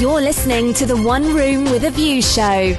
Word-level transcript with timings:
You're 0.00 0.20
listening 0.20 0.74
to 0.74 0.86
the 0.86 0.96
One 0.96 1.34
Room 1.34 1.64
with 1.64 1.84
a 1.84 1.90
View 1.90 2.20
show 2.20 2.76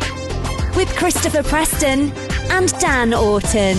with 0.75 0.93
Christopher 0.97 1.43
Preston 1.43 2.11
and 2.51 2.69
Dan 2.79 3.13
Orton. 3.13 3.77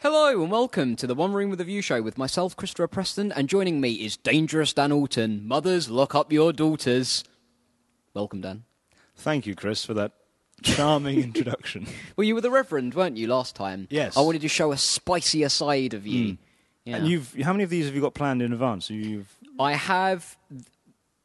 Hello 0.00 0.42
and 0.42 0.50
welcome 0.50 0.96
to 0.96 1.06
the 1.06 1.14
One 1.14 1.32
Room 1.32 1.50
with 1.50 1.60
a 1.60 1.64
View 1.64 1.82
show 1.82 2.00
with 2.02 2.16
myself, 2.16 2.56
Christopher 2.56 2.86
Preston, 2.86 3.32
and 3.32 3.48
joining 3.48 3.80
me 3.80 3.92
is 3.94 4.16
Dangerous 4.16 4.72
Dan 4.72 4.92
Orton. 4.92 5.46
Mothers, 5.46 5.90
lock 5.90 6.14
up 6.14 6.32
your 6.32 6.52
daughters. 6.52 7.24
Welcome, 8.14 8.40
Dan. 8.40 8.64
Thank 9.16 9.46
you, 9.46 9.54
Chris, 9.54 9.84
for 9.84 9.94
that 9.94 10.12
charming 10.62 11.20
introduction. 11.22 11.86
Well, 12.16 12.26
you 12.26 12.34
were 12.34 12.42
the 12.42 12.50
Reverend, 12.50 12.94
weren't 12.94 13.16
you, 13.16 13.26
last 13.26 13.56
time? 13.56 13.88
Yes. 13.90 14.16
I 14.16 14.20
wanted 14.20 14.42
to 14.42 14.48
show 14.48 14.72
a 14.72 14.76
spicier 14.76 15.48
side 15.48 15.94
of 15.94 16.06
you. 16.06 16.28
Hmm. 16.28 16.34
Yeah. 16.84 16.96
And 16.96 17.08
you've 17.08 17.34
how 17.42 17.52
many 17.52 17.64
of 17.64 17.70
these 17.70 17.86
have 17.86 17.94
you 17.94 18.02
got 18.02 18.14
planned 18.14 18.42
in 18.42 18.52
advance? 18.52 18.90
You've 18.90 19.34
I 19.58 19.72
have. 19.72 20.36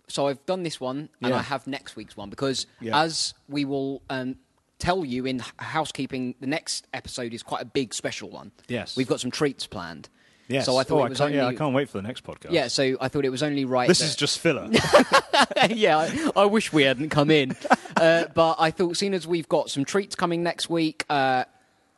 So 0.10 0.28
I've 0.28 0.44
done 0.46 0.64
this 0.64 0.80
one, 0.80 1.10
and 1.22 1.32
Yeah. 1.32 1.38
I 1.38 1.42
have 1.42 1.68
next 1.68 1.96
week's 1.96 2.18
one 2.18 2.30
because, 2.30 2.66
Yeah. 2.82 3.00
as 3.02 3.34
we 3.48 3.64
will 3.66 4.02
um, 4.10 4.36
tell 4.80 5.06
you 5.06 5.26
in 5.26 5.42
housekeeping, 5.58 6.36
the 6.40 6.48
next 6.48 6.88
episode 6.94 7.34
is 7.34 7.44
quite 7.44 7.62
a 7.62 7.66
big 7.66 7.94
special 7.94 8.30
one. 8.30 8.52
Yes. 8.68 8.96
we've 8.98 9.08
got 9.08 9.20
some 9.20 9.32
treats 9.32 9.68
planned. 9.68 10.10
yes. 10.48 10.66
So 10.66 10.78
I 10.78 10.84
thought 10.84 11.02
oh, 11.02 11.06
it 11.06 11.10
was 11.10 11.18
can't, 11.20 11.28
only. 11.28 11.38
yeah, 11.38 11.46
I 11.48 11.54
can't 11.56 11.76
wait 11.76 11.90
for 11.90 12.00
the 12.00 12.08
next 12.08 12.24
podcast. 12.24 12.52
Yeah, 12.52 12.68
so 12.70 12.98
I 13.00 13.08
thought 13.08 13.24
it 13.24 13.30
was 13.30 13.44
only 13.44 13.66
right. 13.66 13.88
This 13.88 14.00
that- 14.00 14.06
is 14.06 14.16
just 14.16 14.40
filler. 14.40 14.68
yeah, 15.70 15.98
I, 15.98 16.32
I 16.36 16.46
wish 16.46 16.74
we 16.74 16.84
hadn't 16.84 17.10
come 17.10 17.30
in. 17.32 17.56
Uh, 17.96 18.26
but 18.34 18.56
I 18.60 18.72
thought, 18.72 18.98
seeing 18.98 19.14
as 19.14 19.28
we've 19.28 19.48
got 19.50 19.70
some 19.70 19.86
treats 19.86 20.16
coming 20.16 20.42
next 20.42 20.70
week, 20.70 21.06
uh, 21.10 21.44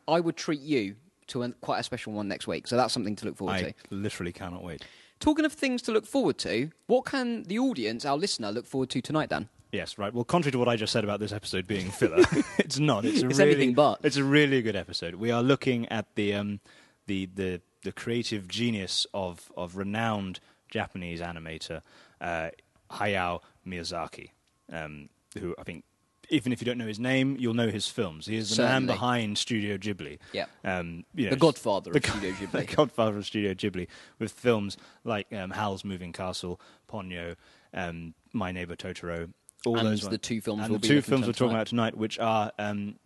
I 0.06 0.20
would 0.20 0.36
treat 0.36 0.60
you 0.60 0.96
to 1.28 1.44
a, 1.44 1.48
quite 1.52 1.78
a 1.78 1.82
special 1.82 2.12
one 2.12 2.28
next 2.28 2.46
week. 2.46 2.66
So 2.66 2.76
that's 2.76 2.92
something 2.92 3.16
to 3.16 3.24
look 3.26 3.36
forward 3.36 3.54
I 3.54 3.62
to. 3.62 3.74
literally 3.90 4.32
cannot 4.32 4.62
wait. 4.62 4.82
Talking 5.22 5.44
of 5.44 5.52
things 5.52 5.82
to 5.82 5.92
look 5.92 6.04
forward 6.04 6.36
to, 6.38 6.72
what 6.88 7.04
can 7.04 7.44
the 7.44 7.56
audience, 7.60 8.04
our 8.04 8.16
listener, 8.16 8.50
look 8.50 8.66
forward 8.66 8.90
to 8.90 9.00
tonight, 9.00 9.28
Dan? 9.28 9.48
Yes, 9.70 9.96
right. 9.96 10.12
Well, 10.12 10.24
contrary 10.24 10.50
to 10.50 10.58
what 10.58 10.68
I 10.68 10.74
just 10.74 10.92
said 10.92 11.04
about 11.04 11.20
this 11.20 11.30
episode 11.30 11.64
being 11.64 11.92
filler, 11.92 12.24
it's 12.58 12.80
not. 12.80 13.04
It's 13.04 13.22
a 13.22 13.28
It's 13.28 13.38
really, 13.38 13.52
anything 13.52 13.74
but. 13.74 14.00
It's 14.02 14.16
a 14.16 14.24
really 14.24 14.62
good 14.62 14.74
episode. 14.74 15.14
We 15.14 15.30
are 15.30 15.40
looking 15.40 15.88
at 15.90 16.06
the 16.16 16.34
um, 16.34 16.58
the 17.06 17.26
the 17.32 17.60
the 17.84 17.92
creative 17.92 18.48
genius 18.48 19.06
of 19.14 19.52
of 19.56 19.76
renowned 19.76 20.40
Japanese 20.68 21.20
animator 21.20 21.82
uh, 22.20 22.48
Hayao 22.90 23.42
Miyazaki, 23.64 24.30
um, 24.72 25.08
who 25.38 25.54
I 25.56 25.62
think. 25.62 25.84
Even 26.28 26.52
if 26.52 26.60
you 26.62 26.64
don't 26.64 26.78
know 26.78 26.86
his 26.86 27.00
name, 27.00 27.36
you'll 27.38 27.52
know 27.54 27.68
his 27.68 27.88
films. 27.88 28.26
He 28.26 28.36
is 28.36 28.56
the 28.56 28.62
man 28.62 28.86
behind 28.86 29.36
Studio 29.38 29.76
Ghibli. 29.76 30.18
Yeah. 30.32 30.46
Um, 30.64 31.04
you 31.14 31.24
know, 31.24 31.30
The 31.30 31.36
godfather 31.36 31.90
of 31.90 31.94
the 31.94 32.00
go- 32.00 32.08
Studio 32.10 32.30
Ghibli. 32.40 32.50
the 32.68 32.74
godfather 32.76 33.16
of 33.18 33.26
Studio 33.26 33.54
Ghibli, 33.54 33.88
with 34.18 34.32
films 34.32 34.76
like 35.04 35.26
um, 35.32 35.50
Howl's 35.50 35.84
Moving 35.84 36.12
Castle, 36.12 36.60
Ponyo, 36.90 37.36
um, 37.74 38.14
My 38.32 38.52
Neighbor 38.52 38.76
Totoro, 38.76 39.32
all 39.66 39.76
And 39.78 39.88
those 39.88 40.02
the 40.02 40.08
ones. 40.08 40.18
two 40.20 40.40
films 40.40 40.62
and 40.64 40.74
the 40.74 40.78
two 40.78 41.02
films 41.02 41.26
we're 41.26 41.32
talking 41.32 41.54
about 41.54 41.66
tonight, 41.66 41.96
which 41.96 42.18
are 42.18 42.52
um, 42.58 42.96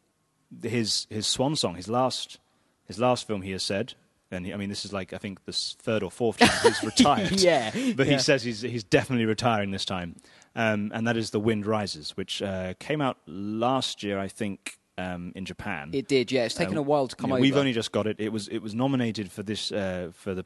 his 0.62 1.06
his 1.10 1.26
swan 1.26 1.56
song, 1.56 1.74
his 1.74 1.88
last 1.88 2.38
his 2.86 2.98
last 2.98 3.26
film. 3.26 3.42
He 3.42 3.50
has 3.52 3.62
said, 3.62 3.94
and 4.30 4.46
he, 4.46 4.52
I 4.52 4.56
mean 4.56 4.68
this 4.68 4.84
is 4.84 4.92
like 4.92 5.12
I 5.12 5.18
think 5.18 5.44
the 5.44 5.52
third 5.52 6.02
or 6.02 6.10
fourth 6.10 6.38
time 6.38 6.50
he's 6.62 6.82
retired. 6.84 7.40
Yeah, 7.40 7.70
but 7.96 8.06
yeah. 8.06 8.14
he 8.14 8.18
says 8.18 8.42
he's 8.42 8.60
he's 8.62 8.84
definitely 8.84 9.26
retiring 9.26 9.70
this 9.70 9.84
time, 9.84 10.16
um, 10.54 10.90
and 10.94 11.06
that 11.06 11.16
is 11.16 11.30
The 11.30 11.40
Wind 11.40 11.66
Rises, 11.66 12.16
which 12.16 12.42
uh, 12.42 12.74
came 12.78 13.00
out 13.00 13.18
last 13.26 14.02
year, 14.02 14.18
I 14.18 14.28
think, 14.28 14.78
um, 14.98 15.32
in 15.34 15.44
Japan. 15.44 15.90
It 15.92 16.08
did, 16.08 16.32
yeah. 16.32 16.44
It's 16.44 16.54
taken 16.54 16.74
Um, 16.74 16.78
a 16.78 16.82
while 16.82 17.08
to 17.08 17.16
come 17.16 17.30
yeah, 17.30 17.34
over. 17.36 17.40
We've 17.42 17.56
only 17.56 17.72
just 17.72 17.92
got 17.92 18.06
it. 18.06 18.16
It 18.18 18.30
was 18.32 18.48
it 18.48 18.58
was 18.60 18.74
nominated 18.74 19.30
for 19.30 19.42
this 19.42 19.70
uh, 19.72 20.10
for 20.12 20.34
the 20.34 20.44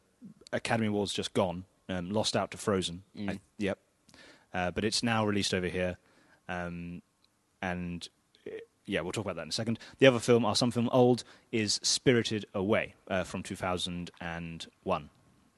Academy 0.53 0.89
Awards 0.89 1.13
just 1.13 1.33
gone. 1.35 1.65
Um, 1.89 2.11
lost 2.11 2.37
out 2.37 2.51
to 2.53 2.59
Frozen. 2.59 3.03
Mm. 3.19 3.31
I- 3.31 3.41
yep. 3.59 3.79
Uh, 4.53 4.71
but 4.71 4.85
it's 4.85 5.03
now 5.03 5.25
released 5.25 5.55
over 5.55 5.69
here, 5.69 5.97
um, 6.49 7.03
and 7.63 8.09
uh, 8.09 8.20
yeah, 8.91 9.01
we'll 9.01 9.13
talk 9.13 9.25
about 9.25 9.37
that 9.37 9.43
in 9.43 9.49
a 9.49 9.53
second. 9.53 9.79
The 9.99 10.07
other 10.07 10.19
film, 10.19 10.45
our 10.45 10.57
some 10.57 10.71
film 10.71 10.89
old, 10.93 11.25
is 11.53 11.79
Spirited 11.83 12.45
Away 12.55 12.95
uh, 13.09 13.25
from 13.25 13.43
2001. 13.43 15.11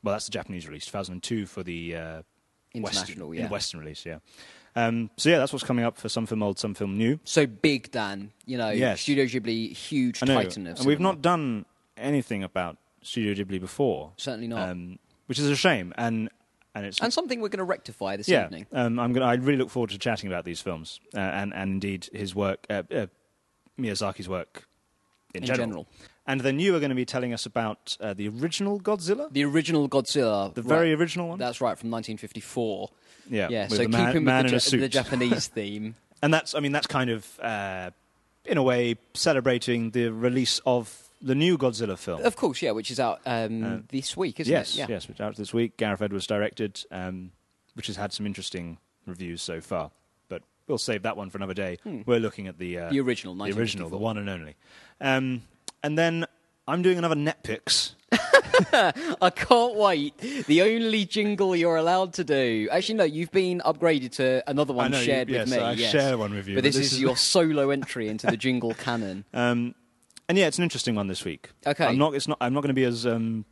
Well, 0.04 0.14
that's 0.14 0.26
the 0.26 0.32
Japanese 0.32 0.66
release. 0.66 0.84
2002 0.86 1.46
for 1.46 1.62
the 1.62 1.96
uh, 1.96 2.22
International, 2.74 3.28
Western, 3.28 3.44
yeah. 3.44 3.48
Western 3.50 3.80
release. 3.80 4.04
Yeah. 4.04 4.18
Um, 4.74 5.10
so 5.16 5.28
yeah, 5.30 5.38
that's 5.38 5.52
what's 5.52 5.64
coming 5.64 5.84
up 5.84 5.98
for 5.98 6.08
some 6.08 6.26
film 6.26 6.42
old, 6.42 6.58
some 6.58 6.74
film 6.74 6.96
new. 6.96 7.18
so 7.24 7.46
big, 7.46 7.90
Dan. 7.90 8.32
You 8.46 8.58
know, 8.58 8.70
Yes. 8.70 9.00
Studio 9.00 9.24
Ghibli, 9.24 9.72
huge 9.72 10.20
titan 10.20 10.66
of 10.66 10.78
and 10.78 10.86
we've 10.86 11.00
not 11.00 11.22
done 11.22 11.66
anything 11.96 12.42
about 12.42 12.78
Studio 13.02 13.34
Ghibli 13.34 13.60
before. 13.60 14.12
Certainly 14.16 14.48
not. 14.48 14.68
um, 14.68 14.98
which 15.26 15.38
is 15.38 15.46
a 15.46 15.56
shame. 15.56 15.92
And 15.96 16.30
and 16.74 16.86
it's 16.86 17.00
and 17.00 17.12
something 17.12 17.40
we're 17.40 17.48
going 17.48 17.58
to 17.58 17.64
rectify 17.64 18.16
this 18.16 18.28
yeah. 18.28 18.44
evening. 18.44 18.66
Um, 18.72 18.98
I'm 18.98 19.12
gonna. 19.12 19.26
I 19.26 19.34
really 19.34 19.58
look 19.58 19.70
forward 19.70 19.90
to 19.90 19.98
chatting 19.98 20.28
about 20.28 20.44
these 20.44 20.60
films 20.60 21.00
uh, 21.14 21.18
and 21.18 21.52
and 21.54 21.72
indeed 21.72 22.08
his 22.12 22.34
work, 22.34 22.66
uh, 22.70 22.82
uh, 22.90 23.06
Miyazaki's 23.82 24.28
work 24.28 24.68
in, 25.34 25.42
In 25.42 25.46
general. 25.46 25.86
And 26.26 26.40
then 26.40 26.60
you 26.60 26.76
are 26.76 26.78
going 26.78 26.90
to 26.90 26.94
be 26.96 27.04
telling 27.04 27.32
us 27.32 27.46
about 27.46 27.96
uh, 28.00 28.14
the 28.14 28.28
original 28.28 28.78
Godzilla, 28.80 29.32
The 29.32 29.44
original 29.44 29.88
Godzilla. 29.88 30.54
the 30.54 30.62
right. 30.62 30.68
very 30.68 30.92
original 30.94 31.28
one. 31.28 31.38
That's 31.38 31.60
right, 31.60 31.76
from 31.76 31.90
1954. 31.90 32.90
yeah, 33.28 33.48
Yeah, 33.50 33.66
so 33.68 33.88
man, 33.88 34.06
keeping 34.06 34.24
man 34.24 34.44
with 34.44 34.64
the, 34.64 34.76
Ja- 34.76 34.80
the 34.82 34.88
Japanese 34.88 35.46
theme. 35.56 35.96
and 36.22 36.32
that's. 36.32 36.54
I 36.54 36.60
mean, 36.60 36.70
that's 36.72 36.86
kind 36.86 37.10
of 37.10 37.40
uh, 37.40 37.90
in 38.44 38.56
a 38.56 38.62
way 38.62 38.96
celebrating 39.14 39.90
the 39.90 40.10
release 40.10 40.60
of 40.64 41.08
the 41.20 41.34
new 41.34 41.58
Godzilla 41.58 41.98
film. 41.98 42.22
Of 42.22 42.36
course, 42.36 42.62
yeah, 42.62 42.70
which 42.72 42.90
is 42.92 43.00
out 43.00 43.20
um, 43.26 43.64
Uh, 43.64 43.78
this 43.88 44.16
week, 44.16 44.38
isn't 44.40 44.50
yes, 44.52 44.74
it? 44.74 44.78
Yeah. 44.78 44.86
yes, 44.90 45.08
which 45.08 45.20
out 45.20 45.34
this 45.36 45.52
week. 45.52 45.76
Gareth 45.76 46.02
Edwards 46.02 46.26
directed, 46.28 46.84
um, 46.92 47.32
which 47.74 47.86
has 47.88 47.96
had 47.96 48.12
some 48.12 48.26
interesting 48.26 48.78
reviews 49.06 49.42
so 49.42 49.60
far. 49.60 49.90
We'll 50.68 50.78
save 50.78 51.02
that 51.02 51.16
one 51.16 51.30
for 51.30 51.38
another 51.38 51.54
day. 51.54 51.78
We're 52.06 52.20
looking 52.20 52.46
at 52.46 52.58
the 52.58 52.78
uh, 52.78 52.88
Hmm. 52.88 52.92
The 52.94 53.00
original, 53.00 53.34
the 53.34 53.52
original, 53.52 53.88
the 53.90 53.96
one 53.98 54.16
and 54.18 54.28
only. 54.30 54.54
Um, 55.00 55.42
and 55.82 55.98
then 55.98 56.26
I'm 56.68 56.82
doing 56.82 56.98
another 56.98 57.16
Netpix. 57.16 57.94
I 58.72 59.30
can't 59.34 59.74
wait. 59.76 60.16
The 60.18 60.62
only 60.62 61.04
jingle 61.04 61.56
you're 61.56 61.76
allowed 61.76 62.14
to 62.14 62.24
do. 62.24 62.68
Actually, 62.70 62.96
no, 62.96 63.04
you've 63.04 63.32
been 63.32 63.60
upgraded 63.64 64.12
to 64.12 64.42
another 64.48 64.72
one 64.72 64.90
know, 64.92 64.98
you- 64.98 65.04
shared 65.04 65.28
yes, 65.28 65.48
with 65.50 65.58
me. 65.58 65.64
I 65.64 65.72
yes. 65.72 65.90
share 65.90 66.16
one 66.18 66.34
with 66.34 66.46
you, 66.46 66.54
But 66.54 66.58
but 66.58 66.64
this, 66.64 66.76
this 66.76 66.86
is, 66.86 66.92
is- 66.94 67.00
your 67.00 67.16
solo 67.34 67.70
entry 67.70 68.08
into 68.08 68.26
the 68.26 68.36
jingle 68.36 68.74
canon. 68.74 69.24
Um, 69.34 69.74
and 70.28 70.38
yeah, 70.38 70.46
it's 70.46 70.58
an 70.58 70.64
interesting 70.64 70.94
one 70.94 71.08
this 71.08 71.24
week. 71.24 71.50
Okay. 71.66 71.84
I'm 71.86 71.98
not. 71.98 72.14
It's 72.14 72.28
not. 72.28 72.38
I'm 72.40 72.54
not 72.54 72.60
going 72.60 72.68
to 72.68 72.74
be 72.74 72.84
as 72.84 73.06
um, 73.06 73.44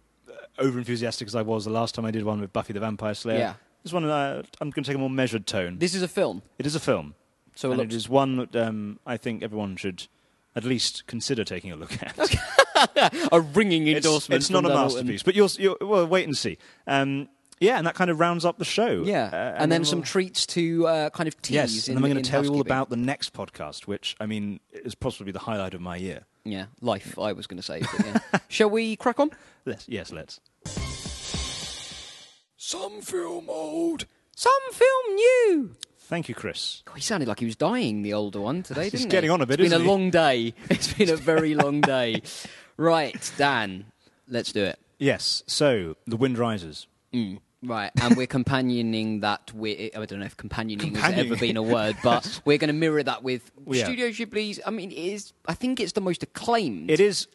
over 0.59 0.79
enthusiastic 0.79 1.27
as 1.27 1.35
I 1.35 1.43
was 1.43 1.65
the 1.65 1.71
last 1.71 1.95
time 1.95 2.05
I 2.05 2.11
did 2.11 2.23
one 2.25 2.41
with 2.41 2.53
Buffy 2.53 2.73
the 2.73 2.81
Vampire 2.81 3.15
Slayer. 3.15 3.39
Yeah. 3.39 3.55
This 3.83 3.93
one, 3.93 4.05
uh, 4.05 4.43
I'm 4.61 4.71
going 4.71 4.85
to 4.85 4.89
take 4.89 4.97
a 4.97 5.01
more 5.01 5.11
measured 5.11 5.47
tone. 5.47 5.79
This 5.79 5.95
is 5.95 6.03
a 6.03 6.09
film, 6.09 6.43
it 6.59 6.67
is 6.67 6.75
a 6.75 6.81
film. 6.81 7.15
so 7.55 7.69
it 7.69 7.73
and 7.73 7.81
looks 7.81 7.95
it 7.95 7.97
is 7.97 8.09
one 8.09 8.37
that 8.37 8.57
um, 8.57 8.99
I 9.07 9.17
think 9.17 9.43
everyone 9.43 9.77
should 9.77 10.07
at 10.55 10.65
least 10.65 11.07
consider 11.07 11.45
taking 11.45 11.73
a 11.73 11.77
look 11.77 11.93
at. 12.03 13.29
a 13.33 13.41
ringing 13.41 13.87
It's, 13.87 14.05
endorsement. 14.05 14.41
it's 14.43 14.51
not 14.51 14.65
a 14.65 14.69
Dan 14.69 14.77
masterpiece, 14.77 15.23
but 15.23 15.35
you'll, 15.35 15.51
you'll 15.59 15.77
well 15.81 16.07
wait 16.07 16.27
and 16.27 16.37
see. 16.37 16.59
Um, 16.87 17.29
yeah, 17.61 17.77
and 17.77 17.87
that 17.87 17.95
kind 17.95 18.11
of 18.11 18.19
rounds 18.19 18.45
up 18.47 18.57
the 18.59 18.65
show. 18.65 19.03
Yeah, 19.05 19.27
Uh, 19.27 19.63
and, 19.63 19.71
then 19.71 19.83
we'll- 19.83 19.91
some 19.91 20.03
treats 20.03 20.47
to 20.47 20.87
uh, 20.87 21.11
kind 21.11 21.29
of 21.29 21.41
tease. 21.43 21.55
Yes, 21.55 21.89
in, 21.89 21.93
and 21.93 21.99
then 21.99 22.03
we're 22.03 22.09
in 22.09 22.15
going 22.15 22.25
to 22.25 22.31
tell 22.31 22.43
you 22.43 22.49
all 22.51 22.57
housekeeping. 22.57 22.73
about 22.73 22.91
the 22.91 22.97
next 22.97 23.33
podcast, 23.35 23.87
which 23.87 24.17
I 24.19 24.27
mean 24.27 24.61
is 24.73 24.95
possibly 24.95 25.31
the 25.33 25.41
highlight 25.41 25.75
of 25.75 25.81
my 25.81 25.97
year. 25.97 26.23
Yeah, 26.45 26.67
life. 26.81 27.19
I 27.19 27.33
was 27.35 27.47
going 27.47 27.59
to 27.59 27.63
say. 27.63 27.81
But 27.81 28.07
yeah. 28.07 28.39
Shall 28.49 28.71
we 28.71 28.97
crack 28.97 29.21
on? 29.21 29.31
Yes, 29.67 29.85
yes 29.89 30.11
let's. 30.11 30.41
Some 32.63 33.01
film 33.01 33.47
old, 33.49 34.05
some 34.37 34.53
film 34.71 35.15
new. 35.15 35.77
Thank 35.99 36.29
you, 36.29 36.35
Chris. 36.35 36.83
God, 36.85 36.97
he 36.97 37.01
sounded 37.01 37.27
like 37.27 37.39
he 37.39 37.47
was 37.47 37.57
dying, 37.57 38.03
the 38.03 38.13
older 38.13 38.39
one 38.39 38.63
today, 38.63 38.83
He's 38.91 38.93
didn't 39.01 39.09
getting 39.09 39.31
on 39.31 39.41
a 39.41 39.47
bit, 39.47 39.61
It's 39.61 39.71
been 39.71 39.81
isn't 39.81 39.81
a 39.81 39.85
he? 39.85 39.89
long 39.89 40.11
day. 40.11 40.53
It's 40.69 40.93
been 40.93 41.09
a 41.09 41.17
very 41.17 41.55
long 41.55 41.81
day. 41.81 42.21
Right, 42.77 43.33
Dan, 43.39 43.87
let's 44.29 44.53
do 44.53 44.63
it. 44.63 44.79
Yes, 44.99 45.43
so 45.47 45.97
the 46.07 46.19
wind 46.19 46.37
rises. 46.37 46.87
Mm, 47.15 47.39
right, 47.63 47.93
and 48.03 48.15
we're 48.15 48.27
companioning 48.27 49.21
that 49.21 49.55
with. 49.55 49.97
I 49.97 50.05
don't 50.05 50.19
know 50.21 50.27
if 50.27 50.37
companioning 50.37 50.97
has 50.97 51.15
ever 51.15 51.37
Companioning. 51.37 51.39
been 51.41 51.57
a 51.57 51.63
word, 51.63 51.97
but 52.05 52.43
we're 52.45 52.59
going 52.59 52.69
to 52.69 52.75
mirror 52.75 53.03
that 53.03 53.23
with 53.23 53.51
Yeah. 53.67 53.85
Studio 53.85 54.09
Ghibli's. 54.09 54.61
I 54.67 54.71
mean, 54.71 54.91
it 54.91 54.99
is. 54.99 55.33
I 55.47 55.55
think 55.55 55.81
it's 55.81 55.93
the 55.93 56.03
most 56.03 56.23
acclaimed. 56.23 56.91
It 56.91 57.01
is. 57.01 57.27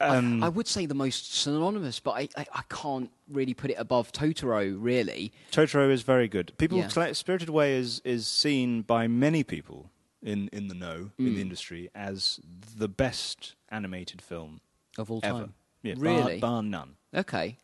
Um, 0.00 0.44
I 0.44 0.48
would 0.48 0.68
say 0.68 0.86
the 0.86 0.94
most 0.94 1.34
synonymous, 1.34 1.98
but 1.98 2.12
I, 2.12 2.28
I, 2.36 2.46
I 2.54 2.62
can't 2.68 3.10
really 3.28 3.54
put 3.54 3.70
it 3.70 3.74
above 3.78 4.12
Totoro, 4.12 4.76
really. 4.78 5.32
Totoro 5.50 5.90
is 5.90 6.02
very 6.02 6.28
good. 6.28 6.52
People, 6.56 6.78
Yeah. 6.78 7.12
Spirited 7.12 7.48
Away 7.48 7.76
is 7.76 8.00
is 8.04 8.26
seen 8.26 8.82
by 8.82 9.08
many 9.08 9.42
people 9.42 9.90
in 10.22 10.48
in 10.52 10.68
the 10.68 10.74
know 10.74 11.10
in 11.18 11.26
Mm. 11.26 11.34
the 11.34 11.40
industry 11.40 11.90
as 11.94 12.38
the 12.76 12.88
best 12.88 13.54
animated 13.70 14.22
film 14.22 14.60
Of 14.96 15.10
all 15.10 15.20
ever. 15.24 15.38
time. 15.40 15.54
Yeah, 15.82 15.94
Really? 15.98 16.38
bar, 16.38 16.50
bar 16.54 16.62
none. 16.62 16.96
Okay. 17.14 17.56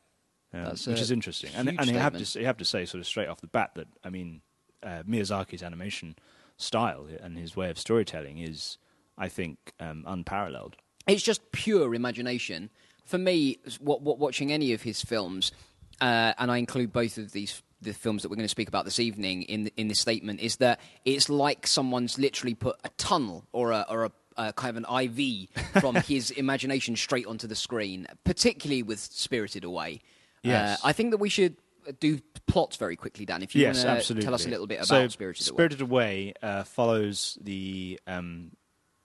Um, 0.53 0.65
That's 0.65 0.87
which 0.87 1.01
is 1.01 1.11
interesting, 1.11 1.51
and 1.55 1.69
and 1.69 1.87
you 1.87 1.99
have 1.99 2.17
to 2.17 2.39
you 2.41 2.47
have 2.47 2.57
to 2.59 2.65
say 2.65 2.85
sort 2.85 3.01
of 3.01 3.07
straight 3.07 3.29
off 3.29 3.41
the 3.41 3.47
bat 3.49 3.73
that 3.75 3.89
I 4.05 4.11
mean 4.11 4.41
uh, 4.83 5.03
Miyazaki's 5.05 5.63
animation 5.63 6.17
style 6.57 7.07
and 7.23 7.37
his 7.39 7.57
way 7.57 7.71
of 7.71 7.79
storytelling 7.79 8.39
is, 8.39 8.79
I 9.19 9.29
think, 9.29 9.73
um, 9.81 10.05
unparalleled. 10.07 10.77
It's 11.07 11.23
just 11.23 11.53
pure 11.53 11.95
imagination. 11.95 12.71
For 13.05 13.19
me, 13.19 13.59
what, 13.81 14.03
what 14.03 14.19
watching 14.19 14.53
any 14.53 14.73
of 14.73 14.83
his 14.83 15.03
films, 15.03 15.53
uh, 16.01 16.33
and 16.39 16.51
I 16.51 16.59
include 16.59 16.93
both 16.93 17.19
of 17.19 17.33
these 17.33 17.63
the 17.83 17.93
films 17.93 18.23
that 18.23 18.31
we're 18.31 18.37
going 18.37 18.47
to 18.47 18.51
speak 18.51 18.69
about 18.69 18.87
this 18.87 18.99
evening 18.99 19.43
in 19.43 19.71
in 19.77 19.89
this 19.89 20.01
statement 20.01 20.41
is 20.41 20.57
that 20.57 20.81
it's 21.05 21.29
like 21.29 21.67
someone's 21.67 22.19
literally 22.19 22.55
put 22.55 22.77
a 22.83 22.89
tunnel 22.97 23.45
or 23.53 23.73
a 23.73 23.85
or 23.89 24.07
a 24.07 24.13
uh, 24.37 24.53
kind 24.53 24.77
of 24.77 24.85
an 24.85 25.19
IV 25.19 25.49
from 25.81 25.95
his 25.97 26.31
imagination 26.33 26.97
straight 26.97 27.27
onto 27.27 27.47
the 27.47 27.55
screen, 27.55 28.07
particularly 28.25 28.83
with 28.83 28.99
Spirited 28.99 29.65
Away. 29.65 30.01
Yes. 30.43 30.83
Uh, 30.83 30.89
I 30.89 30.93
think 30.93 31.13
that 31.13 31.19
we 31.19 31.29
should 31.29 31.57
do 32.01 32.21
plots 32.47 32.77
very 32.77 32.97
quickly, 32.97 33.27
Dan. 33.27 33.43
If 33.43 33.55
you 33.55 33.63
yes, 33.63 33.85
want 33.85 34.03
to 34.03 34.15
tell 34.17 34.35
us 34.35 34.47
a 34.47 34.49
little 34.49 34.67
bit 34.67 34.77
about 34.77 34.89
so, 34.89 35.09
Spirited 35.09 35.49
Away. 35.49 35.55
Spirited 35.55 35.81
Away 35.83 36.35
uh, 36.43 36.65
follows 36.65 37.39
the 37.41 38.01
um, 38.07 38.53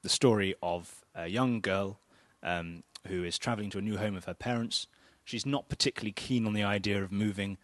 the 0.01 0.09
story 0.09 0.55
of 0.63 0.93
a 1.23 1.27
young 1.27 1.61
girl 1.61 1.99
um, 2.43 2.83
who 3.07 3.23
is 3.23 3.37
travelling 3.37 3.69
to 3.71 3.77
a 3.77 3.81
new 3.81 3.97
home 3.97 4.15
of 4.15 4.25
her 4.25 4.33
parents. 4.33 4.87
She's 5.23 5.45
not 5.45 5.69
particularly 5.69 6.11
keen 6.11 6.45
on 6.47 6.53
the 6.53 6.63
idea 6.63 7.03
of 7.03 7.11
moving. 7.11 7.57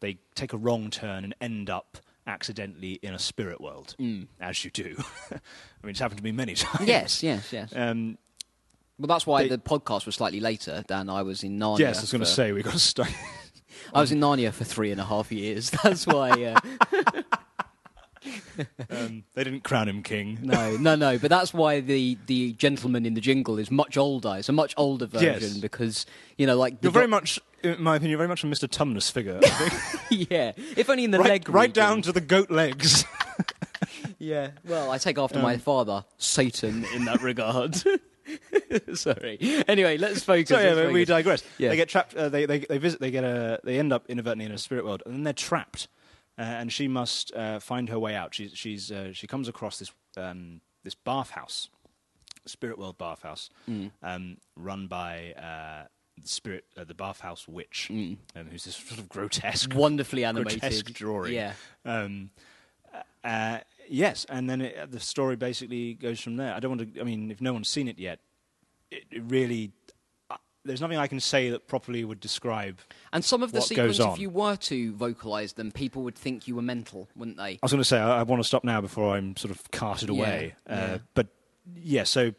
They 0.00 0.18
take 0.34 0.52
a 0.52 0.56
wrong 0.58 0.90
turn 0.90 1.24
and 1.24 1.34
end 1.40 1.70
up 1.70 1.98
accidentally 2.26 2.94
in 3.02 3.14
a 3.14 3.18
spirit 3.18 3.60
world, 3.60 3.94
as 4.40 4.64
you 4.64 4.70
do. 4.70 4.96
I 5.30 5.34
mean, 5.82 5.90
it's 5.90 6.00
happened 6.00 6.18
to 6.18 6.24
me 6.24 6.32
many 6.32 6.54
times. 6.56 6.84
Mm. 6.84 6.88
Yes, 6.88 7.22
yes, 7.22 7.52
yes. 7.52 7.72
Um, 7.74 8.18
Well, 8.98 9.06
that's 9.06 9.26
why 9.26 9.44
They- 9.44 9.48
the 9.50 9.58
podcast 9.58 10.04
was 10.06 10.16
slightly 10.16 10.40
later, 10.40 10.84
than 10.88 11.08
I 11.08 11.22
was 11.22 11.42
in 11.44 11.58
Narnia. 11.58 11.78
yes, 11.78 11.98
I 11.98 12.00
was 12.02 12.12
going 12.12 12.20
to 12.20 12.26
say 12.26 12.52
we 12.52 12.62
got 12.62 12.72
to 12.74 12.78
start. 12.78 13.08
I 13.94 14.00
was 14.00 14.10
in 14.12 14.18
Narnia 14.20 14.52
for 14.52 14.64
three 14.64 14.90
and 14.90 15.00
a 15.00 15.04
half 15.04 15.30
years. 15.30 15.70
That's 15.70 16.06
why. 16.06 16.30
Uh, 16.54 17.22
Um, 18.90 19.24
they 19.34 19.44
didn't 19.44 19.64
crown 19.64 19.88
him 19.88 20.02
king. 20.02 20.38
no, 20.42 20.76
no, 20.76 20.94
no. 20.94 21.18
But 21.18 21.30
that's 21.30 21.52
why 21.54 21.80
the 21.80 22.16
the 22.26 22.52
gentleman 22.54 23.04
in 23.06 23.14
the 23.14 23.20
jingle 23.20 23.58
is 23.58 23.70
much 23.70 23.96
older. 23.96 24.34
It's 24.38 24.48
a 24.48 24.52
much 24.52 24.74
older 24.76 25.06
version 25.06 25.40
Yes. 25.40 25.58
because 25.58 26.06
you 26.38 26.46
know, 26.46 26.56
like 26.56 26.76
You're 26.82 26.92
very 26.92 27.04
doc- 27.06 27.10
much, 27.10 27.40
in 27.62 27.82
my 27.82 27.96
opinion, 27.96 28.10
you're 28.10 28.18
very 28.18 28.28
much 28.28 28.44
a 28.44 28.46
Mr. 28.46 28.68
Tumnus 28.68 29.10
figure. 29.10 29.40
I 29.42 29.48
think. 29.48 30.28
yeah. 30.30 30.52
If 30.76 30.88
only 30.90 31.04
in 31.04 31.10
the 31.10 31.18
right, 31.18 31.28
leg. 31.28 31.48
right 31.48 31.68
region. 31.68 31.74
down 31.74 32.02
to 32.02 32.12
the 32.12 32.20
goat 32.20 32.50
legs. 32.50 33.04
Yeah. 34.18 34.50
Well, 34.66 34.90
I 34.90 34.98
take 34.98 35.18
after 35.18 35.36
Um, 35.38 35.42
my 35.42 35.58
father, 35.58 36.04
Satan, 36.16 36.84
in 36.94 37.04
that 37.04 37.22
regard. 37.22 37.76
Sorry. 38.94 39.38
Anyway, 39.68 39.98
let's 39.98 40.22
focus. 40.24 40.48
So 40.48 40.58
yeah, 40.58 40.70
let's 40.72 40.80
but 40.86 40.92
we 40.92 41.04
digress. 41.04 41.42
Yeah. 41.58 41.68
They 41.68 41.76
get 41.76 41.88
trapped. 41.88 42.14
Uh, 42.14 42.28
they, 42.28 42.46
they 42.46 42.60
they 42.60 42.78
visit. 42.78 43.00
They 43.00 43.10
get 43.10 43.24
a. 43.24 43.60
They 43.62 43.78
end 43.78 43.92
up 43.92 44.04
inadvertently 44.08 44.46
in 44.46 44.52
a 44.52 44.58
spirit 44.58 44.84
world, 44.84 45.02
and 45.06 45.14
then 45.14 45.22
they're 45.24 45.32
trapped. 45.32 45.88
Uh, 46.38 46.42
and 46.42 46.70
she 46.72 46.86
must 46.88 47.32
uh, 47.34 47.58
find 47.58 47.88
her 47.88 47.98
way 47.98 48.14
out. 48.14 48.34
She's 48.34 48.52
she's 48.54 48.92
uh, 48.92 49.12
she 49.12 49.26
comes 49.26 49.48
across 49.48 49.78
this 49.78 49.90
um, 50.16 50.60
this 50.84 50.94
bathhouse, 50.94 51.68
spirit 52.44 52.78
world 52.78 52.98
bathhouse, 52.98 53.50
Mm. 53.68 53.90
um, 54.02 54.36
run 54.54 54.86
by 54.86 55.32
uh, 55.32 55.86
the 56.22 56.28
spirit 56.28 56.64
uh, 56.76 56.84
the 56.84 56.94
bathhouse 56.94 57.48
witch, 57.48 57.88
Mm. 57.90 58.16
um, 58.36 58.46
who's 58.50 58.64
this 58.64 58.76
sort 58.76 59.00
of 59.00 59.08
grotesque 59.08 59.74
Wonderfully 59.74 60.24
animated 60.24 60.60
grotesque 60.60 60.92
drawing. 60.92 61.32
Yeah. 61.34 61.52
Um, 61.84 62.30
uh, 63.24 63.58
yes, 63.88 64.26
and 64.28 64.48
then 64.48 64.60
it, 64.60 64.90
the 64.90 65.00
story 65.00 65.36
basically 65.36 65.94
goes 65.94 66.20
from 66.20 66.36
there. 66.36 66.54
I 66.54 66.60
don't 66.60 66.76
want 66.76 66.94
to. 66.94 67.00
I 67.00 67.04
mean, 67.04 67.30
if 67.30 67.40
no 67.40 67.52
one's 67.52 67.68
seen 67.68 67.88
it 67.88 67.98
yet, 67.98 68.20
it, 68.90 69.04
it 69.10 69.22
really. 69.26 69.72
There's 70.66 70.80
nothing 70.80 70.98
I 70.98 71.06
can 71.06 71.20
say 71.20 71.50
that 71.50 71.66
properly 71.68 72.04
would 72.04 72.20
describe. 72.20 72.80
And 73.12 73.24
some 73.24 73.42
of 73.42 73.52
the 73.52 73.60
sequences, 73.60 74.04
if 74.04 74.18
you 74.18 74.30
were 74.30 74.56
to 74.56 74.92
vocalise 74.94 75.54
them, 75.54 75.70
people 75.72 76.02
would 76.02 76.16
think 76.16 76.46
you 76.48 76.56
were 76.56 76.62
mental, 76.62 77.08
wouldn't 77.16 77.36
they? 77.36 77.52
I 77.52 77.58
was 77.62 77.72
going 77.72 77.80
to 77.80 77.84
say 77.84 77.98
I, 77.98 78.20
I 78.20 78.22
want 78.24 78.40
to 78.40 78.46
stop 78.46 78.64
now 78.64 78.80
before 78.80 79.14
I'm 79.16 79.36
sort 79.36 79.50
of 79.52 79.70
carted 79.70 80.08
Yeah, 80.10 80.14
away. 80.14 80.54
Uh, 80.68 80.74
yeah. 80.74 80.98
But 81.14 81.26
yeah, 81.74 82.04
so 82.04 82.32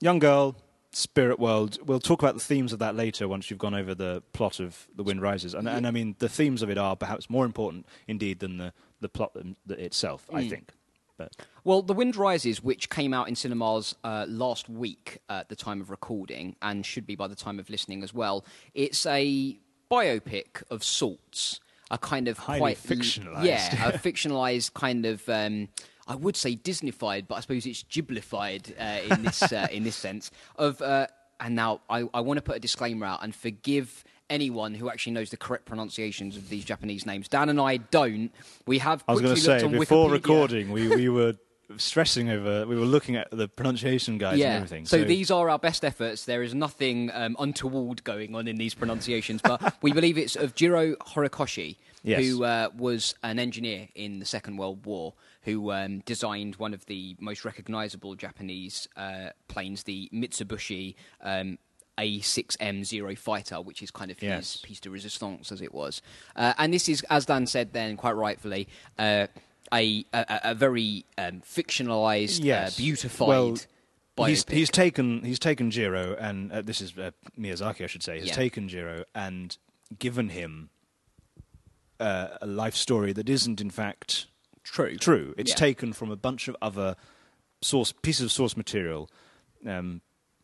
young 0.00 0.18
girl, 0.18 0.56
spirit 0.92 1.38
world. 1.38 1.78
We'll 1.84 2.00
talk 2.00 2.22
about 2.22 2.34
the 2.34 2.40
themes 2.40 2.72
of 2.72 2.78
that 2.80 2.94
later 2.96 3.28
once 3.28 3.50
you've 3.50 3.58
gone 3.58 3.74
over 3.74 3.94
the 3.94 4.22
plot 4.32 4.60
of 4.60 4.86
The 4.94 5.02
Wind 5.02 5.20
Rises. 5.22 5.54
And, 5.54 5.68
and 5.68 5.86
I 5.86 5.90
mean, 5.90 6.16
the 6.18 6.28
themes 6.28 6.62
of 6.62 6.70
it 6.70 6.78
are 6.78 6.96
perhaps 6.96 7.28
more 7.30 7.44
important 7.44 7.86
indeed 8.06 8.40
than 8.40 8.58
the 8.58 8.72
the 9.00 9.08
plot 9.08 9.30
th- 9.34 9.78
itself. 9.78 10.26
I 10.32 10.42
Mm. 10.42 10.50
think. 10.50 10.72
But 11.18 11.32
Well, 11.64 11.82
The 11.82 11.92
Wind 11.92 12.16
Rises, 12.16 12.62
which 12.62 12.88
came 12.88 13.12
out 13.12 13.28
in 13.28 13.34
cinemas 13.34 13.94
uh, 14.04 14.24
last 14.28 14.68
week 14.68 15.18
at 15.28 15.48
the 15.50 15.56
time 15.56 15.80
of 15.80 15.90
recording, 15.90 16.56
and 16.62 16.86
should 16.86 17.06
be 17.06 17.16
by 17.16 17.26
the 17.26 17.34
time 17.34 17.58
of 17.58 17.68
listening 17.68 18.02
as 18.02 18.14
well, 18.14 18.44
it's 18.72 19.04
a 19.04 19.58
biopic 19.90 20.62
of 20.70 20.82
sorts. 20.82 21.60
A 21.90 21.96
kind 21.96 22.28
of 22.28 22.36
Highly 22.38 22.58
quite 22.58 22.76
fictionalised. 22.76 23.44
yeah, 23.44 23.88
a 23.88 23.92
fictionalized 23.98 24.74
kind 24.74 25.04
of. 25.06 25.26
Um, 25.28 25.68
I 26.06 26.14
would 26.14 26.36
say 26.36 26.54
Disneyfied, 26.56 27.26
but 27.28 27.34
I 27.36 27.40
suppose 27.40 27.66
it's 27.66 27.82
Ghiblified 27.82 28.72
uh, 28.78 29.14
in 29.14 29.22
this 29.22 29.42
uh, 29.52 29.66
in 29.72 29.84
this 29.84 29.96
sense 29.96 30.30
of. 30.56 30.80
Uh, 30.80 31.06
and 31.40 31.54
now 31.54 31.80
I, 31.88 32.08
I 32.14 32.20
want 32.20 32.38
to 32.38 32.42
put 32.42 32.56
a 32.56 32.60
disclaimer 32.60 33.06
out 33.06 33.22
and 33.22 33.34
forgive 33.34 34.04
anyone 34.30 34.74
who 34.74 34.90
actually 34.90 35.12
knows 35.12 35.30
the 35.30 35.36
correct 35.36 35.64
pronunciations 35.64 36.36
of 36.36 36.48
these 36.48 36.64
Japanese 36.64 37.06
names. 37.06 37.28
Dan 37.28 37.48
and 37.48 37.60
I 37.60 37.78
don't. 37.78 38.30
We 38.66 38.78
have. 38.78 39.02
I 39.08 39.12
was 39.12 39.22
going 39.22 39.34
to 39.34 39.40
say 39.40 39.66
before 39.66 40.08
Wikipedia. 40.08 40.12
recording, 40.12 40.72
we, 40.72 40.88
we 40.88 41.08
were 41.08 41.34
stressing 41.76 42.28
over. 42.30 42.66
We 42.66 42.76
were 42.76 42.86
looking 42.86 43.16
at 43.16 43.30
the 43.30 43.48
pronunciation 43.48 44.18
guides 44.18 44.40
and 44.40 44.52
everything. 44.56 44.86
So, 44.86 45.04
these 45.04 45.30
are 45.30 45.48
our 45.50 45.58
best 45.58 45.84
efforts. 45.84 46.24
There 46.24 46.42
is 46.42 46.54
nothing 46.54 47.10
um, 47.12 47.36
untoward 47.38 48.04
going 48.04 48.34
on 48.34 48.48
in 48.48 48.56
these 48.56 48.74
pronunciations, 48.74 49.40
but 49.42 49.74
we 49.82 49.92
believe 49.92 50.18
it's 50.18 50.36
of 50.36 50.54
Jiro 50.54 50.94
Horikoshi, 50.96 51.76
Yes. 52.02 52.24
who 52.24 52.44
uh, 52.44 52.68
was 52.76 53.14
an 53.22 53.38
engineer 53.38 53.88
in 53.94 54.18
the 54.18 54.24
Second 54.24 54.56
World 54.56 54.86
War, 54.86 55.14
who 55.48 55.72
um, 55.72 56.00
designed 56.00 56.56
one 56.56 56.74
of 56.74 56.84
the 56.86 57.16
most 57.18 57.44
recognizable 57.44 58.14
Japanese 58.14 58.86
uh, 58.96 59.30
planes, 59.48 59.82
the 59.84 60.08
Mitsubishi. 60.12 60.94
Um, 61.22 61.58
a6M0 61.98 63.18
fighter, 63.18 63.56
which 63.60 63.82
is 63.82 63.90
kind 63.90 64.12
of 64.12 64.22
Yes. 64.22 64.52
his 64.52 64.60
piece 64.62 64.78
de 64.78 64.88
resistance, 64.88 65.50
as 65.50 65.60
it 65.60 65.74
was. 65.74 66.00
Uh, 66.36 66.54
and 66.56 66.72
this 66.72 66.88
is, 66.88 67.02
as 67.10 67.26
Dan 67.26 67.44
said 67.44 67.72
then, 67.72 67.96
quite 67.96 68.12
rightfully, 68.12 68.68
uh, 69.00 69.26
a, 69.74 70.04
a, 70.12 70.40
a 70.44 70.54
very 70.54 71.04
um, 71.18 71.40
fictionalized, 71.40 72.38
yes, 72.44 72.74
uh, 72.74 72.80
beautified 72.80 73.28
Well, 73.28 73.54
he's, 74.28 74.44
biopic. 74.44 74.52
he's 74.52 74.70
taken 74.70 75.24
he's 75.24 75.40
taken 75.40 75.72
Jiro, 75.72 76.14
and 76.20 76.52
uh, 76.52 76.62
this 76.62 76.80
is 76.80 76.96
uh, 76.96 77.10
Miyazaki, 77.36 77.82
I 77.82 77.88
should 77.88 78.04
say, 78.04 78.20
has 78.20 78.28
Yeah. 78.28 78.34
taken 78.34 78.68
Jiro 78.68 79.02
and 79.12 79.56
given 79.98 80.28
him 80.28 80.70
uh, 81.98 82.28
a 82.40 82.46
life 82.46 82.76
story 82.76 83.12
that 83.12 83.28
isn't, 83.28 83.60
in 83.60 83.70
fact, 83.70 84.26
True. 84.72 84.96
true. 84.96 85.34
It's 85.36 85.50
Yeah. 85.50 85.56
taken 85.56 85.92
from 85.92 86.10
a 86.10 86.16
bunch 86.16 86.48
of 86.48 86.56
other 86.62 86.96
source 87.62 87.92
pieces 87.92 88.24
of 88.26 88.32
source 88.32 88.56
material. 88.56 89.10
Um, 89.66 90.02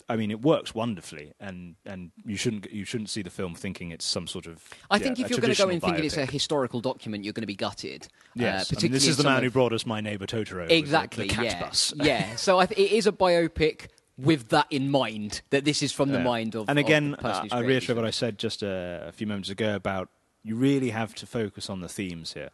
I 0.09 0.17
mean, 0.17 0.31
it 0.31 0.43
works 0.43 0.75
wonderfully, 0.75 1.33
and, 1.41 1.77
and 1.87 2.11
you 2.27 2.37
shouldn't 2.37 2.71
you 2.71 2.85
shouldn't 2.85 3.09
see 3.09 3.23
the 3.23 3.31
film 3.31 3.55
thinking 3.55 3.91
it's 3.91 4.05
some 4.05 4.27
sort 4.27 4.47
of. 4.47 4.63
I 4.91 4.97
yeah, 4.97 5.05
think 5.05 5.21
if 5.21 5.31
you're 5.31 5.39
going 5.39 5.55
to 5.55 5.63
go 5.63 5.69
in 5.71 5.81
thinking 5.81 6.05
it's 6.05 6.19
a 6.19 6.27
historical 6.27 6.81
document, 6.81 7.25
you're 7.25 7.33
going 7.33 7.43
to 7.43 7.47
be 7.47 7.55
gutted. 7.57 8.09
Yes, 8.35 8.71
uh, 8.71 8.77
I 8.79 8.83
mean, 8.83 8.93
this 8.93 9.07
is 9.07 9.17
the 9.17 9.25
man 9.25 9.39
of- 9.39 9.45
who 9.45 9.51
brought 9.51 9.73
us 9.73 9.87
My 9.87 10.03
Neighbor 10.03 10.27
Totoro. 10.27 10.69
the- 10.69 10.77
exactly. 10.77 11.29
the, 11.29 11.35
cat 11.35 11.45
yeah, 11.45 11.61
bus. 11.61 11.95
yeah. 11.97 12.37
So 12.37 12.59
I 12.59 12.67
th- 12.67 12.79
it 12.79 12.95
is 12.95 13.07
a 13.07 13.13
biopic 13.13 13.87
with 14.19 14.51
that 14.51 14.67
in 14.71 14.91
mind. 14.91 15.41
That 15.51 15.65
this 15.65 15.83
is 15.83 15.91
from 15.91 16.11
the 16.11 16.21
mind 16.21 16.55
of. 16.55 16.69
And 16.69 16.79
of 16.79 16.85
again, 16.85 17.13
the 17.13 17.17
person 17.17 17.49
uh, 17.51 17.57
I 17.57 17.61
reiterate 17.61 17.97
what 17.97 18.05
I 18.05 18.11
said 18.11 18.39
just 18.39 18.63
a, 18.63 19.07
a 19.09 19.13
few 19.13 19.27
moments 19.27 19.49
ago 19.49 19.75
about 19.75 20.11
you 20.43 20.55
really 20.55 20.91
have 20.91 21.15
to 21.15 21.27
focus 21.27 21.71
on 21.71 21.81
the 21.81 21.89
themes 21.89 22.35
here. 22.35 22.51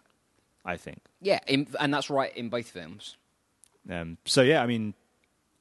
I 0.65 0.77
think. 0.77 1.01
Yeah, 1.21 1.41
in, 1.47 1.67
and 1.79 1.93
that's 1.93 2.11
right 2.11 2.35
in 2.37 2.49
both 2.49 2.69
films. 2.69 3.17
Um, 3.89 4.19
so 4.25 4.43
yeah, 4.43 4.63
I 4.63 4.67
mean, 4.67 4.95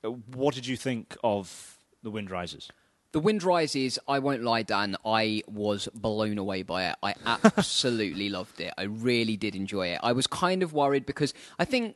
uh, 0.04 0.10
what 0.10 0.56
did 0.56 0.68
you 0.68 0.78
think 0.78 1.16
of 1.24 1.78
The 2.04 2.12
Wind 2.12 2.32
Rises? 2.32 2.70
The 3.12 3.20
Wind 3.20 3.44
Rises, 3.44 3.98
I 4.08 4.20
won't 4.20 4.44
lie, 4.44 4.62
Dan, 4.62 4.96
I 5.04 5.42
was 5.48 5.88
blown 5.96 6.38
away 6.38 6.62
by 6.62 6.90
it. 6.90 6.96
I 7.02 7.16
absolutely 7.26 8.30
loved 8.30 8.62
it. 8.62 8.72
I 8.78 8.84
really 8.84 9.36
did 9.36 9.56
enjoy 9.56 9.88
it. 9.88 10.00
I 10.04 10.12
was 10.12 10.28
kind 10.28 10.62
of 10.62 10.74
worried 10.74 11.08
because 11.08 11.34
I 11.58 11.66
think, 11.66 11.96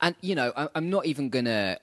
and 0.00 0.16
you 0.20 0.34
know, 0.34 0.52
I, 0.56 0.68
I'm 0.74 0.90
not 0.90 1.06
even 1.06 1.28
gonna. 1.28 1.78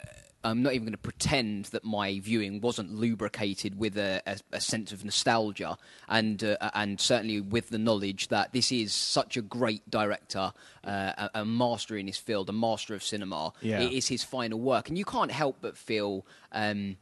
I'm 0.46 0.62
not 0.62 0.74
even 0.74 0.86
going 0.86 0.92
to 0.94 0.98
pretend 0.98 1.66
that 1.66 1.84
my 1.84 2.20
viewing 2.20 2.62
wasn't 2.62 2.94
lubricated 2.94 3.80
with 3.80 3.98
a, 3.98 4.22
a, 4.28 4.38
a 4.54 4.62
sense 4.62 4.92
of 4.92 5.04
nostalgia, 5.04 5.78
and 6.08 6.44
uh, 6.44 6.70
and 6.74 7.02
certainly 7.02 7.42
with 7.42 7.70
the 7.70 7.80
knowledge 7.80 8.28
that 8.30 8.54
this 8.54 8.72
is 8.72 8.94
such 8.94 9.38
a 9.38 9.42
great 9.42 9.90
director, 9.90 10.54
uh, 10.84 11.14
a, 11.18 11.30
a 11.42 11.46
master 11.46 11.98
in 11.98 12.08
his 12.08 12.18
field, 12.18 12.50
a 12.50 12.54
master 12.54 12.94
of 12.94 13.04
cinema. 13.04 13.54
Yeah. 13.62 13.82
It 13.82 13.92
is 13.92 14.08
his 14.08 14.24
final 14.24 14.60
work, 14.60 14.88
and 14.88 14.98
you 14.98 15.06
can't 15.06 15.32
help 15.32 15.58
but 15.62 15.78
feel. 15.78 16.26
Um, 16.52 16.98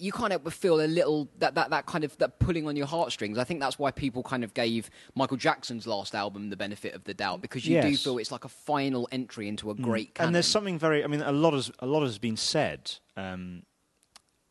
you 0.00 0.12
kind 0.12 0.32
of 0.32 0.54
feel 0.54 0.80
a 0.80 0.86
little 0.86 1.28
that, 1.38 1.56
that, 1.56 1.70
that 1.70 1.86
kind 1.86 2.04
of 2.04 2.16
that 2.18 2.38
pulling 2.38 2.68
on 2.68 2.76
your 2.76 2.86
heartstrings. 2.86 3.36
I 3.36 3.44
think 3.44 3.58
that's 3.60 3.78
why 3.78 3.90
people 3.90 4.22
kind 4.22 4.44
of 4.44 4.54
gave 4.54 4.90
Michael 5.16 5.36
Jackson's 5.36 5.86
last 5.86 6.14
album 6.14 6.50
the 6.50 6.56
benefit 6.56 6.94
of 6.94 7.04
the 7.04 7.14
doubt 7.14 7.42
because 7.42 7.66
you 7.66 7.82
do 7.82 7.96
feel 7.96 8.18
it's 8.18 8.30
like 8.30 8.44
a 8.44 8.48
final 8.48 9.08
entry 9.10 9.48
into 9.48 9.70
a 9.70 9.74
great 9.74 10.14
canon. 10.14 10.28
And 10.28 10.34
there's 10.36 10.46
something 10.46 10.78
very. 10.78 11.02
I 11.02 11.08
mean, 11.08 11.20
a 11.20 11.32
lot 11.32 11.52
has 11.52 11.70
a 11.80 11.86
lot 11.86 12.02
has 12.02 12.18
been 12.18 12.36
said 12.36 12.92
um, 13.16 13.64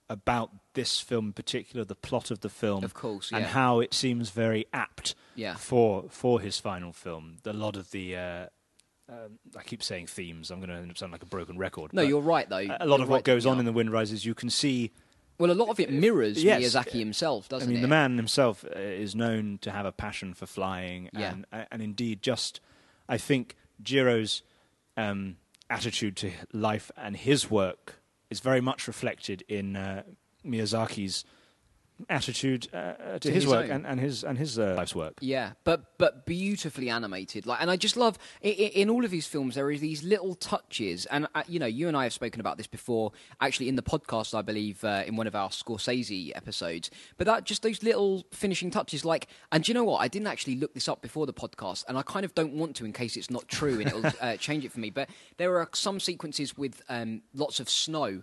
about 0.10 0.52
this 0.74 1.00
film 1.00 1.28
in 1.28 1.34
particular, 1.34 1.86
the 1.86 1.96
plot 1.96 2.30
of 2.30 2.42
the 2.42 2.50
film, 2.50 2.84
Of 2.84 2.94
course, 2.94 3.32
and 3.34 3.46
how 3.46 3.80
it 3.80 3.94
seems 3.94 4.30
very 4.30 4.66
apt 4.74 5.16
Yeah. 5.36 5.56
for 5.56 6.06
for 6.10 6.42
his 6.42 6.60
final 6.60 6.92
film. 6.92 7.38
A 7.46 7.54
lot 7.54 7.76
of 7.78 7.92
the. 7.92 8.16
Uh, 8.16 8.46
um, 9.10 9.40
I 9.58 9.64
keep 9.64 9.82
saying 9.82 10.08
themes. 10.08 10.52
I'm 10.52 10.60
going 10.60 10.90
to 10.90 11.00
sound 11.00 11.14
like 11.14 11.24
a 11.24 11.28
broken 11.28 11.58
record. 11.58 11.94
no, 11.94 12.02
you're 12.02 12.20
right 12.20 12.50
though. 12.50 12.58
a 12.58 12.86
lot 12.86 12.98
You're 12.98 13.04
of 13.04 13.10
what 13.10 13.24
goes 13.24 13.46
on 13.46 13.58
in 13.58 13.64
the 13.64 13.72
Wind 13.72 13.90
Rises, 13.90 14.26
you 14.26 14.36
can 14.36 14.50
see 14.50 14.92
Well, 15.40 15.52
a 15.52 15.54
lot 15.54 15.70
of 15.70 15.80
it 15.80 15.92
mirrors 15.92 16.44
Yes. 16.44 16.62
Miyazaki 16.62 17.00
himself, 17.00 17.48
doesn't 17.48 17.68
it? 17.70 17.72
I 17.72 17.74
mean, 17.74 17.80
it? 17.80 17.82
the 17.82 17.88
man 17.88 18.18
himself 18.18 18.66
uh, 18.66 18.80
is 18.80 19.16
known 19.16 19.60
to 19.62 19.72
have 19.72 19.86
a 19.86 19.92
passion 19.92 20.34
for 20.34 20.46
flying, 20.48 21.10
Yeah. 21.14 21.32
and 21.34 21.46
uh, 21.52 21.66
and 21.72 21.82
indeed, 21.82 22.22
just 22.22 22.60
I 23.08 23.18
think 23.18 23.56
Jiro's 23.84 24.42
um, 24.96 25.38
attitude 25.70 26.16
to 26.18 26.32
life 26.54 26.90
and 26.98 27.16
his 27.16 27.52
work 27.52 28.02
is 28.30 28.40
very 28.40 28.62
much 28.62 28.88
reflected 28.88 29.44
in 29.48 29.76
uh, 29.76 30.04
Miyazaki's 30.46 31.24
attitude 32.10 32.68
uh, 32.74 32.78
uh, 32.78 32.94
to, 33.14 33.20
To 33.20 33.32
his, 33.32 33.44
his 33.44 33.52
work 33.52 33.66
own. 33.66 33.72
and, 33.72 33.88
and 33.88 34.00
his 34.00 34.24
and 34.24 34.38
his 34.38 34.58
uh, 34.60 34.76
life's 34.78 34.96
work. 34.96 35.14
Yeah, 35.22 35.54
but 35.64 35.98
but 35.98 36.26
beautifully 36.26 36.90
animated. 36.90 37.46
Like, 37.46 37.62
and 37.62 37.72
I 37.72 37.76
just 37.76 37.98
love 37.98 38.18
i 38.44 38.48
i 38.48 38.52
in 38.52 38.90
all 38.90 39.04
of 39.06 39.12
his 39.12 39.26
films 39.28 39.56
there 39.56 39.68
are 39.68 39.78
these 39.78 40.04
little 40.04 40.36
touches, 40.36 41.06
and 41.08 41.28
uh, 41.36 41.44
you 41.48 41.60
know, 41.60 41.66
you 41.66 41.88
and 41.88 41.98
I 41.98 42.04
have 42.04 42.14
spoken 42.14 42.40
about 42.40 42.58
this 42.58 42.68
before, 42.68 43.12
actually 43.42 43.70
in 43.70 43.76
the 43.76 43.82
podcast, 43.82 44.38
I 44.38 44.42
believe, 44.42 44.84
uh, 44.84 45.04
in 45.08 45.16
one 45.16 45.28
of 45.28 45.36
our 45.36 45.50
Scorsese 45.50 46.32
episodes. 46.36 46.92
But 47.18 47.26
that 47.28 47.44
just 47.44 47.64
those 47.64 47.82
little 47.84 48.26
finishing 48.32 48.72
touches, 48.72 49.04
like, 49.04 49.28
and 49.52 49.64
do 49.64 49.70
you 49.72 49.74
know 49.74 49.84
what? 49.84 49.98
I 50.00 50.08
didn't 50.08 50.28
actually 50.28 50.56
look 50.58 50.74
this 50.74 50.88
up 50.88 51.02
before 51.02 51.26
the 51.26 51.34
podcast, 51.34 51.84
and 51.88 51.98
I 51.98 52.02
kind 52.04 52.26
of 52.26 52.36
don't 52.36 52.54
want 52.54 52.76
to 52.78 52.86
in 52.86 52.94
case 52.94 53.18
it's 53.18 53.30
not 53.32 53.48
true 53.48 53.80
and 53.80 53.88
it'll 53.88 54.06
uh, 54.22 54.38
change 54.38 54.66
it 54.66 54.72
for 54.72 54.80
me. 54.80 54.90
But 54.90 55.10
there 55.38 55.58
are 55.58 55.70
some 55.74 56.00
sequences 56.00 56.58
with 56.58 56.82
um, 56.90 57.22
lots 57.34 57.60
of 57.60 57.70
snow 57.70 58.22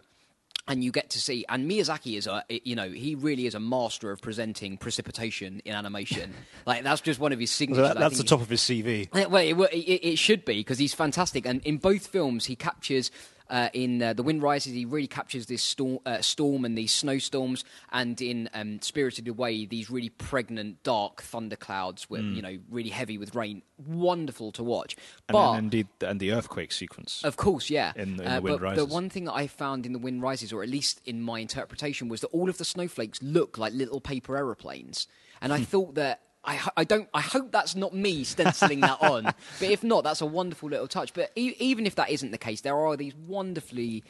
and 0.67 0.83
you 0.83 0.91
get 0.91 1.11
to 1.11 1.21
see 1.21 1.45
and 1.49 1.71
miyazaki 1.71 2.17
is 2.17 2.27
a 2.27 2.43
you 2.49 2.75
know 2.75 2.89
he 2.89 3.15
really 3.15 3.47
is 3.47 3.55
a 3.55 3.61
master 3.61 4.11
of 4.11 4.21
presenting 4.21 4.77
precipitation 4.77 5.61
in 5.65 5.75
animation 5.75 6.33
like 6.67 6.83
that's 6.83 7.01
just 7.01 7.21
one 7.21 7.33
of 7.33 7.39
his 7.39 7.51
So 7.51 7.57
signatures 7.57 7.89
that, 7.89 7.99
that's 7.99 8.19
the 8.19 8.25
top 8.25 8.41
of 8.41 8.49
his 8.49 8.61
CV. 8.61 9.09
Well 9.13 9.37
it, 9.37 9.55
it, 9.75 10.13
it 10.13 10.19
should 10.19 10.45
be 10.45 10.55
because 10.55 10.79
he's 10.79 10.95
fantastic 10.95 11.47
and 11.47 11.61
in 11.65 11.79
both 11.79 12.07
films 12.07 12.47
he 12.47 12.57
captures 12.57 13.11
uh, 13.51 13.69
in 13.73 14.03
uh, 14.03 14.13
the 14.15 14.23
wind 14.23 14.43
rises 14.43 14.73
he 14.73 14.85
really 14.85 15.07
captures 15.07 15.47
this 15.47 15.63
storm, 15.63 15.99
uh, 16.07 16.21
storm 16.21 16.65
and 16.65 16.77
these 16.79 16.93
snowstorms 16.93 17.65
and 17.93 18.21
in 18.21 18.49
um, 18.55 18.81
spirited 18.81 19.29
away 19.29 19.67
these 19.67 19.91
really 19.91 20.09
pregnant 20.09 20.83
dark 20.83 21.21
thunderclouds 21.23 22.09
with 22.09 22.23
you 22.25 22.41
know 22.43 22.59
really 22.71 22.91
heavy 22.91 23.19
with 23.19 23.35
rain 23.35 23.63
wonderful 23.87 24.51
to 24.53 24.63
watch 24.63 24.97
And, 25.29 25.33
but 25.35 25.51
and 25.53 25.65
indeed, 25.65 25.89
and 26.01 26.21
the 26.21 26.33
earthquake 26.33 26.73
sequence. 26.73 27.23
of 27.25 27.37
course, 27.37 27.69
yeah. 27.71 27.93
In- 27.97 28.21
in 28.21 28.27
Uh, 28.27 28.37
The 28.37 28.43
Wind 28.43 28.61
but 28.61 28.77
the 28.77 28.85
one 28.87 29.11
thing 29.11 29.25
that 29.25 29.35
I 29.35 29.47
found 29.47 29.85
in 29.87 29.93
The 29.93 29.99
Wind 29.99 30.23
Rises, 30.23 30.53
or 30.53 30.63
at 30.63 30.69
least 30.69 31.01
in 31.05 31.21
my 31.23 31.41
interpretation, 31.41 32.09
was 32.09 32.21
that 32.23 32.29
all 32.29 32.49
of 32.49 32.59
the 32.59 32.65
snowflakes 32.65 33.21
look 33.23 33.59
like 33.59 33.73
little 33.73 34.01
paper 34.01 34.37
aeroplanes. 34.37 35.07
And 35.41 35.53
I 35.53 35.63
thought 35.65 35.95
that. 35.97 36.21
I, 36.47 36.61
I 36.77 36.85
don't. 36.85 37.09
I 37.15 37.21
hope 37.23 37.51
that's 37.53 37.75
not 37.75 37.95
me 37.95 38.23
stenciling 38.25 38.81
that 38.81 39.01
on. 39.03 39.25
But 39.61 39.71
if 39.71 39.83
not, 39.83 40.05
that's 40.05 40.21
a 40.21 40.27
wonderful 40.27 40.69
little 40.69 40.87
touch. 40.89 41.15
But 41.15 41.31
e- 41.37 41.55
even 41.59 41.87
if 41.87 41.95
that 41.95 42.11
isn't 42.11 42.31
the 42.33 42.39
case, 42.39 42.61
there 42.61 42.77
are 42.77 42.97
these 42.97 43.15
wonderfully, 43.15 44.05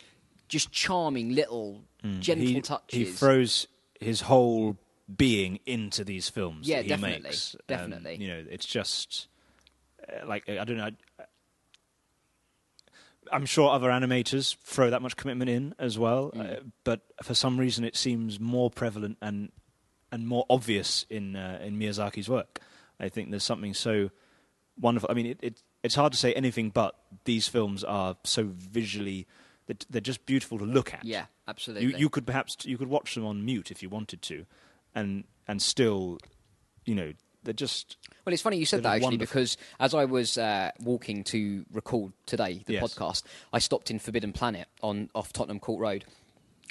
just 0.48 0.72
charming 0.72 1.34
little 1.34 1.82
gentle 2.20 2.46
he, 2.46 2.60
touches. 2.60 2.98
he 2.98 3.04
throws 3.06 3.66
his 4.00 4.22
whole 4.22 4.76
being 5.16 5.60
into 5.66 6.02
these 6.04 6.28
films 6.28 6.66
Yeah, 6.68 6.82
definitely, 6.82 7.22
makes. 7.22 7.54
Um, 7.54 7.60
definitely. 7.68 8.16
you 8.16 8.28
know, 8.28 8.44
it's 8.50 8.66
just 8.66 9.28
uh, 10.08 10.26
like 10.26 10.48
I 10.48 10.64
don't 10.64 10.76
know. 10.76 10.90
I'm 13.32 13.46
sure 13.46 13.70
other 13.70 13.88
animators 13.88 14.56
throw 14.62 14.90
that 14.90 15.00
much 15.02 15.16
commitment 15.16 15.48
in 15.50 15.74
as 15.78 15.98
well, 15.98 16.30
Mm. 16.32 16.56
uh, 16.58 16.60
but 16.84 17.00
for 17.22 17.34
some 17.34 17.58
reason 17.58 17.84
it 17.84 17.96
seems 17.96 18.38
more 18.38 18.70
prevalent 18.70 19.16
and 19.22 19.50
and 20.14 20.26
more 20.28 20.44
obvious 20.48 21.04
in 21.10 21.34
uh, 21.36 21.58
in 21.66 21.78
Miyazaki's 21.78 22.28
work. 22.28 22.60
I 23.00 23.08
think 23.08 23.30
there's 23.30 23.42
something 23.52 23.74
so 23.74 24.10
wonderful. 24.80 25.10
I 25.10 25.14
mean, 25.14 25.26
it, 25.26 25.38
it 25.42 25.62
it's 25.82 25.96
hard 25.96 26.12
to 26.12 26.18
say 26.18 26.32
anything 26.34 26.70
but 26.70 26.94
these 27.24 27.48
films 27.48 27.82
are 27.84 28.16
so 28.24 28.40
visually 28.78 29.26
they're, 29.66 29.76
they're 29.90 30.00
just 30.12 30.24
beautiful 30.26 30.58
to 30.58 30.64
look 30.64 30.94
at. 30.94 31.04
yeah, 31.04 31.26
absolutely. 31.48 31.86
You 31.88 31.96
you 31.98 32.08
could 32.08 32.26
perhaps 32.26 32.56
you 32.64 32.78
could 32.78 32.88
watch 32.88 33.14
them 33.14 33.24
on 33.26 33.44
mute 33.44 33.70
if 33.70 33.82
you 33.82 33.88
wanted 33.88 34.22
to, 34.22 34.46
and 34.94 35.24
and 35.48 35.60
still, 35.60 36.18
you 36.84 36.94
know, 36.94 37.12
they're 37.42 37.52
just 37.66 37.96
Well, 38.24 38.32
it's 38.32 38.42
funny 38.42 38.56
you 38.58 38.66
said 38.66 38.82
that 38.84 38.90
actually 38.96 39.04
wonderful. 39.04 39.26
because 39.34 39.56
as 39.80 39.94
I 39.94 40.04
was 40.06 40.38
uh, 40.38 40.70
walking 40.80 41.24
to 41.24 41.64
record 41.72 42.12
today 42.26 42.62
the 42.66 42.74
Yes. 42.74 42.82
podcast, 42.84 43.22
I 43.52 43.58
stopped 43.58 43.90
in 43.90 43.98
Forbidden 43.98 44.32
Planet 44.32 44.68
on 44.82 45.10
off 45.14 45.32
Tottenham 45.32 45.60
Court 45.60 45.80
Road. 45.80 46.04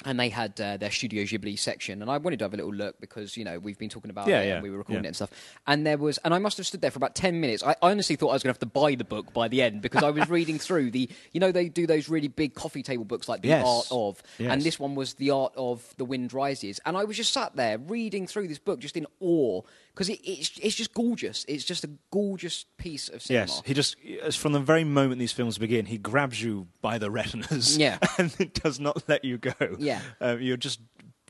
And 0.06 0.20
they 0.20 0.28
had 0.28 0.60
uh, 0.60 0.76
their 0.76 0.90
Studio 0.90 1.24
Ghibli 1.24 1.58
section, 1.58 2.02
and 2.02 2.10
I 2.10 2.18
wanted 2.18 2.38
to 2.40 2.44
have 2.44 2.52
a 2.52 2.56
little 2.58 2.74
look 2.74 3.00
because 3.00 3.36
you 3.38 3.44
know 3.44 3.58
we've 3.58 3.78
been 3.78 3.88
talking 3.88 4.10
about 4.10 4.28
Yeah, 4.28 4.42
it 4.42 4.46
yeah, 4.48 4.54
and 4.54 4.62
we 4.62 4.68
were 4.70 4.78
recording 4.78 5.04
yeah. 5.04 5.06
it 5.06 5.08
and 5.08 5.16
stuff. 5.16 5.30
And 5.66 5.86
there 5.86 5.96
was, 5.96 6.18
and 6.18 6.34
I 6.34 6.38
must 6.38 6.58
have 6.58 6.66
stood 6.66 6.82
there 6.82 6.90
for 6.90 6.98
about 6.98 7.14
ten 7.14 7.40
minutes. 7.40 7.62
I, 7.62 7.70
I 7.82 7.90
honestly 7.90 8.16
thought 8.16 8.28
I 8.28 8.34
was 8.34 8.42
going 8.42 8.52
to 8.52 8.58
have 8.58 8.68
to 8.70 8.80
buy 8.80 8.94
the 8.96 9.04
book 9.04 9.32
by 9.32 9.48
the 9.48 9.62
end 9.62 9.80
because 9.80 10.02
I 10.02 10.10
was 10.10 10.28
reading 10.38 10.58
through 10.58 10.90
the, 10.90 11.08
you 11.32 11.40
know, 11.40 11.52
they 11.52 11.68
do 11.70 11.86
those 11.86 12.08
really 12.10 12.28
big 12.28 12.54
coffee 12.54 12.82
table 12.82 13.04
books 13.04 13.28
like 13.28 13.40
the 13.42 13.48
Yes. 13.48 13.64
Art 13.66 13.86
of, 13.90 14.22
Yes. 14.38 14.52
and 14.52 14.62
this 14.62 14.78
one 14.78 14.94
was 14.94 15.14
the 15.14 15.30
Art 15.30 15.54
of 15.56 15.94
the 15.96 16.04
Wind 16.04 16.32
Rises, 16.34 16.80
and 16.84 16.96
I 16.96 17.04
was 17.04 17.16
just 17.16 17.32
sat 17.32 17.56
there 17.56 17.78
reading 17.78 18.26
through 18.26 18.48
this 18.48 18.58
book 18.58 18.80
just 18.80 18.96
in 18.98 19.06
awe 19.20 19.62
because 19.94 20.08
it, 20.08 20.20
it's 20.24 20.58
it's 20.60 20.74
just 20.74 20.92
gorgeous. 20.92 21.44
It's 21.48 21.64
just 21.64 21.84
a 21.84 21.90
gorgeous 22.10 22.64
piece 22.78 23.08
of 23.08 23.22
cinema. 23.22 23.46
yes. 23.46 23.62
He 23.64 23.74
just 23.74 23.96
as 24.22 24.34
from 24.36 24.52
the 24.52 24.60
very 24.60 24.84
moment 24.84 25.18
these 25.20 25.32
films 25.32 25.56
begin, 25.56 25.86
he 25.86 25.98
grabs 25.98 26.42
you 26.42 26.66
by 26.82 26.98
the 26.98 27.10
retinas, 27.10 27.76
Yeah. 27.78 27.98
and 28.18 28.34
it 28.38 28.54
does 28.62 28.80
not 28.80 29.08
let 29.08 29.24
you 29.24 29.38
go. 29.38 29.52
Yeah. 29.78 30.00
um, 30.20 30.40
you're 30.40 30.56
just 30.56 30.80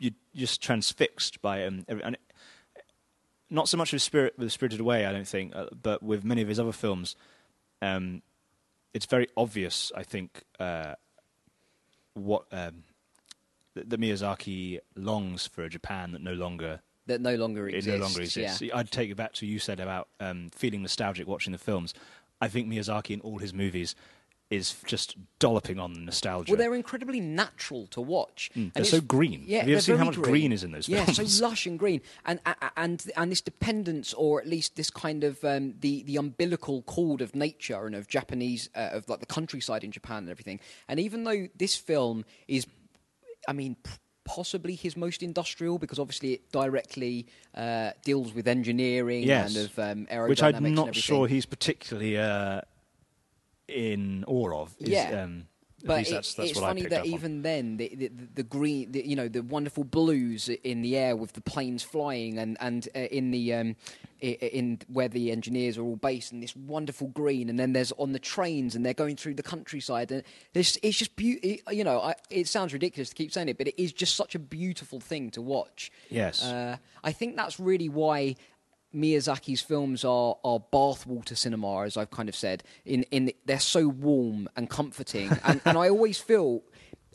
you're 0.00 0.12
just 0.34 0.62
transfixed 0.62 1.40
by 1.42 1.58
him, 1.60 1.84
and 1.88 2.16
not 3.50 3.68
so 3.68 3.76
much 3.76 3.92
with 3.92 4.02
Spirit 4.02 4.34
with 4.38 4.50
Spirited 4.50 4.80
Away, 4.80 5.06
I 5.06 5.12
don't 5.12 5.28
think, 5.28 5.54
uh, 5.54 5.66
but 5.80 6.02
with 6.02 6.24
many 6.24 6.42
of 6.42 6.48
his 6.48 6.58
other 6.58 6.72
films, 6.72 7.14
um, 7.82 8.22
it's 8.92 9.06
very 9.06 9.28
obvious. 9.36 9.92
I 9.94 10.02
think 10.02 10.42
uh, 10.58 10.94
what 12.14 12.46
um, 12.50 12.84
that 13.74 13.88
Miyazaki 14.00 14.78
longs 14.96 15.46
for 15.46 15.62
a 15.62 15.68
Japan 15.68 16.12
that 16.12 16.22
no 16.22 16.32
longer 16.32 16.80
that 17.06 17.20
no 17.20 17.34
longer 17.34 17.68
exists. 17.68 17.86
it 17.86 17.98
no 17.98 18.04
longer 18.04 18.20
exists. 18.22 18.60
Yeah. 18.62 18.76
I'd 18.76 18.90
take 18.90 19.10
it 19.10 19.16
back 19.16 19.32
to 19.34 19.46
you 19.46 19.58
said 19.58 19.80
about 19.80 20.08
um, 20.20 20.50
feeling 20.54 20.82
nostalgic 20.82 21.26
watching 21.26 21.52
the 21.52 21.58
films. 21.58 21.94
I 22.40 22.48
think 22.48 22.68
Miyazaki 22.68 23.10
in 23.10 23.20
all 23.20 23.38
his 23.38 23.52
movies 23.54 23.94
is 24.50 24.76
just 24.86 25.16
dolloping 25.38 25.78
on 25.80 25.94
the 25.94 26.00
nostalgia. 26.00 26.52
Well, 26.52 26.58
they're 26.58 26.74
incredibly 26.74 27.18
natural 27.18 27.86
to 27.88 28.00
watch. 28.00 28.50
Mm, 28.54 28.56
And 28.62 28.72
they're 28.74 28.84
so 28.84 29.00
green. 29.00 29.42
Yeah, 29.46 29.60
Have 29.60 29.68
you 29.68 29.74
ever 29.74 29.82
seen 29.82 29.96
how 29.96 30.04
much 30.04 30.20
green 30.20 30.52
is 30.52 30.62
in 30.62 30.70
those 30.70 30.88
Yeah, 30.88 31.04
films? 31.06 31.36
so 31.38 31.44
lush 31.46 31.66
and 31.66 31.78
green, 31.78 32.02
and 32.26 32.38
and 32.76 33.02
and 33.16 33.32
this 33.32 33.40
dependence, 33.40 34.12
or 34.14 34.40
at 34.40 34.46
least 34.46 34.76
this 34.76 34.90
kind 34.90 35.24
of 35.24 35.42
um, 35.44 35.74
the 35.80 36.02
the 36.04 36.16
umbilical 36.16 36.82
cord 36.82 37.22
of 37.22 37.34
nature 37.34 37.86
and 37.86 37.94
of 37.94 38.06
Japanese 38.06 38.68
uh, 38.76 38.90
of 38.92 39.08
like 39.08 39.20
the 39.20 39.26
countryside 39.26 39.82
in 39.82 39.90
Japan 39.90 40.18
and 40.18 40.30
everything. 40.30 40.60
And 40.88 41.00
even 41.00 41.24
though 41.24 41.48
this 41.56 41.74
film 41.76 42.24
is, 42.46 42.66
I 43.48 43.52
mean. 43.54 43.76
p- 43.82 43.90
Possibly 44.24 44.74
his 44.74 44.96
most 44.96 45.22
industrial 45.22 45.78
because 45.78 45.98
obviously 45.98 46.34
it 46.34 46.50
directly 46.50 47.26
uh, 47.54 47.90
deals 48.04 48.32
with 48.32 48.48
engineering 48.48 49.24
yes, 49.24 49.54
and 49.54 49.66
of 49.66 49.78
um, 49.78 50.06
aerodynamics. 50.06 50.28
which 50.28 50.42
I'm 50.42 50.74
not 50.74 50.94
sure 50.94 51.26
he's 51.26 51.46
particularly 51.46 52.16
uh, 52.16 52.62
in 53.68 54.24
awe 54.26 54.62
of. 54.62 54.74
Is, 54.80 54.88
Yeah. 54.88 55.22
um, 55.24 55.46
But 55.86 56.06
it- 56.08 56.10
that's, 56.12 56.34
that's 56.34 56.50
it's 56.50 56.58
funny 56.60 56.82
that 56.82 57.00
up 57.00 57.06
on. 57.06 57.12
even 57.12 57.42
then, 57.42 57.76
the, 57.76 57.88
the, 57.94 58.10
the 58.36 58.42
green, 58.42 58.92
the, 58.92 59.06
you 59.06 59.16
know, 59.16 59.28
the 59.28 59.42
wonderful 59.42 59.84
blues 59.84 60.48
in 60.48 60.82
the 60.82 60.96
air 60.96 61.14
with 61.14 61.34
the 61.34 61.40
planes 61.42 61.82
flying, 61.82 62.38
and 62.38 62.56
and 62.60 62.88
uh, 62.96 63.00
in 63.00 63.30
the 63.30 63.52
um, 63.54 63.76
in 64.20 64.78
where 64.88 65.08
the 65.08 65.30
engineers 65.30 65.76
are 65.76 65.82
all 65.82 65.96
based, 65.96 66.32
and 66.32 66.42
this 66.42 66.56
wonderful 66.56 67.08
green, 67.08 67.50
and 67.50 67.58
then 67.58 67.74
there's 67.74 67.92
on 67.92 68.12
the 68.12 68.18
trains, 68.18 68.74
and 68.74 68.84
they're 68.86 68.94
going 68.94 69.16
through 69.16 69.34
the 69.34 69.42
countryside, 69.42 70.10
and 70.10 70.22
it's 70.54 70.78
it's 70.82 70.96
just 70.96 71.14
beautiful. 71.16 71.72
You 71.72 71.84
know, 71.84 72.00
I, 72.00 72.14
it 72.30 72.48
sounds 72.48 72.72
ridiculous 72.72 73.10
to 73.10 73.14
keep 73.14 73.32
saying 73.32 73.48
it, 73.50 73.58
but 73.58 73.68
it 73.68 73.74
is 73.82 73.92
just 73.92 74.16
such 74.16 74.34
a 74.34 74.38
beautiful 74.38 75.00
thing 75.00 75.30
to 75.32 75.42
watch. 75.42 75.92
Yes. 76.08 76.42
uh, 76.42 76.78
I 77.02 77.12
think 77.12 77.36
that's 77.36 77.60
really 77.60 77.88
why. 77.90 78.36
Miyazaki's 78.94 79.60
films 79.60 80.04
are 80.04 80.36
are 80.44 80.60
bathwater 80.72 81.36
cinema, 81.36 81.82
as 81.84 81.96
I've 81.96 82.10
kind 82.10 82.28
of 82.28 82.36
said. 82.36 82.62
In 82.84 83.02
in 83.10 83.32
they're 83.44 83.58
so 83.60 83.88
warm 83.88 84.48
and 84.56 84.70
comforting, 84.70 85.30
and 85.44 85.60
and 85.64 85.76
I 85.78 85.88
always 85.88 86.18
feel, 86.18 86.62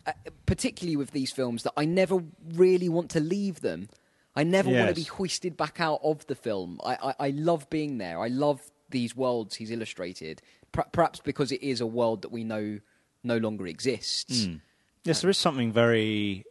uh, 0.05 0.11
particularly 0.45 0.97
with 0.97 1.11
these 1.11 1.31
films, 1.31 1.63
that 1.63 1.73
I 1.77 1.85
never 1.85 2.19
really 2.55 2.89
want 2.89 3.09
to 3.11 3.19
leave 3.19 3.61
them. 3.61 3.87
I 4.35 4.43
never 4.43 4.69
want 4.69 4.89
to 4.89 4.93
be 4.95 5.01
Yes. 5.01 5.09
hoisted 5.09 5.57
back 5.57 5.79
out 5.81 5.99
of 6.03 6.25
the 6.27 6.35
film. 6.35 6.79
I, 6.83 6.95
I, 6.95 7.13
I 7.27 7.29
love 7.31 7.69
being 7.69 7.97
there. 7.97 8.19
I 8.19 8.27
love 8.27 8.61
these 8.89 9.15
worlds 9.15 9.55
he's 9.55 9.71
illustrated. 9.71 10.41
Per- 10.71 10.85
perhaps 10.91 11.19
because 11.19 11.51
it 11.51 11.61
is 11.63 11.81
a 11.81 11.87
world 11.87 12.21
that 12.21 12.31
we 12.31 12.43
know 12.43 12.79
no 13.23 13.37
longer 13.37 13.67
exists. 13.67 14.45
Hmm. 14.45 14.55
Yes, 15.03 15.21
there 15.21 15.29
is 15.29 15.37
something 15.37 15.71
very, 15.73 16.45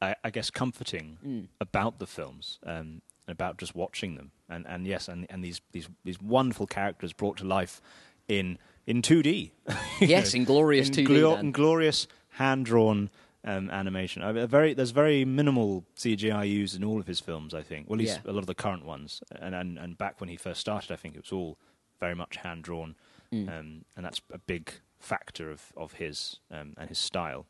I, 0.00 0.14
I 0.24 0.30
guess, 0.30 0.50
comforting 0.50 1.18
Mm. 1.26 1.48
about 1.60 1.98
the 1.98 2.06
films, 2.06 2.58
um, 2.64 3.02
about 3.28 3.56
just 3.58 3.74
watching 3.74 4.14
them, 4.16 4.30
and 4.48 4.66
and 4.66 4.86
yes, 4.86 5.08
and 5.08 5.26
and 5.30 5.42
these 5.44 5.60
these 5.72 5.88
these 6.04 6.20
wonderful 6.20 6.66
characters 6.66 7.12
brought 7.12 7.36
to 7.38 7.44
life 7.44 7.80
in 8.28 8.58
in 8.86 9.02
two 9.02 9.22
D. 9.22 9.52
Yes, 10.00 10.34
in 10.34 10.44
glorious 10.44 10.90
2D, 10.90 11.06
Dan. 11.34 11.46
in 11.46 11.52
glorious 11.52 12.06
hand 12.30 12.66
drawn. 12.66 13.10
Um, 13.46 13.68
animation. 13.70 14.22
I 14.22 14.32
mean, 14.32 14.46
very 14.48 14.72
there's 14.72 14.92
very 14.92 15.26
minimal 15.26 15.84
CGI 15.98 16.48
used 16.48 16.74
in 16.74 16.82
all 16.82 16.98
of 16.98 17.06
his 17.06 17.20
films. 17.20 17.52
I 17.52 17.60
think, 17.60 17.90
well, 17.90 17.96
at 17.96 18.00
least 18.06 18.20
Yeah. 18.24 18.30
a 18.30 18.32
lot 18.32 18.38
of 18.40 18.46
the 18.46 18.54
current 18.54 18.86
ones, 18.86 19.22
and, 19.30 19.54
and 19.54 19.76
and 19.78 19.98
back 19.98 20.18
when 20.18 20.30
he 20.30 20.36
first 20.38 20.62
started, 20.62 20.90
I 20.90 20.96
think 20.96 21.14
it 21.14 21.20
was 21.20 21.30
all 21.30 21.58
very 22.00 22.14
much 22.14 22.36
hand 22.36 22.64
drawn, 22.64 22.94
Mm. 23.30 23.48
um, 23.60 23.84
and 23.96 24.06
that's 24.06 24.22
a 24.32 24.38
big 24.38 24.72
factor 24.98 25.50
of 25.50 25.74
of 25.76 25.92
his 25.92 26.40
um, 26.50 26.72
and 26.78 26.88
his 26.88 26.96
style. 26.96 27.44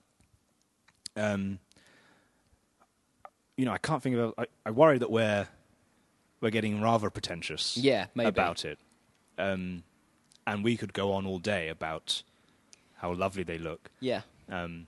Um, 1.15 1.61
you 3.57 3.65
know, 3.65 3.73
I 3.73 3.79
can't 3.79 4.03
think 4.03 4.17
of. 4.17 4.35
I, 4.37 4.47
I 4.67 4.73
worry 4.73 4.99
that 4.99 5.13
we're 5.13 5.47
we're 6.45 6.51
getting 6.51 6.81
rather 6.83 7.09
pretentious. 7.11 7.77
Yeah, 7.77 8.07
maybe. 8.15 8.29
about 8.29 8.65
it. 8.65 8.79
Um, 9.39 9.83
and 10.47 10.63
we 10.63 10.77
could 10.77 10.93
go 10.93 11.13
on 11.13 11.27
all 11.27 11.39
day 11.39 11.69
about 11.69 12.23
how 12.97 13.15
lovely 13.15 13.43
they 13.43 13.57
look. 13.59 13.91
Yeah. 13.99 14.21
Um, 14.51 14.87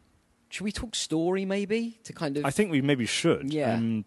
Should 0.50 0.64
we 0.64 0.70
talk 0.72 0.94
story 0.94 1.44
maybe 1.46 1.98
to 2.04 2.12
kind 2.12 2.36
of? 2.36 2.44
I 2.44 2.50
think 2.50 2.70
we 2.70 2.82
maybe 2.82 3.06
should. 3.06 3.52
Yeah. 3.52 3.74
Um, 3.74 4.04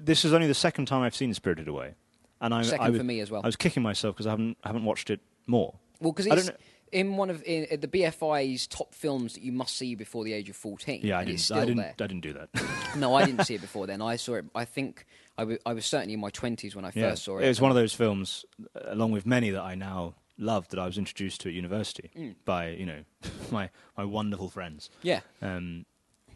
this 0.00 0.24
is 0.26 0.34
only 0.34 0.46
the 0.46 0.54
second 0.54 0.86
time 0.86 1.00
I've 1.02 1.16
seen 1.16 1.32
Spirited 1.32 1.68
Away, 1.68 1.94
and 2.42 2.52
I, 2.52 2.60
Second 2.62 2.84
I 2.86 2.90
was, 2.90 2.98
for 2.98 3.04
me 3.04 3.20
as 3.20 3.30
well. 3.30 3.40
I 3.42 3.46
was 3.48 3.56
kicking 3.56 3.82
myself 3.82 4.14
because 4.14 4.26
I 4.26 4.30
haven't 4.30 4.58
haven't 4.62 4.84
watched 4.84 5.08
it 5.08 5.20
more. 5.46 5.74
well, 6.00 6.12
because 6.12 6.26
I 6.28 6.34
it's 6.34 6.46
don't 6.46 6.54
know- 6.54 6.60
in 6.92 7.16
one 7.16 7.30
of 7.30 7.42
in, 7.44 7.64
in 7.64 7.80
the 7.80 7.88
BFI's 7.88 8.66
top 8.68 8.94
films 8.94 9.34
that 9.34 9.42
you 9.42 9.50
must 9.52 9.76
see 9.76 9.94
before 9.96 10.22
the 10.22 10.34
age 10.34 10.48
of 10.50 10.54
fourteen. 10.56 11.00
Yeah, 11.02 11.16
I 11.16 11.20
and 11.20 11.28
didn't. 11.28 11.40
Still 11.40 11.56
I 11.56 11.60
didn't. 11.64 11.76
there. 11.78 11.94
I 11.98 12.06
didn't 12.06 12.20
do 12.20 12.32
that. 12.34 12.48
no, 12.96 13.14
I 13.14 13.24
didn't 13.24 13.44
see 13.46 13.54
it 13.54 13.60
before 13.62 13.86
then. 13.86 14.02
I 14.02 14.16
saw 14.16 14.34
it. 14.34 14.44
I 14.54 14.66
think 14.66 15.06
I 15.38 15.58
I 15.66 15.72
was 15.72 15.86
certainly 15.86 16.14
in 16.14 16.20
my 16.20 16.30
twenties 16.30 16.74
when 16.76 16.84
I 16.84 16.88
first 16.90 16.96
yeah. 16.96 17.14
saw 17.14 17.38
it. 17.38 17.44
It 17.44 17.48
was 17.48 17.60
one 17.60 17.70
of 17.70 17.76
those 17.76 17.92
films, 17.94 18.44
uh, 18.74 18.80
along 18.86 19.12
with 19.12 19.26
many 19.26 19.50
that 19.50 19.62
I 19.62 19.74
now 19.74 20.14
love, 20.38 20.68
that 20.68 20.78
I 20.78 20.86
was 20.86 20.98
introduced 20.98 21.40
to 21.42 21.48
at 21.48 21.54
university 21.54 22.10
Mm. 22.16 22.34
by 22.44 22.68
you 22.70 22.86
know 22.86 23.04
my 23.50 23.70
my 23.96 24.04
wonderful 24.04 24.48
friends. 24.48 24.90
Yeah. 25.02 25.20
um, 25.42 25.84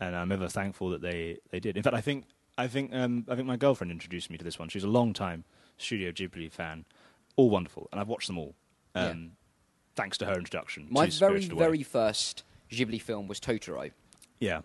and 0.03 0.17
I'm 0.17 0.33
ever 0.33 0.49
thankful 0.49 0.89
that 0.91 1.03
they, 1.03 1.37
they 1.51 1.61
did. 1.61 1.77
In 1.77 1.83
fact, 1.83 1.95
I 1.95 2.01
think 2.01 2.25
I 2.57 2.67
think 2.69 2.95
um, 2.95 3.27
I 3.29 3.35
think 3.37 3.47
my 3.47 3.57
girlfriend 3.57 3.91
introduced 3.91 4.31
me 4.31 4.39
to 4.39 4.45
this 4.45 4.59
one. 4.59 4.69
She's 4.69 4.85
a 4.85 4.89
long 4.89 5.13
time 5.13 5.45
Studio 5.77 6.11
Ghibli 6.11 6.51
fan, 6.51 6.85
all 7.37 7.51
wonderful, 7.51 7.89
and 7.93 8.01
I've 8.01 8.09
watched 8.09 8.27
them 8.27 8.39
all. 8.39 8.55
Um, 8.95 9.03
Yeah. 9.05 9.15
Thanks 9.97 10.17
to 10.19 10.25
her 10.27 10.35
introduction. 10.35 10.87
My 10.91 11.07
very 11.07 11.45
very 11.47 11.83
first 11.83 12.45
Ghibli 12.71 13.01
film 13.03 13.29
was 13.29 13.41
Totoro, 13.41 13.91
yeah, 14.39 14.61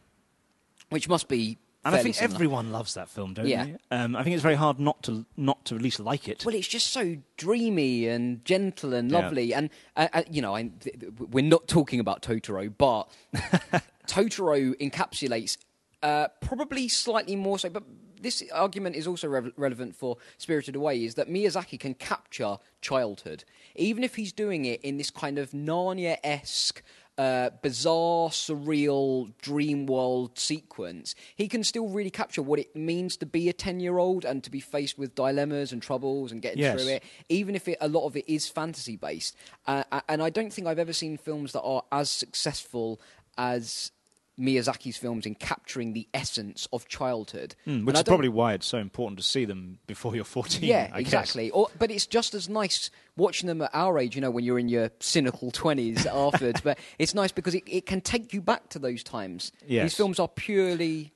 which 0.89 1.10
must 1.10 1.27
be. 1.27 1.58
And 1.86 1.96
I 1.96 2.01
think 2.04 2.15
similar. 2.15 2.36
everyone 2.36 2.72
loves 2.72 2.96
that 2.96 3.10
film, 3.10 3.34
don't 3.36 3.48
Yeah. 3.48 3.65
they? 3.65 3.77
Um, 3.92 4.15
I 4.15 4.24
think 4.24 4.34
it's 4.34 4.44
very 4.44 4.56
hard 4.56 4.80
not 4.80 5.04
to 5.04 5.25
not 5.38 5.63
to 5.65 5.75
at 5.75 5.82
least 5.82 6.00
like 6.00 6.27
it. 6.27 6.44
Well, 6.46 6.56
it's 6.56 6.68
just 6.68 6.88
so 6.92 7.18
dreamy 7.38 8.08
and 8.08 8.44
gentle 8.44 8.94
and 8.94 9.10
Yeah. 9.12 9.20
lovely, 9.20 9.54
and 9.54 9.70
uh, 9.96 10.08
uh, 10.13 10.24
you 10.30 10.42
know, 10.42 10.56
I, 10.56 10.63
th- 10.63 11.00
th- 11.00 11.13
we're 11.30 11.44
not 11.46 11.68
talking 11.68 12.00
about 12.00 12.22
Totoro, 12.22 12.74
but 12.77 13.10
Totoro 14.08 14.74
encapsulates 14.80 15.58
uh, 16.04 16.27
probably 16.42 16.88
slightly 16.88 17.36
more 17.36 17.58
so. 17.60 17.70
But 17.70 17.84
this 18.22 18.44
argument 18.54 18.96
is 18.96 19.08
also 19.08 19.27
rev- 19.27 19.54
relevant 19.58 19.96
for 19.96 20.18
Spirited 20.38 20.75
Away: 20.75 21.04
is 21.04 21.15
that 21.15 21.30
Miyazaki 21.30 21.80
can 21.80 21.94
capture 21.94 22.58
childhood, 22.82 23.44
even 23.75 24.04
if 24.04 24.15
he's 24.15 24.32
doing 24.34 24.65
it 24.65 24.82
in 24.82 24.98
this 24.98 25.10
kind 25.12 25.38
of 25.38 25.51
Narnia-esque. 25.51 26.82
Uh, 27.17 27.50
bizarre, 27.62 28.27
surreal, 28.27 29.31
dream 29.41 29.86
world 29.86 30.38
sequence, 30.38 31.15
he 31.38 31.48
can 31.48 31.63
still 31.63 31.88
really 31.88 32.10
capture 32.10 32.41
what 32.41 32.60
it 32.60 32.75
means 32.75 33.15
to 33.15 33.25
be 33.25 33.48
a 33.48 33.53
10 33.53 33.79
year 33.79 33.98
old 33.98 34.25
and 34.25 34.43
to 34.43 34.51
be 34.51 34.60
faced 34.60 34.98
with 34.98 35.15
dilemmas 35.15 35.72
and 35.72 35.81
troubles 35.81 36.34
and 36.34 36.41
getting 36.41 36.60
Yes. 36.60 36.74
through 36.81 36.91
it, 36.91 37.03
even 37.29 37.55
if 37.55 37.69
it, 37.69 37.77
a 37.79 37.88
lot 37.88 38.05
of 38.05 38.17
it 38.17 38.27
is 38.27 38.50
fantasy 38.50 38.98
based. 38.98 39.34
Uh, 39.65 39.84
and 40.10 40.22
I 40.22 40.29
don't 40.29 40.51
think 40.51 40.67
I've 40.67 40.77
ever 40.77 40.91
seen 40.91 41.15
films 41.15 41.53
that 41.53 41.62
are 41.62 41.84
as 41.89 42.10
successful 42.12 43.00
as 43.38 43.91
Miyazaki's 44.39 44.98
films 44.98 45.25
in 45.25 45.36
capturing 45.36 45.94
the 45.94 46.08
essence 46.13 46.68
of 46.74 46.88
childhood. 46.88 47.56
Mm, 47.65 47.86
which 47.86 47.96
is 47.96 48.04
probably 48.04 48.30
why 48.30 48.54
it's 48.54 48.65
so 48.65 48.77
important 48.77 49.18
to 49.20 49.24
see 49.24 49.46
them 49.46 49.80
before 49.88 50.15
you're 50.15 50.25
14. 50.25 50.63
yeah, 50.63 50.89
I 50.94 51.00
exactly. 51.00 51.50
Or, 51.51 51.70
but 51.80 51.92
it's 51.92 52.06
just 52.06 52.34
as 52.34 52.50
nice 52.50 52.89
watching 53.15 53.48
them 53.48 53.62
at 53.62 53.72
our 53.74 53.98
age, 53.98 54.15
you 54.15 54.22
know, 54.22 54.32
when 54.32 54.44
you're 54.44 54.60
in 54.60 54.70
your 54.70 54.92
cynical 55.00 55.51
20s 55.51 56.06
afterwards. 56.13 56.62
But 56.62 56.80
it's 57.00 57.13
nice 57.13 57.32
because 57.32 57.56
it, 57.56 57.63
it 57.65 57.86
can 57.86 58.01
take 58.01 58.34
you 58.34 58.42
back 58.42 58.70
to 58.70 58.80
those 58.80 59.04
times. 59.04 59.51
Yes. 59.65 59.84
These 59.84 59.98
films 59.98 60.20
are 60.20 60.27
purely. 60.27 61.13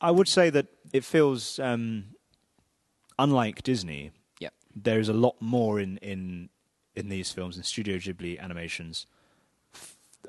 I 0.00 0.10
would 0.10 0.28
say 0.28 0.50
that 0.50 0.66
it 0.92 1.04
feels 1.04 1.58
um, 1.58 2.06
unlike 3.18 3.62
Disney. 3.62 4.10
Yeah. 4.40 4.50
There 4.74 4.98
is 4.98 5.08
a 5.08 5.14
lot 5.14 5.36
more 5.40 5.78
in 5.78 5.98
in 5.98 6.50
in 6.94 7.08
these 7.08 7.30
films 7.30 7.56
in 7.56 7.62
Studio 7.62 7.98
Ghibli 7.98 8.40
animations 8.40 9.06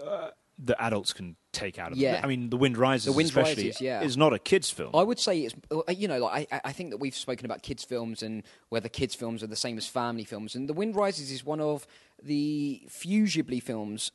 uh, 0.06 0.30
that 0.60 0.82
adults 0.82 1.14
can 1.14 1.36
take 1.54 1.78
out 1.78 1.92
of 1.92 1.98
Yeah. 1.98 2.14
them. 2.14 2.26
I 2.26 2.28
mean, 2.28 2.50
The 2.50 2.58
Wind 2.58 2.78
Rises, 2.78 3.06
The 3.06 3.12
Wind 3.12 3.30
especially, 3.30 3.66
Rises, 3.68 3.82
yeah. 3.82 4.02
is 4.02 4.18
not 4.18 4.34
a 4.34 4.40
kids' 4.40 4.72
film. 4.72 4.92
I 4.96 5.04
would 5.04 5.20
say 5.20 5.42
it's 5.42 5.56
uh, 5.72 5.82
you 5.92 6.08
know 6.08 6.20
like 6.20 6.52
I 6.52 6.62
I 6.66 6.72
think 6.72 6.90
that 6.92 6.98
we've 6.98 7.16
spoken 7.16 7.46
about 7.46 7.62
kids 7.64 7.84
films 7.84 8.24
and 8.24 8.44
whether 8.70 8.90
kids 8.90 9.14
films 9.16 9.44
are 9.44 9.48
the 9.48 9.56
same 9.56 9.78
as 9.78 9.88
family 9.88 10.24
films 10.24 10.56
and 10.56 10.68
The 10.68 10.74
Wind 10.74 10.96
Rises 10.96 11.32
is 11.32 11.44
one 11.46 11.62
of 11.62 11.86
the 12.24 12.82
few 12.90 13.26
Ghibli 13.26 13.62
films 13.62 14.12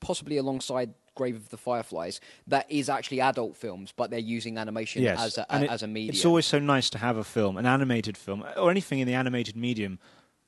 possibly 0.00 0.36
alongside 0.36 0.94
Grave 1.14 1.34
of 1.36 1.48
the 1.50 1.56
Fireflies 1.56 2.20
that 2.46 2.70
is 2.70 2.88
actually 2.88 3.20
adult 3.20 3.56
films 3.56 3.92
but 3.96 4.10
they're 4.10 4.18
using 4.18 4.56
animation 4.58 5.02
yes, 5.02 5.18
as 5.20 5.38
a, 5.38 5.52
and 5.52 5.64
it- 5.64 5.70
as 5.70 5.82
a 5.82 5.86
medium. 5.86 6.14
It's 6.14 6.24
always 6.24 6.46
so 6.46 6.58
nice 6.58 6.90
to 6.90 6.98
have 6.98 7.16
a 7.16 7.24
film, 7.24 7.56
an 7.56 7.66
animated 7.66 8.16
film, 8.16 8.44
or 8.56 8.70
anything 8.70 9.00
in 9.00 9.08
the 9.08 9.14
animated 9.14 9.56
medium 9.56 9.98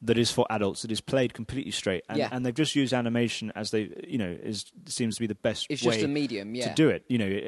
that 0.05 0.19
is 0.19 0.31
for 0.31 0.47
adults 0.51 0.83
that 0.83 0.91
is 0.93 1.01
played 1.01 1.35
completely 1.35 1.71
straight. 1.73 2.05
And, 2.09 2.19
Yeah. 2.19 2.29
and 2.31 2.45
they've 2.45 2.55
just 2.55 2.77
used 2.77 2.93
animation 2.93 3.53
as 3.57 3.71
they, 3.71 3.91
you 4.07 4.19
know, 4.19 4.37
is 4.43 4.67
seems 4.87 5.17
to 5.17 5.21
be 5.21 5.27
the 5.27 5.35
best 5.35 5.67
it's 5.71 5.83
way 5.83 5.95
just 5.95 6.05
a 6.05 6.09
medium, 6.09 6.55
yeah. 6.55 6.69
to 6.69 6.75
do 6.75 6.89
it. 6.91 7.05
You 7.09 7.19
know, 7.19 7.41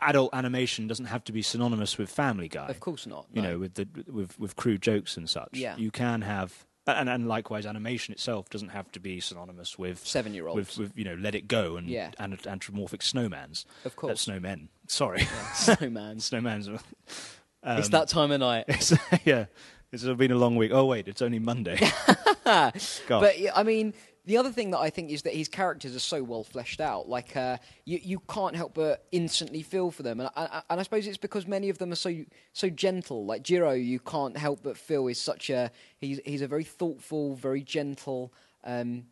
adult 0.00 0.30
animation 0.32 0.86
doesn't 0.86 1.06
have 1.06 1.24
to 1.24 1.32
be 1.32 1.42
synonymous 1.42 1.98
with 1.98 2.10
Family 2.10 2.48
Guy. 2.48 2.68
Of 2.68 2.80
course 2.80 3.06
not. 3.06 3.26
You 3.32 3.42
no. 3.42 3.50
know, 3.52 3.58
with 3.58 3.74
the 3.74 3.88
with 4.10 4.38
with 4.38 4.56
crude 4.56 4.82
jokes 4.82 5.16
and 5.16 5.28
such. 5.28 5.50
Yeah. 5.54 5.76
You 5.76 5.90
can 5.90 6.22
have. 6.22 6.64
And, 6.86 7.06
and 7.10 7.28
likewise, 7.28 7.66
animation 7.66 8.12
itself 8.14 8.48
doesn't 8.48 8.70
have 8.70 8.90
to 8.92 8.98
be 9.00 9.20
synonymous 9.20 9.78
with 9.78 9.98
Seven-year-olds. 10.06 10.56
with, 10.56 10.78
with 10.78 10.96
you 10.96 11.04
know, 11.04 11.16
Let 11.16 11.34
It 11.34 11.46
Go 11.46 11.76
and 11.76 11.86
Yeah. 11.86 12.12
and 12.18 12.32
anthropomorphic 12.46 13.02
snowmans. 13.02 13.66
Of 13.84 13.92
Uh, 13.92 13.94
course. 13.96 14.24
snowmen. 14.24 14.68
Sorry, 14.86 15.28
Snowman. 15.54 16.16
snowmans. 16.16 16.66
are- 17.62 17.78
it's 17.78 17.90
that 17.90 18.08
time 18.08 18.30
of 18.30 18.40
night. 18.40 18.64
Yeah, 19.26 19.46
it's 19.92 20.04
been 20.04 20.30
a 20.32 20.36
long 20.36 20.56
week. 20.56 20.70
Oh 20.72 20.84
wait, 20.86 21.08
it's 21.08 21.22
only 21.22 21.38
Monday. 21.38 21.78
But 23.20 23.34
I 23.54 23.62
mean, 23.62 23.94
the 24.24 24.36
other 24.36 24.50
thing 24.50 24.70
that 24.70 24.78
I 24.78 24.90
think 24.90 25.10
is 25.10 25.22
that 25.22 25.34
his 25.34 25.48
characters 25.48 25.96
are 25.96 26.00
so 26.00 26.22
well 26.22 26.44
fleshed 26.44 26.80
out. 26.80 27.08
Like 27.08 27.36
uh, 27.36 27.58
you, 27.84 27.98
you 28.02 28.18
can't 28.20 28.54
help 28.56 28.74
but 28.74 29.06
instantly 29.12 29.62
feel 29.62 29.90
for 29.90 30.02
them, 30.02 30.20
and 30.20 30.30
I, 30.36 30.62
and 30.68 30.80
I 30.80 30.82
suppose 30.82 31.06
it's 31.06 31.16
because 31.16 31.46
many 31.46 31.68
of 31.68 31.78
them 31.78 31.92
are 31.92 31.96
so 31.96 32.14
so 32.52 32.68
gentle. 32.70 33.24
Like 33.26 33.42
Jiro, 33.42 33.72
you 33.72 34.00
can't 34.00 34.36
help 34.36 34.62
but 34.62 34.76
feel 34.76 35.08
is 35.08 35.20
such 35.20 35.50
a 35.50 35.70
he's 35.98 36.20
he's 36.24 36.42
a 36.42 36.46
very 36.48 36.64
thoughtful, 36.64 37.34
very 37.36 37.62
gentle. 37.62 38.32
Um, 38.64 39.04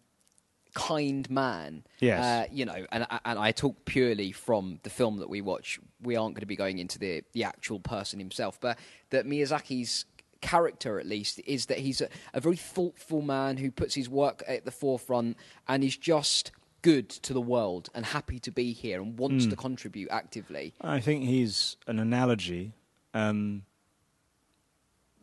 kind 0.75 1.31
man 1.31 1.83
Yes. 2.01 2.23
uh, 2.23 2.53
you 2.53 2.67
know 2.67 2.85
and 2.93 3.07
and 3.25 3.39
I 3.39 3.53
talk 3.53 3.87
purely 3.87 4.31
from 4.33 4.79
the 4.83 4.91
film 4.91 5.21
that 5.21 5.31
we 5.31 5.41
watch 5.41 5.81
we 6.03 6.17
aren't 6.17 6.35
going 6.35 6.41
to 6.43 6.47
be 6.47 6.55
going 6.57 6.79
into 6.79 6.99
the 6.99 7.23
the 7.33 7.45
actual 7.45 7.81
person 7.81 8.19
himself 8.19 8.61
but 8.61 8.79
that 9.09 9.25
Miyazaki's 9.25 10.05
character 10.51 10.99
at 11.01 11.07
least 11.07 11.41
is 11.47 11.67
that 11.67 11.79
he's 11.79 12.01
a, 12.01 12.09
a 12.33 12.41
very 12.41 12.57
thoughtful 12.57 13.21
man 13.23 13.57
who 13.57 13.71
puts 13.71 13.95
his 13.95 14.09
work 14.09 14.43
at 14.47 14.65
the 14.65 14.71
forefront 14.71 15.37
and 15.69 15.83
is 15.83 15.97
just 15.97 16.53
good 16.83 17.09
to 17.09 17.33
the 17.33 17.41
world 17.41 17.89
and 17.95 18.07
happy 18.07 18.39
to 18.39 18.51
be 18.53 18.73
here 18.73 19.01
and 19.03 19.19
wants 19.19 19.47
to 19.47 19.57
contribute 19.57 20.09
actively 20.11 20.73
I 20.81 21.01
think 21.01 21.25
he's 21.25 21.77
an 21.87 21.99
analogy, 21.99 22.73
um, 23.13 23.63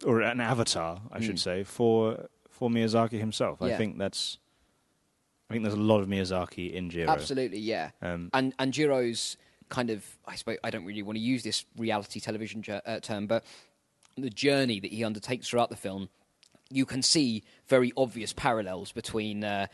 or 0.06 0.22
an 0.22 0.42
avatar, 0.42 1.02
I 1.12 1.22
should 1.22 1.40
say, 1.40 1.64
for 1.64 2.28
for 2.50 2.70
Miyazaki 2.70 3.20
himself. 3.20 3.62
I 3.62 3.72
Hmm. 3.72 3.78
Think 3.78 3.98
that's. 3.98 4.38
I 5.50 5.54
think 5.54 5.64
there's 5.64 5.74
a 5.76 5.90
lot 5.94 6.00
of 6.02 6.08
Miyazaki 6.08 6.74
in 6.74 6.90
Jiro. 6.90 7.10
Absolutely, 7.10 7.60
yeah. 7.60 7.92
Um, 8.02 8.30
and 8.34 8.54
and 8.60 8.74
Jiro's 8.74 9.38
kind 9.70 9.90
of 9.90 10.04
I 10.26 10.36
suppose 10.36 10.58
I 10.64 10.70
don't 10.70 10.86
really 10.86 11.04
want 11.04 11.18
to 11.18 11.22
use 11.24 11.44
this 11.44 11.66
reality 11.78 12.20
television 12.20 12.64
uh, 12.70 13.00
term, 13.00 13.28
but 13.28 13.44
the 14.18 14.30
journey 14.30 14.80
that 14.80 14.92
he 14.92 15.04
undertakes 15.04 15.50
throughout 15.50 15.70
the 15.70 15.76
film, 15.76 16.10
you 16.70 16.86
can 16.86 17.02
see 17.02 17.44
very 17.68 17.92
obvious 17.96 18.34
parallels 18.34 18.92
between 18.92 19.44
uh, 19.44 19.68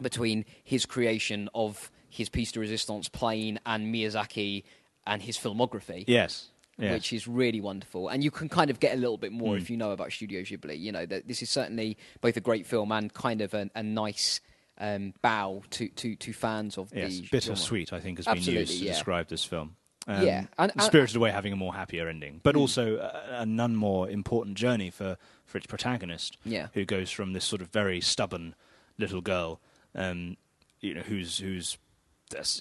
between 0.00 0.44
his 0.64 0.86
creation 0.86 1.48
of 1.54 1.90
his 2.08 2.28
piece 2.28 2.52
de 2.52 2.60
resistance 2.60 3.08
plane 3.08 3.58
and 3.66 3.94
Miyazaki 3.94 4.64
and 5.06 5.22
his 5.22 5.36
filmography. 5.36 6.04
Yes. 6.06 6.48
yes. 6.78 6.92
Which 6.92 7.12
is 7.12 7.26
really 7.28 7.60
wonderful, 7.60 8.08
and 8.08 8.22
you 8.24 8.30
can 8.30 8.48
kind 8.48 8.70
of 8.70 8.80
get 8.80 8.94
a 8.94 8.98
little 8.98 9.18
bit 9.18 9.32
more 9.32 9.56
if 9.56 9.70
you 9.70 9.76
know 9.76 9.92
about 9.92 10.12
Studio 10.12 10.42
Ghibli. 10.42 10.78
You 10.78 10.92
know 10.92 11.06
that 11.06 11.28
this 11.28 11.42
is 11.42 11.50
certainly 11.50 11.96
both 12.20 12.36
a 12.36 12.40
great 12.40 12.66
film 12.66 12.92
and 12.92 13.12
kind 13.12 13.40
of 13.40 13.54
a, 13.54 13.70
a 13.74 13.82
nice 13.82 14.40
um, 14.78 15.14
bow 15.22 15.62
to, 15.70 15.88
to, 15.88 16.16
to 16.16 16.32
fans 16.32 16.78
of 16.78 16.90
the. 16.90 17.00
yes. 17.00 17.18
the 17.18 17.28
bittersweet. 17.30 17.92
I 17.92 18.00
think 18.00 18.18
has 18.18 18.26
been 18.26 18.54
used 18.54 18.78
to 18.78 18.84
yeah. 18.84 18.92
describe 18.92 19.28
this 19.28 19.44
film. 19.44 19.76
Um, 20.06 20.26
Yeah, 20.26 20.46
and- 20.58 20.72
and- 20.72 20.82
Spirited 20.82 21.16
Away 21.16 21.30
having 21.30 21.52
a 21.52 21.56
more 21.56 21.74
happier 21.74 22.08
ending, 22.08 22.40
but 22.42 22.56
also 22.56 22.96
a, 22.98 23.42
a 23.42 23.46
none 23.46 23.76
more 23.76 24.10
important 24.10 24.56
journey 24.58 24.90
for, 24.90 25.16
for 25.46 25.58
its 25.58 25.66
protagonist, 25.66 26.38
Yeah. 26.44 26.68
who 26.74 26.84
goes 26.84 27.10
from 27.10 27.32
this 27.34 27.44
sort 27.44 27.62
of 27.62 27.68
very 27.68 28.00
stubborn 28.00 28.54
little 28.98 29.20
girl, 29.20 29.60
um, 29.94 30.36
you 30.80 30.94
know, 30.94 31.02
who's 31.02 31.38
who's 31.38 31.78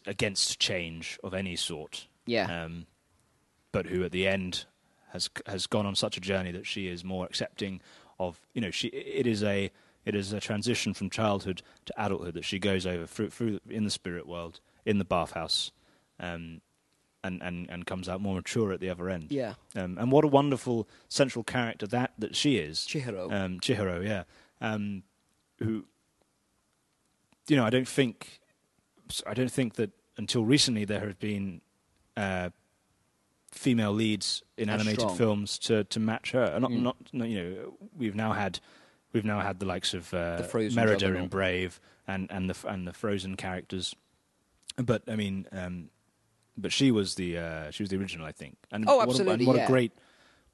against 0.05 0.59
change 0.59 1.17
of 1.23 1.33
any 1.33 1.55
sort, 1.55 2.07
Yeah. 2.25 2.63
um, 2.65 2.85
but 3.71 3.87
who 3.87 4.03
at 4.03 4.11
the 4.11 4.27
end 4.27 4.65
has 5.11 5.29
has 5.47 5.65
gone 5.67 5.85
on 5.85 5.95
such 5.95 6.17
a 6.17 6.19
journey 6.21 6.51
that 6.51 6.65
she 6.67 6.87
is 6.87 7.03
more 7.03 7.25
accepting 7.25 7.81
of, 8.19 8.39
you 8.53 8.61
know, 8.61 8.71
she 8.71 8.87
it 8.89 9.25
is 9.25 9.43
a 9.43 9.71
it 10.05 10.15
is 10.15 10.33
a 10.33 10.39
transition 10.39 10.93
from 10.93 11.09
childhood 11.09 11.61
to 11.85 11.93
adulthood 11.97 12.33
that 12.33 12.45
she 12.45 12.59
goes 12.59 12.85
over 12.85 13.05
through, 13.05 13.29
through 13.29 13.59
in 13.69 13.83
the 13.83 13.89
spirit 13.91 14.27
world, 14.27 14.59
in 14.85 14.97
the 14.97 15.05
bathhouse. 15.05 15.71
Um, 16.19 16.61
and, 17.23 17.41
and, 17.41 17.69
and 17.69 17.85
comes 17.85 18.09
out 18.09 18.21
more 18.21 18.35
mature 18.35 18.71
at 18.71 18.79
the 18.79 18.89
other 18.89 19.09
end. 19.09 19.27
Yeah. 19.29 19.53
Um, 19.75 19.97
and 19.99 20.11
what 20.11 20.23
a 20.25 20.27
wonderful 20.27 20.87
central 21.07 21.43
character 21.43 21.85
that, 21.87 22.13
that 22.17 22.35
she 22.35 22.57
is. 22.57 22.79
Chihiro. 22.79 23.31
Um, 23.31 23.59
Chihiro, 23.59 24.03
yeah. 24.05 24.23
Um, 24.59 25.03
who, 25.59 25.85
you 27.47 27.55
know, 27.55 27.65
I 27.65 27.69
don't 27.69 27.87
think, 27.87 28.39
I 29.27 29.33
don't 29.33 29.51
think 29.51 29.75
that 29.75 29.91
until 30.17 30.45
recently 30.45 30.85
there 30.85 31.01
have 31.01 31.19
been 31.19 31.61
uh, 32.17 32.49
female 33.51 33.91
leads 33.93 34.43
in 34.57 34.69
animated 34.69 35.01
strong. 35.01 35.15
films 35.17 35.59
to, 35.59 35.83
to 35.85 35.99
match 35.99 36.31
her. 36.31 36.59
Not, 36.59 36.71
Mm. 36.71 36.81
not, 36.81 36.97
no, 37.13 37.25
you 37.25 37.43
know, 37.43 37.73
we've 37.97 38.15
now 38.15 38.33
had, 38.33 38.59
we've 39.13 39.25
now 39.25 39.41
had 39.41 39.59
the 39.59 39.65
likes 39.65 39.93
of 39.93 40.13
uh, 40.13 40.37
The 40.41 40.71
Merida 40.73 41.15
in 41.15 41.27
Brave 41.27 41.79
and, 42.07 42.31
and 42.31 42.49
the 42.49 42.67
and 42.67 42.87
the 42.87 42.93
Frozen 42.93 43.35
characters. 43.37 43.95
But 44.77 45.03
I 45.07 45.15
mean, 45.15 45.47
um, 45.51 45.89
but 46.61 46.71
she 46.71 46.91
was 46.91 47.15
the 47.15 47.37
uh, 47.37 47.71
she 47.71 47.83
was 47.83 47.89
the 47.89 47.97
original, 47.97 48.25
I 48.25 48.31
think. 48.31 48.57
And 48.71 48.85
Oh, 48.87 48.97
what 48.97 49.07
a- 49.07 49.09
absolutely, 49.09 49.33
and 49.45 49.47
what 49.47 49.55
yeah. 49.57 49.65
a 49.65 49.67
great 49.67 49.91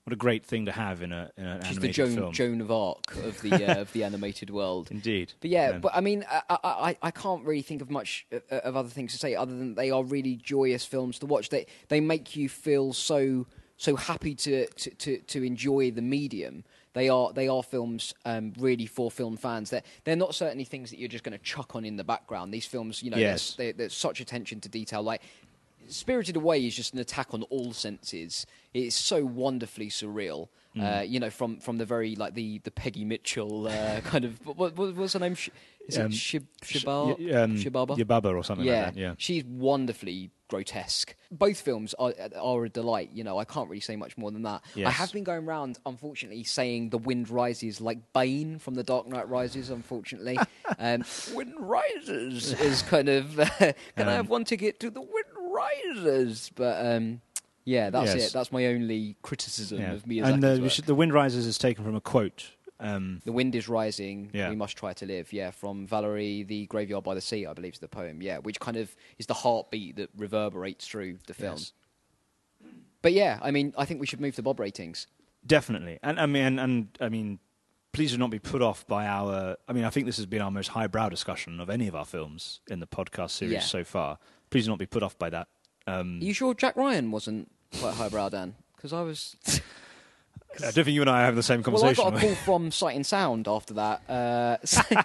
what 0.03 0.13
a 0.13 0.15
great 0.17 0.45
thing 0.45 0.65
to 0.67 0.71
have 0.71 1.01
in 1.01 1.11
a 1.11 1.29
in 1.37 1.45
an 1.45 1.63
She's 1.65 1.79
the 1.79 1.89
Joan 1.89 2.15
film. 2.15 2.31
Joan 2.33 2.61
of 2.61 2.71
Arc 2.71 3.13
of 3.17 3.41
the 3.41 3.53
uh, 3.65 3.81
of 3.81 3.91
the 3.91 4.03
animated 4.05 4.49
world. 4.49 4.87
Indeed. 4.89 5.33
But 5.41 5.49
yeah, 5.49 5.73
but 5.79 5.91
I 5.93 5.99
mean, 6.01 6.25
I, 6.31 6.41
I, 6.49 6.97
I- 7.01 7.11
can't 7.11 7.43
really 7.45 7.61
think 7.61 7.81
of 7.81 7.89
much 7.91 8.25
uh, 8.31 8.37
of 8.59 8.77
other 8.77 8.89
things 8.89 9.11
to 9.13 9.17
say 9.17 9.35
other 9.35 9.55
than 9.55 9.75
they 9.75 9.91
are 9.91 10.03
really 10.03 10.35
joyous 10.35 10.85
films 10.85 11.19
to 11.19 11.25
watch. 11.25 11.49
They 11.49 11.65
they 11.89 11.99
make 11.99 12.35
you 12.37 12.47
feel 12.47 12.93
so 12.93 13.47
so 13.75 13.95
happy 13.97 14.33
to 14.35 14.65
to, 14.67 14.89
to, 14.91 15.17
to 15.19 15.43
enjoy 15.43 15.91
the 15.91 16.01
medium. 16.01 16.63
They 16.93 17.09
are 17.09 17.31
they 17.33 17.47
are 17.47 17.61
films 17.61 18.13
um, 18.25 18.53
really 18.57 18.87
for 18.87 19.11
film 19.11 19.35
fans. 19.37 19.69
They're 19.69 19.83
they're 20.05 20.15
not 20.15 20.33
certainly 20.33 20.63
things 20.63 20.89
that 20.89 20.97
you're 20.99 21.09
just 21.09 21.23
going 21.25 21.37
to 21.37 21.43
chuck 21.43 21.75
on 21.75 21.83
in 21.85 21.95
the 21.97 22.03
background. 22.03 22.51
These 22.53 22.65
films, 22.65 23.03
you 23.03 23.11
know, 23.11 23.17
Yes. 23.17 23.53
there's, 23.53 23.55
there- 23.57 23.73
there's 23.73 23.93
such 23.93 24.19
attention 24.21 24.61
to 24.61 24.69
detail. 24.69 25.03
Like 25.03 25.21
Spirited 25.87 26.35
Away 26.35 26.65
is 26.65 26.75
just 26.75 26.93
an 26.93 26.99
attack 26.99 27.33
on 27.33 27.43
all 27.43 27.73
senses. 27.73 28.45
It's 28.73 28.95
so 28.95 29.25
wonderfully 29.25 29.89
surreal. 29.89 30.49
Uh, 30.79 31.01
you 31.03 31.19
know, 31.19 31.31
from, 31.31 31.57
from 31.57 31.79
the 31.79 31.85
very 31.85 32.15
like 32.15 32.35
the, 32.35 32.59
the 32.59 32.69
Peggy 32.69 33.03
Mitchell 33.03 33.67
uh, 33.67 33.99
kind 34.03 34.23
of 34.25 34.45
what, 34.45 34.77
what 34.77 34.93
what's 34.95 35.13
her 35.13 35.19
name? 35.19 35.33
Sh- 35.33 35.49
Is 35.87 35.97
Um, 35.97 36.05
it 36.05 36.11
Shib, 36.11 36.45
Sh- 36.61 36.85
y- 36.85 36.91
um, 37.31 37.55
Shibaba? 37.57 37.97
Yababa 37.97 38.35
or 38.35 38.43
something 38.43 38.63
yeah, 38.63 38.83
like 38.85 38.93
that. 38.93 38.99
Yeah. 38.99 39.13
she's 39.17 39.43
wonderfully 39.43 40.29
grotesque. 40.49 41.15
Both 41.31 41.59
films 41.61 41.95
are, 41.97 42.13
are 42.39 42.65
a 42.65 42.69
delight. 42.69 43.09
You 43.11 43.23
know, 43.23 43.39
I 43.39 43.43
can't 43.43 43.67
really 43.69 43.79
say 43.81 43.95
much 43.95 44.17
more 44.19 44.29
than 44.29 44.43
that. 44.43 44.61
I 44.77 44.91
have 44.91 45.11
been 45.11 45.23
going 45.23 45.45
around, 45.47 45.79
unfortunately, 45.85 46.43
saying 46.43 46.91
the 46.91 46.99
wind 46.99 47.27
rises 47.31 47.81
like 47.81 47.97
Bane 48.13 48.59
from 48.59 48.75
The 48.75 48.83
Dark 48.83 49.07
Knight 49.07 49.27
Rises. 49.27 49.71
Unfortunately, 49.71 50.37
um, 50.79 51.03
wind 51.33 51.55
rises 51.57 52.53
is 52.61 52.83
kind 52.83 53.09
of. 53.09 53.35
can 53.57 53.73
I 53.97 54.01
Um, 54.01 54.07
have 54.09 54.29
one 54.29 54.45
ticket 54.45 54.79
to 54.81 54.91
the 54.91 55.01
wind 55.01 55.25
rises? 55.57 56.51
But 56.55 56.85
um, 56.85 57.21
yeah, 57.65 57.89
that's 57.89 58.13
Yes. 58.15 58.29
it. 58.29 58.33
That's 58.33 58.51
my 58.51 58.65
only 58.67 59.15
criticism 59.21 59.79
Yeah. 59.79 59.93
of 59.93 60.03
Miyazaki's 60.05 60.29
And 60.29 60.45
uh, 60.45 60.53
we 60.55 60.59
work. 60.61 60.71
should, 60.71 60.85
the 60.85 60.95
Wind 60.95 61.13
Rises 61.13 61.45
is 61.45 61.57
taken 61.57 61.83
from 61.83 61.95
a 61.95 62.01
quote. 62.01 62.51
Um, 62.79 63.21
The 63.25 63.31
wind 63.31 63.55
is 63.55 63.67
rising. 63.67 64.29
Yeah. 64.33 64.49
We 64.49 64.55
must 64.55 64.77
try 64.77 64.93
to 64.93 65.05
live. 65.05 65.33
Yeah, 65.33 65.49
from 65.51 65.87
Valéry, 65.87 66.45
the 66.47 66.67
graveyard 66.67 67.03
by 67.03 67.15
the 67.15 67.21
sea, 67.21 67.45
I 67.47 67.53
believe 67.53 67.73
is 67.73 67.79
the 67.79 67.87
poem. 67.87 68.21
Yeah, 68.21 68.37
which 68.37 68.59
kind 68.59 68.77
of 68.77 68.95
is 69.17 69.25
the 69.25 69.33
heartbeat 69.33 69.95
that 69.95 70.09
reverberates 70.15 70.87
through 70.87 71.17
the 71.25 71.33
film. 71.33 71.55
Yes. 71.57 71.73
But 73.01 73.13
yeah, 73.13 73.39
I 73.41 73.51
mean, 73.51 73.73
I 73.77 73.85
think 73.85 73.99
we 73.99 74.05
should 74.07 74.21
move 74.21 74.35
to 74.35 74.43
Bob 74.43 74.59
ratings. 74.59 75.07
Definitely, 75.45 75.97
and 76.03 76.19
I 76.19 76.25
mean, 76.25 76.43
and, 76.43 76.59
and 76.59 76.87
I 76.99 77.09
mean, 77.09 77.39
please 77.93 78.11
do 78.11 78.17
not 78.17 78.29
be 78.31 78.39
put 78.39 78.61
off 78.61 78.85
by 78.87 79.07
our. 79.07 79.55
I 79.67 79.73
mean, 79.73 79.83
I 79.85 79.89
think 79.89 80.05
this 80.05 80.17
has 80.17 80.25
been 80.25 80.41
our 80.41 80.51
most 80.51 80.69
highbrow 80.69 81.09
discussion 81.09 81.59
of 81.59 81.69
any 81.69 81.87
of 81.87 81.95
our 81.95 82.05
films 82.05 82.59
in 82.69 82.79
the 82.79 82.87
podcast 82.87 83.31
series 83.31 83.53
Yeah. 83.53 83.59
so 83.61 83.83
far. 83.83 84.19
Please 84.49 84.65
do 84.65 84.71
not 84.71 84.79
be 84.79 84.85
put 84.85 85.03
off 85.03 85.17
by 85.17 85.29
that. 85.29 85.47
Um, 85.85 86.19
Are 86.21 86.23
you 86.25 86.33
sure 86.33 86.53
Jack 86.53 86.75
Ryan 86.75 87.11
wasn't 87.11 87.49
quite 87.79 87.93
highbrow, 87.95 88.29
Dan? 88.29 88.55
Because 88.75 88.93
I 88.93 89.01
was. 89.01 89.35
I 90.59 90.71
don't 90.71 90.85
think 90.85 90.87
you 90.89 91.01
and 91.01 91.09
I 91.09 91.21
are 91.21 91.25
having 91.25 91.35
the 91.35 91.43
same 91.43 91.61
Well, 91.61 91.77
I 91.85 91.93
conversation. 91.93 92.11
got 92.13 92.17
a 92.23 92.25
call 92.25 92.35
from 92.35 92.71
Sight 92.71 92.95
and 92.95 93.05
Sound 93.05 93.47
after 93.47 93.75
that, 93.75 94.09
uh, 94.09 94.57
saying, 94.65 95.03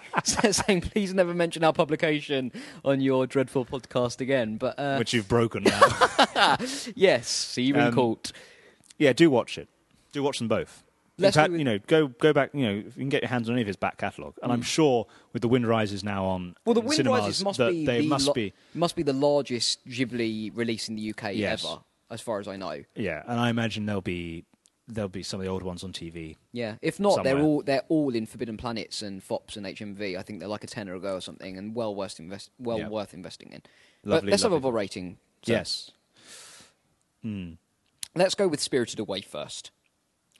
saying, 0.51 0.81
"Please 0.81 1.13
never 1.13 1.33
mention 1.33 1.63
our 1.63 1.73
publication 1.73 2.51
on 2.83 3.01
your 3.01 3.27
dreadful 3.27 3.63
podcast 3.65 4.19
again." 4.19 4.57
But 4.57 4.79
uh, 4.79 4.95
which 4.95 5.13
you've 5.13 5.27
broken 5.27 5.63
now. 5.63 6.57
yes, 6.95 7.55
in 7.57 7.75
Um, 7.77 7.93
court. 7.93 8.31
yeah, 8.97 9.13
do 9.13 9.29
watch 9.29 9.57
it. 9.59 9.67
Do 10.11 10.23
watch 10.23 10.39
them 10.39 10.47
both. 10.47 10.83
Let's 11.17 11.35
fact, 11.35 11.53
you 11.53 11.63
know, 11.63 11.77
go 11.85 12.07
go 12.07 12.33
back. 12.33 12.49
You 12.53 12.65
know, 12.65 12.73
if 12.87 12.95
you 12.97 13.01
can 13.01 13.09
get 13.09 13.21
your 13.21 13.29
hands 13.29 13.47
on 13.47 13.53
any 13.53 13.61
of 13.61 13.67
his 13.67 13.75
back 13.75 13.97
catalogue, 13.97 14.35
and 14.41 14.51
I'm 14.51 14.63
sure 14.63 15.05
with 15.31 15.41
the 15.43 15.47
Wind 15.47 15.67
Rises 15.67 16.03
now 16.03 16.25
on 16.25 16.41
Mm. 16.51 16.55
Well, 16.65 16.73
the 16.73 16.81
Wind 16.81 16.95
cinemas, 16.95 17.19
Rises 17.21 17.43
must 17.43 17.59
be 17.59 17.85
they 17.85 18.01
the 18.01 18.07
must 18.07 18.27
lo- 18.27 18.33
be 18.33 18.53
must 18.73 18.95
be 18.95 19.03
the 19.03 19.13
largest 19.13 19.87
Ghibli 19.87 20.51
release 20.55 20.89
in 20.89 20.95
the 20.95 21.09
UK 21.13 21.33
Yes. 21.35 21.63
ever, 21.63 21.81
as 22.09 22.19
far 22.21 22.39
as 22.39 22.47
I 22.47 22.55
know. 22.55 22.83
yeah, 22.95 23.21
and 23.27 23.39
I 23.39 23.49
imagine 23.49 23.85
there'll 23.85 24.01
be 24.01 24.45
there'll 24.87 25.07
be 25.07 25.23
some 25.23 25.39
of 25.39 25.45
the 25.45 25.51
old 25.51 25.61
ones 25.63 25.83
on 25.83 25.93
TV. 25.93 26.35
Yeah, 26.51 26.75
if 26.81 26.99
not, 26.99 27.23
they're 27.23 27.39
all 27.39 27.61
they're 27.61 27.83
all 27.89 28.15
in 28.15 28.25
Forbidden 28.25 28.57
Planets 28.57 29.01
and 29.03 29.21
Fopps 29.23 29.55
and 29.55 29.65
HMV. 29.67 30.17
I 30.17 30.23
think 30.23 30.39
they're 30.39 30.49
like 30.49 30.63
a 30.63 30.67
tenner 30.67 30.95
a 30.95 30.99
go 30.99 31.13
or 31.15 31.21
something, 31.21 31.57
and 31.59 31.75
well 31.75 31.93
worth 31.93 32.19
invest 32.19 32.49
well 32.57 32.79
Yeah. 32.79 32.89
worth 32.89 33.13
investing 33.13 33.51
in. 33.51 33.61
but 34.03 34.09
Lovely, 34.15 34.31
let's 34.31 34.41
have 34.43 34.51
lovely. 34.51 34.69
a 34.69 34.73
rating. 34.73 35.17
So 35.43 35.51
Yes. 35.53 35.91
Hmm. 37.21 37.51
let's 38.15 38.35
go 38.35 38.47
with 38.47 38.59
Spirited 38.59 38.99
Away 38.99 39.21
first, 39.21 39.71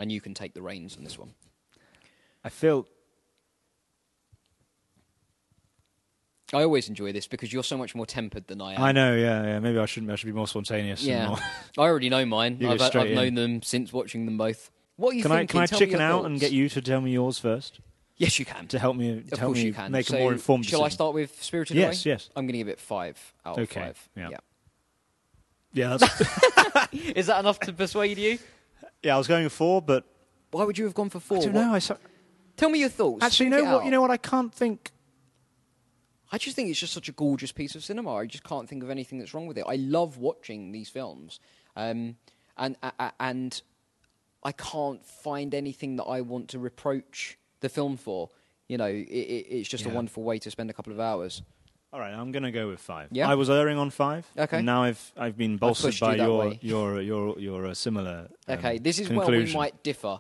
and 0.04 0.12
you 0.12 0.20
can 0.22 0.34
take 0.34 0.54
the 0.54 0.62
reins 0.62 0.98
on 0.98 1.04
this 1.06 1.18
one. 1.18 1.34
I 2.44 2.50
feel 2.50 2.86
I 6.54 6.62
always 6.64 6.88
enjoy 6.90 7.12
this 7.14 7.26
because 7.26 7.52
you're 7.52 7.64
so 7.64 7.78
much 7.78 7.96
more 7.96 8.06
tempered 8.06 8.46
than 8.48 8.62
I 8.62 8.74
am. 8.74 8.82
I 8.84 8.92
know, 8.92 9.16
yeah, 9.16 9.44
yeah. 9.44 9.60
Maybe 9.60 9.80
I 9.80 9.86
shouldn't. 9.88 10.12
I 10.12 10.16
should 10.16 10.28
be 10.28 10.34
more 10.34 10.48
spontaneous. 10.48 11.02
Yeah, 11.04 11.30
more- 11.30 11.38
I 11.78 11.82
already 11.82 12.10
know 12.10 12.26
mine. 12.26 12.58
You 12.60 12.68
go 12.68 12.74
I've, 12.74 12.82
I've 12.96 13.08
in. 13.08 13.16
known 13.16 13.34
them 13.36 13.62
since 13.64 13.92
watching 13.92 14.26
them 14.26 14.38
both. 14.38 14.70
What 14.98 15.14
are 15.14 15.16
you 15.18 15.24
can 15.24 15.32
I 15.32 15.38
thinking? 15.38 15.54
can 15.54 15.62
I 15.62 15.66
Tell 15.66 15.80
me 15.80 15.86
chicken 15.86 16.00
your 16.00 16.08
out 16.08 16.26
and 16.26 16.36
thoughts. 16.36 16.42
get 16.42 16.52
you 16.52 16.70
to 16.70 16.82
tell 16.82 17.02
me 17.02 17.12
yours 17.12 17.40
first 17.40 17.80
Yes, 18.18 18.38
you 18.38 18.46
can. 18.46 18.68
to 18.68 18.78
help 18.78 18.96
me 18.98 19.18
Of 19.20 19.30
to 19.32 19.40
help 19.40 19.48
course 19.54 19.58
me 19.58 19.66
you 19.66 19.74
can. 19.74 19.92
make 19.92 20.06
So 20.06 20.18
a 20.18 20.20
more 20.20 20.34
informed 20.34 20.66
Shall 20.68 20.82
I 20.82 20.86
decision? 20.90 20.96
start 20.98 21.14
with 21.16 21.42
Spirited 21.42 21.78
Yes, 21.78 22.06
Away? 22.06 22.12
yes. 22.14 22.30
I'm 22.36 22.44
going 22.46 22.52
to 22.54 22.58
give 22.60 22.68
it 22.68 22.80
five 22.80 23.18
out 23.46 23.58
of 23.58 23.64
Okay, 23.64 23.80
five. 23.82 24.10
yeah. 24.16 24.38
Yeah, 25.74 25.98
that's, 25.98 26.22
Is 26.94 27.26
that 27.26 27.40
enough 27.40 27.60
to 27.62 27.74
persuade 27.74 28.20
you? 28.20 28.38
Yeah. 29.04 29.16
I 29.16 29.18
was 29.18 29.28
going 29.28 29.48
for, 29.50 29.82
but 29.82 30.06
Why 30.52 30.64
would 30.64 30.78
you 30.78 30.86
have 30.86 30.94
gone 30.94 31.10
for 31.10 31.20
four? 31.20 31.38
I 31.38 31.42
don't 31.42 31.54
What- 31.54 31.62
know. 31.66 31.74
I 31.74 31.80
so- 31.80 31.98
Tell 32.56 32.70
me 32.70 32.80
your 32.80 32.90
thoughts. 32.90 33.24
actually, 33.24 33.48
you 33.48 33.52
Think 33.54 33.64
know 33.66 33.70
it 33.70 33.74
what? 33.74 33.80
out. 33.82 33.86
You 33.86 33.92
know 33.92 34.02
what? 34.02 34.12
I 34.12 34.18
can't 34.18 34.54
think. 34.54 34.92
I 36.32 36.38
just 36.38 36.56
think 36.56 36.70
it's 36.70 36.80
just 36.80 36.94
such 36.94 37.10
a 37.10 37.12
gorgeous 37.12 37.52
piece 37.52 37.76
of 37.76 37.84
cinema. 37.84 38.14
I 38.16 38.26
just 38.26 38.44
can't 38.44 38.68
think 38.68 38.84
of 38.84 38.90
anything 38.90 39.20
that's 39.20 39.34
wrong 39.34 39.46
with 39.48 39.58
it. 39.58 39.66
I 39.68 39.76
love 39.76 40.18
watching 40.18 40.72
these 40.72 40.90
films, 40.90 41.40
um, 41.76 42.18
and 42.58 42.76
a- 42.82 42.94
a- 43.00 43.14
and 43.20 43.62
I 44.44 44.52
can't 44.52 45.06
find 45.06 45.54
anything 45.54 45.96
that 45.98 46.04
I 46.06 46.22
want 46.22 46.50
to 46.50 46.60
reproach 46.60 47.38
the 47.62 47.70
film 47.70 47.98
for. 47.98 48.30
You 48.68 48.78
know, 48.78 48.86
it, 48.88 49.08
it, 49.08 49.46
it's 49.50 49.70
just 49.70 49.86
a 49.86 49.90
Yeah. 49.90 49.96
wonderful 49.96 50.24
way 50.24 50.40
to 50.40 50.50
spend 50.52 50.70
a 50.70 50.74
couple 50.74 50.92
of 50.94 51.00
hours. 51.00 51.42
All 51.94 52.00
right, 52.00 52.12
I'm 52.12 52.32
going 52.32 52.42
to 52.42 52.52
go 52.52 52.68
with 52.70 52.80
five. 52.80 53.10
Yeah? 53.12 53.30
I 53.30 53.36
was 53.36 53.52
erring 53.52 53.78
on 53.78 53.92
five. 53.92 54.26
Okay. 54.36 54.58
And 54.58 54.66
now 54.66 54.82
I've 54.82 55.12
I've 55.16 55.38
been 55.38 55.58
bolstered 55.58 55.94
you 55.94 56.00
by 56.00 56.18
that 56.18 56.26
your, 56.26 56.54
your 56.62 57.02
your 57.02 57.40
your 57.40 57.66
uh, 57.68 57.74
similar. 57.76 58.30
um, 58.48 58.58
Okay, 58.58 58.80
this 58.80 58.98
is 58.98 59.10
where 59.12 59.28
we 59.28 59.54
might 59.54 59.84
differ. 59.84 60.20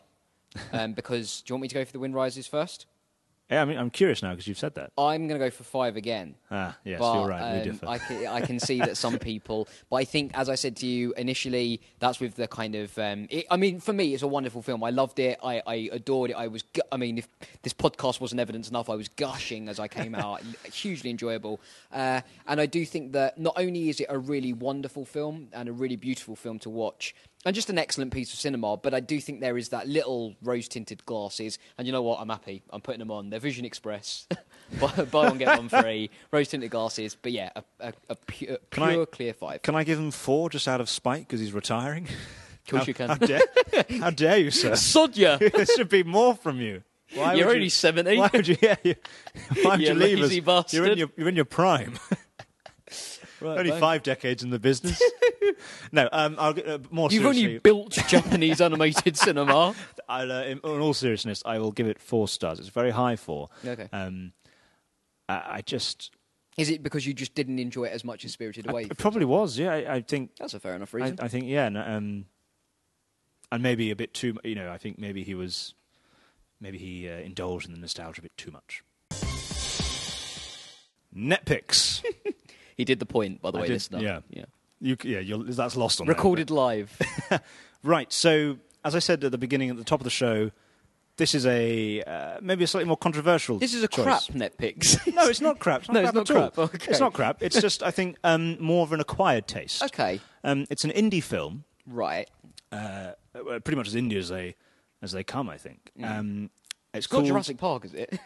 Um, 0.72 0.94
because 0.94 1.42
do 1.42 1.52
you 1.52 1.56
want 1.56 1.64
me 1.64 1.68
to 1.70 1.74
go 1.74 1.84
for 1.84 1.92
the 1.92 2.00
Wind 2.00 2.14
Rises 2.14 2.46
first? 2.46 2.86
Yeah, 3.54 3.62
I 3.62 3.66
mean, 3.66 3.78
I'm 3.78 3.92
curious 3.92 4.24
now 4.24 4.32
because 4.32 4.48
you've 4.48 4.58
said 4.58 4.74
that. 4.76 4.92
I'm 4.98 5.28
going 5.28 5.40
to 5.40 5.46
go 5.46 5.52
for 5.52 5.64
five 5.64 5.96
again. 5.96 6.34
Ah, 6.50 6.76
yes, 6.84 7.00
but, 7.00 7.14
you're 7.14 7.28
right. 7.28 7.54
we 7.54 7.60
um, 7.60 7.64
differ. 7.64 7.88
I 7.88 7.98
can, 8.00 8.28
I 8.28 8.42
can 8.42 8.60
see 8.60 8.80
that 8.80 8.98
some 8.98 9.20
people, 9.32 9.68
but 9.92 9.98
I 9.98 10.06
think, 10.06 10.32
as 10.34 10.50
I 10.50 10.56
said 10.56 10.76
to 10.78 10.88
you 10.88 11.14
initially, 11.18 11.80
that's 12.00 12.20
with 12.20 12.36
the 12.36 12.48
kind 12.48 12.74
of. 12.74 12.98
Um, 12.98 13.28
it, 13.30 13.46
I 13.52 13.58
mean, 13.58 13.80
for 13.80 13.94
me, 13.94 14.16
it's 14.16 14.24
a 14.24 14.28
wonderful 14.28 14.64
film. 14.64 14.84
I 14.84 14.90
loved 14.90 15.20
it. 15.20 15.38
I, 15.44 15.62
I 15.68 15.90
adored 15.92 16.32
it. 16.32 16.34
I 16.34 16.48
was. 16.48 16.64
gu- 16.64 16.82
I 16.92 16.98
mean, 16.98 17.20
if 17.20 17.28
this 17.62 17.74
podcast 17.74 18.20
wasn't 18.20 18.42
evidence 18.42 18.70
enough, 18.70 18.90
I 18.90 18.96
was 18.96 19.08
gushing 19.08 19.70
as 19.70 19.80
I 19.80 19.88
came 19.88 20.16
out. 20.16 20.42
Hugely 20.74 21.12
enjoyable, 21.12 21.62
uh, 21.92 22.22
and 22.48 22.60
I 22.60 22.66
do 22.66 22.84
think 22.86 23.12
that 23.12 23.38
not 23.38 23.54
only 23.58 23.90
is 23.90 24.00
it 24.00 24.08
a 24.10 24.18
really 24.18 24.54
wonderful 24.54 25.06
film 25.06 25.50
and 25.54 25.70
a 25.70 25.74
really 25.74 25.96
beautiful 25.96 26.36
film 26.36 26.58
to 26.60 26.72
watch. 26.72 27.14
And 27.46 27.54
just 27.54 27.70
an 27.70 27.78
excellent 27.78 28.14
piece 28.14 28.32
of 28.34 28.40
cinema, 28.40 28.78
but 28.78 28.94
I 28.94 29.02
do 29.02 29.20
think 29.20 29.42
there 29.42 29.58
is 29.58 29.70
that 29.70 29.88
little 29.88 30.36
rose 30.42 30.68
tinted 30.70 31.06
glasses. 31.06 31.60
And 31.78 31.86
you 31.86 31.92
know 31.92 32.02
what? 32.02 32.22
I'm 32.22 32.30
happy. 32.30 32.64
I'm 32.70 32.80
putting 32.80 33.00
them 33.00 33.12
on. 33.12 33.30
They're 33.30 33.40
Vision 33.40 33.66
Express. 33.66 34.28
buy, 34.80 34.88
buy 35.04 35.28
one, 35.28 35.38
get 35.38 35.58
one 35.58 35.68
free. 35.68 36.10
Rose 36.32 36.48
tinted 36.48 36.72
glasses. 36.72 37.18
But 37.22 37.34
yeah, 37.34 37.50
a, 37.56 37.64
a, 37.82 37.94
a 38.10 38.16
pure, 38.16 38.58
Can 38.72 38.84
I- 38.84 39.06
clear 39.06 39.34
five. 39.34 39.62
Can 39.62 39.76
I 39.76 39.84
give 39.84 40.00
him 40.00 40.12
four 40.12 40.50
just 40.50 40.68
out 40.70 40.80
of 40.80 40.90
spite 40.90 41.28
because 41.28 41.42
he's 41.42 41.52
retiring? 41.54 42.06
Of 42.06 42.70
course 42.70 42.84
how, 42.84 42.88
you 42.88 42.94
can. 42.94 43.10
How 43.10 43.16
dare, 43.16 43.42
how 44.00 44.10
dare 44.10 44.38
you, 44.38 44.50
sir? 44.52 44.76
Sod 44.78 45.18
you. 45.18 45.38
there 45.38 45.66
should 45.66 45.90
be 45.90 46.04
more 46.04 46.36
from 46.36 46.62
you. 46.62 46.84
Why 47.14 47.34
You're 47.34 47.50
only 47.50 47.66
you, 47.66 47.70
70. 47.70 48.18
Why 48.18 48.30
would 48.34 48.48
you? 48.48 48.58
Yeah, 48.62 48.76
you, 48.84 48.96
why 49.62 49.72
would 49.72 49.82
You 49.82 49.88
you 49.94 50.26
leave 50.26 50.48
us? 50.50 50.74
You're 50.74 50.86
in 50.88 50.98
your 50.98 51.10
you're 51.18 51.28
in 51.28 51.36
your 51.36 51.46
prime. 51.46 52.00
Right, 53.44 53.58
only 53.60 53.72
bang. 53.72 53.80
five 53.80 54.04
decades 54.04 54.42
in 54.44 54.50
the 54.50 54.60
business. 54.60 55.02
no, 55.92 56.08
um, 56.12 56.36
I'll 56.40 56.54
get 56.54 56.68
uh, 56.68 56.80
more 56.92 57.10
You've 57.12 57.24
seriously. 57.24 57.46
only 57.46 57.60
built 57.60 57.92
Japanese 58.08 58.62
animated 58.62 59.18
cinema. 59.28 59.76
I'll, 60.08 60.32
uh, 60.32 60.44
in, 60.44 60.60
in 60.64 60.80
all 60.80 60.94
seriousness, 60.94 61.44
I 61.46 61.60
will 61.60 61.72
give 61.72 61.88
it 61.88 62.00
four 62.00 62.28
stars. 62.28 62.60
It's 62.60 62.70
very 62.70 62.92
high 62.92 63.16
four. 63.18 63.50
Okay. 63.66 63.90
Um, 63.92 64.32
I, 65.28 65.44
I 65.58 65.62
just, 65.62 66.12
Is 66.58 66.70
it 66.70 66.84
because 66.84 67.06
you 67.06 67.14
just 67.14 67.36
didn't 67.36 67.60
enjoy 67.60 67.86
it 67.86 67.92
as 67.92 68.04
much 68.06 68.24
as 68.26 68.32
Spirited 68.32 68.70
Away? 68.70 68.84
It 68.84 68.98
probably 68.98 69.26
was. 69.26 69.58
Yeah, 69.58 69.74
I, 69.74 69.96
I 69.96 70.02
think. 70.02 70.36
That's 70.38 70.54
a 70.54 70.60
fair 70.60 70.76
enough 70.76 70.94
reason. 70.94 71.18
I 71.22 71.28
think 71.28 71.46
yeah, 71.48 71.68
no, 71.70 71.82
um, 71.86 72.26
and 73.52 73.62
maybe 73.62 73.92
a 73.92 73.96
bit 73.96 74.14
too. 74.14 74.38
You 74.44 74.56
know, 74.56 74.72
I 74.72 74.78
think 74.78 74.98
maybe 75.00 75.24
he 75.24 75.36
was, 75.36 75.74
maybe 76.62 76.78
he 76.78 77.10
uh, 77.10 77.18
indulged 77.18 77.68
in 77.68 77.74
the 77.74 77.80
nostalgia 77.80 78.22
a 78.22 78.24
bit 78.24 78.38
too 78.38 78.52
much. 78.52 78.84
Netpix. 81.16 82.04
He 82.78 82.86
did 82.86 83.00
the 83.00 83.06
point, 83.06 83.42
by 83.42 83.52
the 83.52 83.58
I 83.58 83.62
way, 83.62 83.68
did- 83.68 83.74
listener. 83.74 84.00
yeah. 84.00 84.20
yeah. 84.30 84.46
you, 84.80 84.98
yeah, 85.04 85.20
you're, 85.20 85.44
that's 85.44 85.76
lost 85.76 86.02
on 86.02 86.08
there, 86.08 86.16
Recorded 86.16 86.50
live. 86.52 86.98
right. 87.84 88.12
So, 88.12 88.58
as 88.84 88.96
I 88.96 89.00
said 89.00 89.24
at 89.24 89.32
the 89.32 89.38
beginning, 89.38 89.70
at 89.70 89.78
the 89.78 89.84
top 89.84 90.00
of 90.00 90.04
the 90.04 90.10
show, 90.10 90.52
this 91.18 91.36
is 91.36 91.46
a 91.46 92.02
uh, 92.04 92.40
maybe 92.42 92.64
a 92.64 92.68
slightly 92.68 92.88
more 92.88 92.98
controversial. 92.98 93.60
this 93.60 93.74
is 93.76 93.84
a 93.84 93.88
choice. 93.88 94.04
crap 94.04 94.22
Netpix. 94.24 95.00
No, 95.14 95.28
it's 95.28 95.42
not 95.42 95.60
crap. 95.60 95.82
It's 95.82 95.90
not 95.90 95.94
No, 95.94 96.00
it's 96.02 96.12
crap 96.12 96.16
not 96.16 96.30
at 96.30 96.36
all. 96.36 96.50
crap. 96.50 96.76
Okay. 96.76 96.92
It's 96.92 97.00
not 97.00 97.14
crap. 97.14 97.44
It's 97.44 97.62
just 97.62 97.84
I 97.84 97.92
think 97.92 98.18
um, 98.24 98.58
more 98.60 98.84
of 98.84 98.92
an 98.94 99.00
acquired 99.00 99.48
taste. 99.48 99.84
okay. 99.84 100.20
Um, 100.44 100.66
it's 100.72 100.84
an 100.84 100.90
indie 100.92 101.22
film. 101.24 101.66
Right. 101.86 102.30
uh, 102.72 103.12
pretty 103.34 103.76
much 103.76 103.88
as 103.88 103.96
indie 103.96 104.18
as 104.18 104.30
they 104.30 104.56
as 105.04 105.12
they 105.12 105.24
come. 105.24 105.50
I 105.50 105.58
think. 105.58 105.92
Um, 106.04 106.50
it's, 106.50 106.54
Mm. 106.94 106.98
It's 106.98 107.08
called 107.08 107.24
not 107.24 107.30
Jurassic 107.30 107.58
Park, 107.58 107.86
is 107.86 107.94
it? 107.94 108.20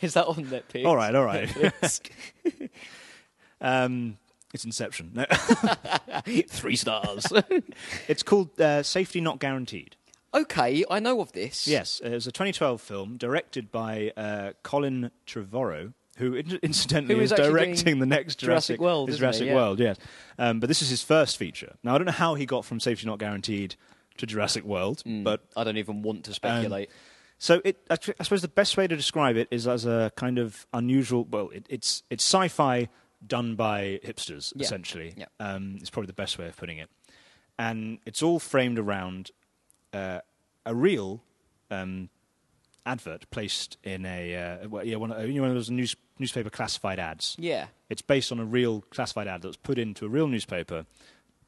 is 0.00 0.14
that 0.14 0.26
on 0.26 0.36
Netpix? 0.46 0.84
All 0.86 0.96
right, 0.96 1.14
all 1.14 1.24
right. 1.24 1.48
Um, 3.60 4.18
it's 4.52 4.64
Inception. 4.64 5.12
No. 5.14 5.26
Three 6.48 6.76
stars. 6.76 7.26
it's 8.08 8.22
called 8.22 8.60
uh, 8.60 8.82
Safety 8.82 9.20
Not 9.20 9.38
Guaranteed. 9.38 9.96
okay, 10.34 10.84
I 10.90 10.98
know 11.00 11.20
of 11.20 11.32
this. 11.32 11.66
Yes, 11.66 12.00
it 12.04 12.10
was 12.10 12.26
a 12.26 12.32
2012 12.32 12.80
film 12.80 13.16
directed 13.16 13.70
by 13.70 14.12
uh, 14.16 14.52
Colin 14.62 15.10
Trevorrow. 15.26 15.92
Who 16.18 16.34
in- 16.34 16.58
incidentally 16.62 17.14
Who 17.14 17.20
is 17.22 17.32
is 17.32 17.38
directing 17.38 17.98
the 17.98 18.06
next 18.06 18.36
Jurassic 18.40 18.78
Jurassic, 18.78 18.80
World? 18.80 19.10
Jurassic 19.12 19.46
Yeah. 19.46 19.54
World, 19.54 19.78
yes. 19.80 19.96
Um, 20.38 20.60
but 20.60 20.66
this 20.68 20.82
is 20.82 20.90
his 20.90 21.02
first 21.02 21.36
feature. 21.38 21.76
Now 21.82 21.94
I 21.94 21.98
don't 21.98 22.04
know 22.06 22.12
how 22.12 22.34
he 22.34 22.44
got 22.44 22.64
from 22.64 22.78
Safety 22.80 23.06
Not 23.06 23.18
Guaranteed 23.18 23.76
to 24.18 24.26
Jurassic 24.26 24.64
World, 24.64 25.02
Mm. 25.06 25.24
but 25.24 25.44
I 25.56 25.64
don't 25.64 25.78
even 25.78 26.02
want 26.02 26.24
to 26.24 26.34
speculate. 26.34 26.90
So 27.38 27.62
it, 27.64 27.78
I 27.88 27.96
I 28.18 28.22
suppose 28.24 28.42
the 28.42 28.48
best 28.48 28.76
way 28.76 28.86
to 28.86 28.94
describe 28.96 29.36
it 29.36 29.48
is 29.50 29.66
as 29.66 29.86
a 29.86 30.12
kind 30.16 30.38
of 30.38 30.66
unusual. 30.74 31.24
Well, 31.24 31.48
it, 31.50 31.64
it's 31.70 32.02
it's 32.10 32.22
sci-fi 32.24 32.88
done 33.26 33.54
by 33.54 34.00
hipsters, 34.04 34.52
Yeah. 34.56 34.64
essentially. 34.64 35.14
Yeah. 35.16 35.26
Um, 35.38 35.76
it's 35.80 35.90
probably 35.90 36.06
the 36.08 36.12
best 36.14 36.38
way 36.38 36.46
of 36.46 36.56
putting 36.56 36.78
it, 36.78 36.88
and 37.58 37.98
it's 38.06 38.22
all 38.22 38.38
framed 38.38 38.78
around 38.78 39.30
uh, 39.92 40.20
a 40.64 40.74
real 40.74 41.22
um, 41.70 42.08
advert 42.86 43.30
placed 43.30 43.76
in 43.84 44.06
a 44.06 44.34
uh, 44.62 44.68
well, 44.68 44.84
yeah 44.84 44.96
one 44.96 45.12
of, 45.12 45.26
you 45.28 45.34
know 45.34 45.42
one 45.42 45.50
of 45.50 45.56
those 45.56 45.70
news, 45.70 45.94
newspaper 46.18 46.50
classified 46.50 46.98
ads. 46.98 47.36
yeah. 47.38 47.66
It's 47.88 48.02
based 48.02 48.30
on 48.30 48.38
a 48.38 48.44
real 48.44 48.82
classified 48.90 49.26
ad 49.26 49.42
that 49.42 49.48
was 49.48 49.56
put 49.56 49.76
into 49.78 50.06
a 50.06 50.08
real 50.08 50.28
newspaper 50.28 50.86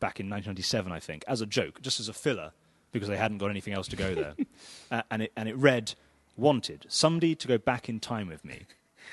back 0.00 0.18
in 0.18 0.26
1997, 0.28 0.90
I 0.90 0.98
think, 0.98 1.24
as 1.28 1.40
a 1.40 1.46
joke, 1.46 1.80
just 1.80 2.00
as 2.00 2.08
a 2.08 2.12
filler, 2.12 2.50
because 2.90 3.08
they 3.08 3.16
hadn't 3.16 3.38
got 3.38 3.48
anything 3.50 3.72
else 3.74 3.86
to 3.88 3.96
go 3.96 4.12
there. 4.16 4.34
uh, 4.90 5.02
and, 5.12 5.22
it, 5.22 5.32
and 5.36 5.48
it 5.48 5.56
read, 5.56 5.94
Wanted, 6.36 6.86
somebody 6.88 7.36
to 7.36 7.46
go 7.46 7.58
back 7.58 7.88
in 7.88 8.00
time 8.00 8.26
with 8.26 8.44
me. 8.44 8.62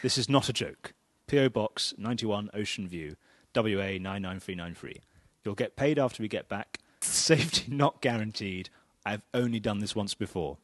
This 0.02 0.18
is 0.18 0.28
not 0.28 0.50
a 0.50 0.54
joke. 0.54 0.94
P.O. 1.30 1.50
Box 1.50 1.94
91 1.98 2.50
Ocean 2.54 2.88
View, 2.88 3.16
WA 3.56 3.62
99393. 4.00 5.02
You'll 5.46 5.56
get 5.56 5.76
paid 5.76 5.98
after 6.00 6.22
we 6.22 6.28
get 6.28 6.50
back. 6.50 6.80
Safety 7.02 7.66
not 7.72 8.02
guaranteed. 8.02 8.70
I've 9.06 9.22
only 9.34 9.60
done 9.60 9.80
this 9.80 9.96
once 9.96 10.14
before. 10.14 10.58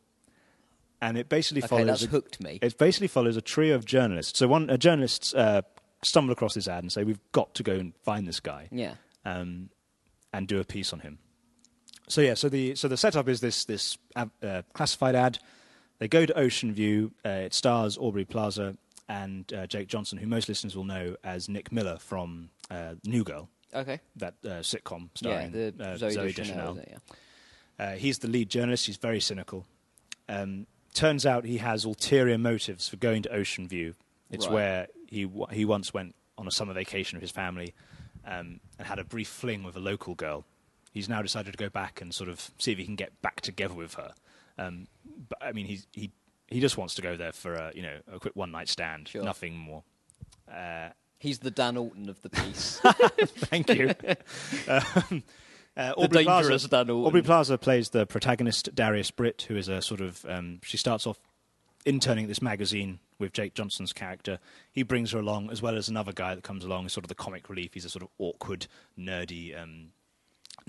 And 1.01 1.17
it 1.17 1.29
basically 1.29 1.61
Okay, 1.61 1.67
follows. 1.67 1.87
that's 1.87 2.03
a- 2.03 2.07
hooked 2.07 2.41
me. 2.41 2.59
it 2.61 2.77
basically 2.77 3.07
follows 3.07 3.37
a 3.37 3.41
trio 3.41 3.75
of 3.75 3.85
journalists. 3.85 4.39
So 4.39 4.47
one 4.47 4.69
uh, 4.69 4.77
journalists 4.77 5.33
uh, 5.33 5.61
stumble 6.03 6.31
across 6.33 6.53
this 6.55 6.67
ad 6.67 6.83
and 6.83 6.91
say, 6.91 7.03
"We've 7.03 7.19
got 7.31 7.53
to 7.55 7.63
go 7.63 7.73
and 7.73 7.93
find 8.03 8.27
this 8.27 8.39
guy 8.39 8.69
Yeah. 8.71 8.95
um, 9.25 9.69
and 10.33 10.47
do 10.47 10.59
a 10.59 10.63
piece 10.63 10.93
on 10.93 11.01
him." 11.01 11.19
So 12.07 12.21
yeah, 12.21 12.33
so 12.33 12.49
the 12.49 12.75
so 12.75 12.87
the 12.87 12.97
setup 12.97 13.27
is 13.27 13.41
this 13.41 13.65
this 13.65 13.97
uh, 14.15 14.25
uh, 14.41 14.61
classified 14.73 15.15
ad. 15.15 15.39
They 15.99 16.07
go 16.07 16.25
to 16.25 16.33
Ocean 16.37 16.73
View. 16.73 17.11
Uh, 17.25 17.29
it 17.29 17.53
stars 17.53 17.97
Aubrey 17.97 18.25
Plaza 18.25 18.75
and 19.07 19.51
uh, 19.53 19.67
Jake 19.67 19.87
Johnson, 19.87 20.17
who 20.17 20.27
most 20.27 20.47
listeners 20.49 20.75
will 20.75 20.83
know 20.83 21.15
as 21.23 21.47
Nick 21.49 21.71
Miller 21.71 21.97
from 21.99 22.49
uh, 22.71 22.95
New 23.05 23.23
Girl, 23.23 23.49
Okay. 23.73 23.99
that 24.15 24.35
uh, 24.43 24.49
sitcom 24.61 25.09
Yeah, 25.21 25.47
starring 25.49 25.51
the 25.51 25.67
uh, 25.79 25.97
Zooey, 25.97 26.15
Zooey 26.15 26.35
Deschanel. 26.35 26.73
Deschanel. 26.75 27.01
Yeah. 27.79 27.85
Uh, 27.85 27.95
he's 27.97 28.19
the 28.19 28.27
lead 28.27 28.49
journalist. 28.49 28.85
He's 28.85 28.97
very 28.97 29.19
cynical. 29.19 29.65
Um, 30.29 30.65
turns 30.93 31.25
out 31.25 31.45
he 31.45 31.57
has 31.57 31.83
ulterior 31.85 32.37
motives 32.37 32.87
for 32.87 32.95
going 32.97 33.21
to 33.23 33.29
Ocean 33.33 33.67
View. 33.67 33.95
It's 34.31 34.45
Right. 34.47 34.53
where 34.53 34.87
he 35.07 35.23
w- 35.25 35.45
he 35.51 35.65
once 35.65 35.93
went 35.93 36.15
on 36.37 36.47
a 36.47 36.51
summer 36.51 36.73
vacation 36.73 37.17
with 37.17 37.21
his 37.21 37.31
family 37.31 37.73
um, 38.25 38.59
and 38.79 38.87
had 38.87 38.97
a 38.97 39.03
brief 39.03 39.27
fling 39.27 39.63
with 39.63 39.75
a 39.75 39.79
local 39.79 40.15
girl. 40.15 40.45
He's 40.93 41.09
now 41.09 41.21
decided 41.21 41.51
to 41.51 41.57
go 41.57 41.69
back 41.69 41.99
and 42.01 42.13
sort 42.15 42.29
of 42.29 42.49
see 42.57 42.71
if 42.71 42.77
he 42.77 42.85
can 42.85 42.95
get 42.95 43.21
back 43.21 43.41
together 43.41 43.73
with 43.73 43.95
her. 43.95 44.13
Um, 44.57 44.87
but 45.29 45.37
I 45.43 45.51
mean, 45.51 45.65
he's, 45.65 45.85
he 45.91 46.11
he 46.47 46.59
just 46.59 46.77
wants 46.77 46.95
to 46.95 47.01
go 47.01 47.15
there 47.15 47.31
for 47.31 47.53
a 47.53 47.71
you 47.73 47.81
know 47.81 47.97
a 48.11 48.19
quick 48.19 48.35
one 48.35 48.51
night 48.51 48.69
stand, 48.69 49.07
Sure. 49.07 49.23
nothing 49.23 49.57
more. 49.57 49.83
Uh, 50.51 50.89
He's 51.17 51.39
the 51.39 51.49
Dan 51.49 51.77
Orton 51.77 52.09
of 52.09 52.21
the 52.21 52.29
piece. 52.29 52.79
Thank 53.25 53.69
you. 53.69 53.89
um, 54.67 55.23
uh, 55.77 55.93
Aubrey 55.97 56.23
Plaza, 56.23 56.91
Aubrey 56.91 57.21
Plaza 57.21 57.57
plays 57.57 57.89
the 57.89 58.05
protagonist, 58.05 58.75
Darius 58.75 59.11
Britt, 59.11 59.45
who 59.47 59.55
is 59.55 59.67
a 59.67 59.81
sort 59.81 60.01
of. 60.01 60.25
Um, 60.27 60.59
she 60.63 60.77
starts 60.77 61.07
off 61.07 61.17
interning 61.85 62.25
at 62.25 62.27
this 62.27 62.41
magazine 62.41 62.99
with 63.17 63.33
Jake 63.33 63.53
Johnson's 63.53 63.93
character. 63.93 64.39
He 64.71 64.83
brings 64.83 65.11
her 65.11 65.19
along, 65.19 65.51
as 65.51 65.61
well 65.61 65.75
as 65.77 65.87
another 65.87 66.11
guy 66.11 66.35
that 66.35 66.43
comes 66.43 66.63
along 66.63 66.85
as 66.85 66.93
sort 66.93 67.05
of 67.05 67.09
the 67.09 67.15
comic 67.15 67.49
relief. 67.49 67.73
He's 67.73 67.85
a 67.85 67.89
sort 67.89 68.03
of 68.03 68.09
awkward, 68.19 68.67
nerdy, 68.97 69.59
um, 69.59 69.87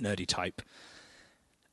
nerdy 0.00 0.26
type. 0.26 0.62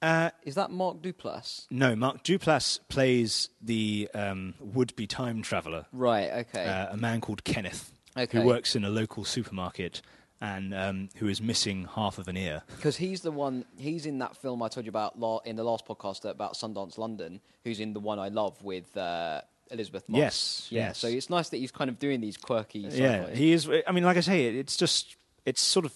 Uh, 0.04 0.30
Is 0.44 0.56
that 0.56 0.70
Mark 0.70 1.02
Duplass? 1.02 1.66
no, 1.72 1.96
Mark 1.96 2.24
Duplass 2.24 2.80
plays 2.90 3.50
the 3.62 4.10
um, 4.14 4.54
would-be 4.60 5.08
time 5.08 5.42
traveler 5.42 5.86
Right. 5.94 6.30
Okay. 6.46 6.66
uh, 6.66 6.94
a 6.94 6.98
man 6.98 7.22
called 7.22 7.44
Kenneth, 7.46 7.92
Okay. 8.18 8.42
who 8.42 8.46
works 8.46 8.76
in 8.76 8.84
a 8.84 8.90
local 8.90 9.24
supermarket 9.24 10.02
and 10.42 10.74
um, 10.74 11.10
who 11.16 11.30
is 11.30 11.42
missing 11.42 11.88
half 11.96 12.18
of 12.18 12.28
an 12.28 12.36
ear. 12.36 12.64
Because 12.76 12.98
he's 12.98 13.22
the 13.22 13.32
one. 13.32 13.64
He's 13.78 14.06
in 14.06 14.20
that 14.20 14.36
film 14.36 14.62
I 14.62 14.68
told 14.68 14.86
you 14.86 14.90
about 14.90 15.18
la- 15.18 15.40
in 15.46 15.56
the 15.56 15.64
last 15.64 15.86
podcast 15.88 16.26
about 16.30 16.56
Sundance 16.56 16.98
London. 16.98 17.40
Who's 17.64 17.80
in 17.80 17.94
the 17.94 18.02
one 18.02 18.20
I 18.20 18.28
love 18.28 18.62
with 18.62 18.98
uh, 18.98 19.40
Elisabeth 19.72 20.10
Moss. 20.10 20.18
Yes, 20.20 20.68
Yeah. 20.70 20.88
yes. 20.88 20.98
So 20.98 21.08
it's 21.08 21.30
nice 21.30 21.48
that 21.48 21.58
he's 21.58 21.72
kind 21.72 21.90
of 21.90 21.98
doing 21.98 22.20
these 22.20 22.36
quirky. 22.36 22.80
Yeah, 22.80 23.22
sci-fi. 23.24 23.36
he 23.36 23.54
is. 23.54 23.70
I 23.88 23.92
mean, 23.94 24.04
like 24.04 24.18
I 24.18 24.20
say, 24.22 24.48
it- 24.48 24.56
it's 24.56 24.76
just 24.76 25.16
it's 25.46 25.62
sort 25.62 25.86
of 25.86 25.94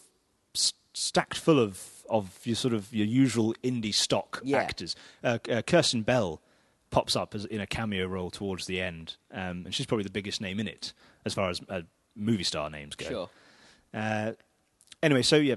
s- 0.56 0.72
stacked 0.94 1.38
full 1.38 1.60
of 1.60 1.78
of 2.10 2.40
your 2.44 2.56
sort 2.56 2.74
of 2.74 2.94
your 2.94 3.06
usual 3.08 3.54
indie 3.64 3.94
stock 3.94 4.42
Yeah. 4.44 4.58
actors. 4.58 4.96
Uh, 5.24 5.40
uh, 5.50 5.62
Kristen 5.66 6.02
Bell 6.04 6.42
pops 6.90 7.16
up 7.16 7.36
as 7.36 7.46
in 7.46 7.60
a 7.62 7.68
cameo 7.68 8.06
role 8.08 8.30
towards 8.32 8.66
the 8.66 8.80
end, 8.82 9.18
um, 9.32 9.66
and 9.66 9.74
she's 9.76 9.86
probably 9.86 10.04
the 10.06 10.10
biggest 10.12 10.40
name 10.42 10.60
in 10.60 10.68
it 10.68 10.94
as 11.26 11.34
far 11.34 11.50
as 11.50 11.60
uh, 11.70 11.82
movie 12.16 12.44
star 12.44 12.70
names 12.70 12.96
go. 12.96 13.06
Sure. 13.08 13.30
Uh, 13.94 14.34
anyway, 15.04 15.22
so 15.22 15.36
yeah, 15.36 15.56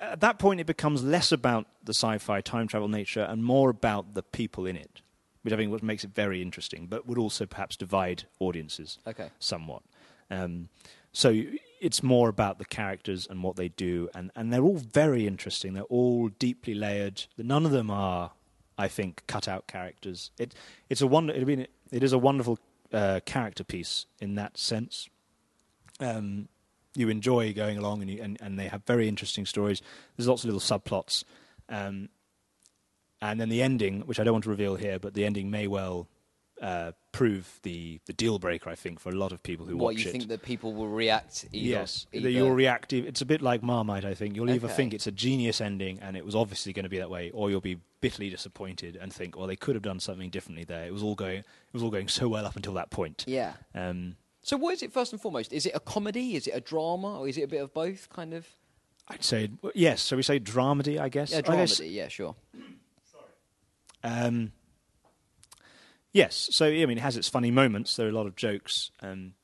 at 0.00 0.20
that 0.20 0.38
point 0.38 0.60
it 0.60 0.66
becomes 0.66 1.02
less 1.04 1.32
about 1.32 1.66
the 1.84 1.92
sci-fi 1.92 2.40
time 2.40 2.66
travel 2.66 2.88
nature 2.88 3.22
and 3.22 3.44
more 3.44 3.68
about 3.70 4.14
the 4.14 4.22
people 4.22 4.64
in 4.66 4.76
it, 4.76 5.02
which 5.42 5.52
I 5.52 5.56
think 5.56 5.70
what 5.70 5.82
makes 5.82 6.04
it 6.04 6.14
very 6.14 6.40
interesting, 6.40 6.86
but 6.86 7.06
would 7.06 7.18
also 7.18 7.44
perhaps 7.46 7.76
divide 7.76 8.24
audiences 8.38 8.98
Okay. 9.06 9.30
somewhat. 9.38 9.82
Um, 10.30 10.68
so 11.12 11.42
it's 11.80 12.02
more 12.02 12.28
about 12.28 12.58
the 12.58 12.64
characters 12.64 13.26
and 13.28 13.42
what 13.42 13.56
they 13.56 13.68
do, 13.68 14.08
and, 14.14 14.30
and 14.36 14.52
they're 14.52 14.62
all 14.62 14.76
very 14.76 15.26
interesting. 15.26 15.72
They're 15.72 15.82
all 15.84 16.28
deeply 16.28 16.74
layered. 16.74 17.24
None 17.38 17.64
of 17.64 17.72
them 17.72 17.90
are, 17.90 18.32
I 18.76 18.86
think, 18.86 19.22
cut 19.26 19.48
out 19.48 19.66
characters. 19.66 20.30
It 20.38 20.54
it's 20.88 21.00
a 21.00 21.06
wonder. 21.06 21.32
I 21.34 21.44
mean, 21.44 21.66
it 21.90 22.02
is 22.02 22.12
a 22.12 22.18
wonderful 22.18 22.58
uh, 22.92 23.20
character 23.24 23.64
piece 23.64 24.06
in 24.20 24.34
that 24.34 24.58
sense. 24.58 25.08
Um, 25.98 26.48
you 26.94 27.08
enjoy 27.08 27.54
going 27.54 27.78
along, 27.78 28.02
and, 28.02 28.10
you, 28.10 28.22
and 28.22 28.36
and 28.40 28.58
they 28.58 28.68
have 28.68 28.84
very 28.84 29.08
interesting 29.08 29.46
stories. 29.46 29.80
There's 30.16 30.28
lots 30.28 30.44
of 30.44 30.52
little 30.52 30.60
subplots, 30.60 31.24
um, 31.70 32.10
and 33.22 33.40
then 33.40 33.48
the 33.48 33.62
ending, 33.62 34.02
which 34.02 34.20
I 34.20 34.24
don't 34.24 34.34
want 34.34 34.44
to 34.44 34.50
reveal 34.50 34.76
here, 34.76 34.98
but 34.98 35.14
the 35.14 35.24
ending 35.24 35.50
may 35.50 35.66
well 35.66 36.08
uh, 36.60 36.92
prove 37.12 37.58
the 37.62 38.00
the 38.06 38.12
deal 38.12 38.38
breaker. 38.38 38.68
I 38.70 38.74
think 38.74 39.00
for 39.00 39.08
a 39.10 39.14
lot 39.14 39.32
of 39.32 39.42
people 39.42 39.66
who 39.66 39.76
What 39.76 39.94
watch 39.94 40.02
you 40.04 40.08
it. 40.10 40.12
think 40.12 40.28
that 40.28 40.42
people 40.42 40.72
will 40.74 40.88
react? 40.88 41.46
Either, 41.52 41.66
yes, 41.66 42.06
either, 42.12 42.28
you'll 42.28 42.50
react. 42.52 42.92
It's 42.92 43.20
a 43.22 43.26
bit 43.26 43.40
like 43.42 43.62
Marmite. 43.62 44.04
I 44.04 44.14
think 44.14 44.36
you'll 44.36 44.50
either 44.50 44.66
Okay. 44.66 44.74
think 44.76 44.94
it's 44.94 45.06
a 45.06 45.12
genius 45.12 45.60
ending 45.60 45.98
and 46.00 46.16
it 46.16 46.24
was 46.24 46.34
obviously 46.34 46.72
going 46.72 46.84
to 46.84 46.88
be 46.90 46.98
that 46.98 47.10
way, 47.10 47.30
or 47.30 47.50
you'll 47.50 47.60
be 47.62 47.78
bitterly 48.00 48.30
disappointed 48.30 48.96
and 48.96 49.12
think, 49.12 49.36
well, 49.36 49.46
they 49.46 49.56
could 49.56 49.74
have 49.74 49.82
done 49.82 50.00
something 50.00 50.30
differently 50.30 50.64
there. 50.64 50.84
It 50.86 50.92
was 50.92 51.02
all 51.02 51.14
going, 51.14 51.38
it 51.38 51.44
was 51.72 51.82
all 51.82 51.90
going 51.90 52.08
so 52.08 52.28
well 52.28 52.44
up 52.46 52.56
until 52.56 52.74
that 52.74 52.90
point. 52.90 53.24
Yeah. 53.26 53.54
Um, 53.74 54.16
So 54.42 54.56
what 54.56 54.72
is 54.74 54.82
it 54.82 54.92
first 54.92 55.12
and 55.12 55.20
foremost? 55.20 55.52
Is 55.52 55.66
it 55.66 55.72
a 55.74 55.80
comedy? 55.80 56.34
Is 56.36 56.46
it 56.46 56.52
a 56.52 56.60
drama? 56.60 57.18
Or 57.20 57.28
is 57.28 57.36
it 57.36 57.42
a 57.42 57.48
bit 57.48 57.60
of 57.62 57.72
both? 57.74 58.08
Kind 58.10 58.32
of. 58.34 58.46
I'd 59.08 59.24
say 59.24 59.50
yes. 59.74 60.00
So 60.02 60.16
we 60.16 60.22
say 60.22 60.38
dramedy, 60.40 60.98
I 61.00 61.08
guess. 61.08 61.30
Yeah, 61.30 61.38
I 61.38 61.40
guess- 61.56 61.80
dramedy. 61.80 61.92
Yeah, 61.92 62.08
sure. 62.08 62.36
Sorry. 63.10 63.24
Um, 64.04 64.52
yes. 66.12 66.48
So 66.52 66.66
I 66.66 66.86
mean, 66.86 66.98
it 66.98 67.02
has 67.02 67.16
its 67.16 67.28
funny 67.28 67.50
moments. 67.50 67.96
There 67.96 68.06
are 68.06 68.10
a 68.10 68.14
lot 68.14 68.26
of 68.26 68.36
jokes, 68.36 68.90
um, 69.00 69.34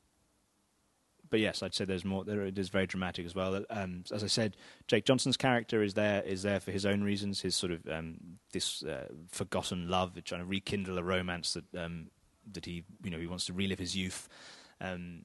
but 1.31 1.41
yes, 1.41 1.63
I'd 1.63 1.75
say 1.75 1.85
there's 1.85 2.05
more. 2.05 2.25
There, 2.25 2.43
it 2.43 2.59
is 2.59 2.69
very 2.69 2.87
dramatic 2.87 3.27
as 3.27 3.35
well. 3.35 3.65
Um, 3.71 4.05
as 4.13 4.23
I 4.23 4.29
said, 4.29 4.57
Jake 4.87 5.05
Johnson's 5.05 5.37
character 5.37 5.83
is 5.83 5.95
there 5.95 6.23
is 6.23 6.43
there 6.43 6.61
for 6.61 6.71
his 6.71 6.87
own 6.87 7.03
reasons. 7.03 7.41
His 7.41 7.57
sort 7.57 7.73
of 7.73 7.87
um, 7.89 8.17
this 8.53 8.83
uh, 8.83 9.09
forgotten 9.31 9.89
love, 9.89 10.13
trying 10.25 10.41
to 10.41 10.47
rekindle 10.47 10.99
a 10.99 11.03
romance 11.03 11.55
that 11.55 11.75
um, 11.75 12.11
that 12.53 12.65
he 12.65 12.85
you 13.03 13.11
know 13.11 13.19
he 13.19 13.27
wants 13.27 13.47
to 13.47 13.53
relive 13.53 13.79
his 13.79 13.97
youth. 13.97 14.29
Um, 14.81 15.25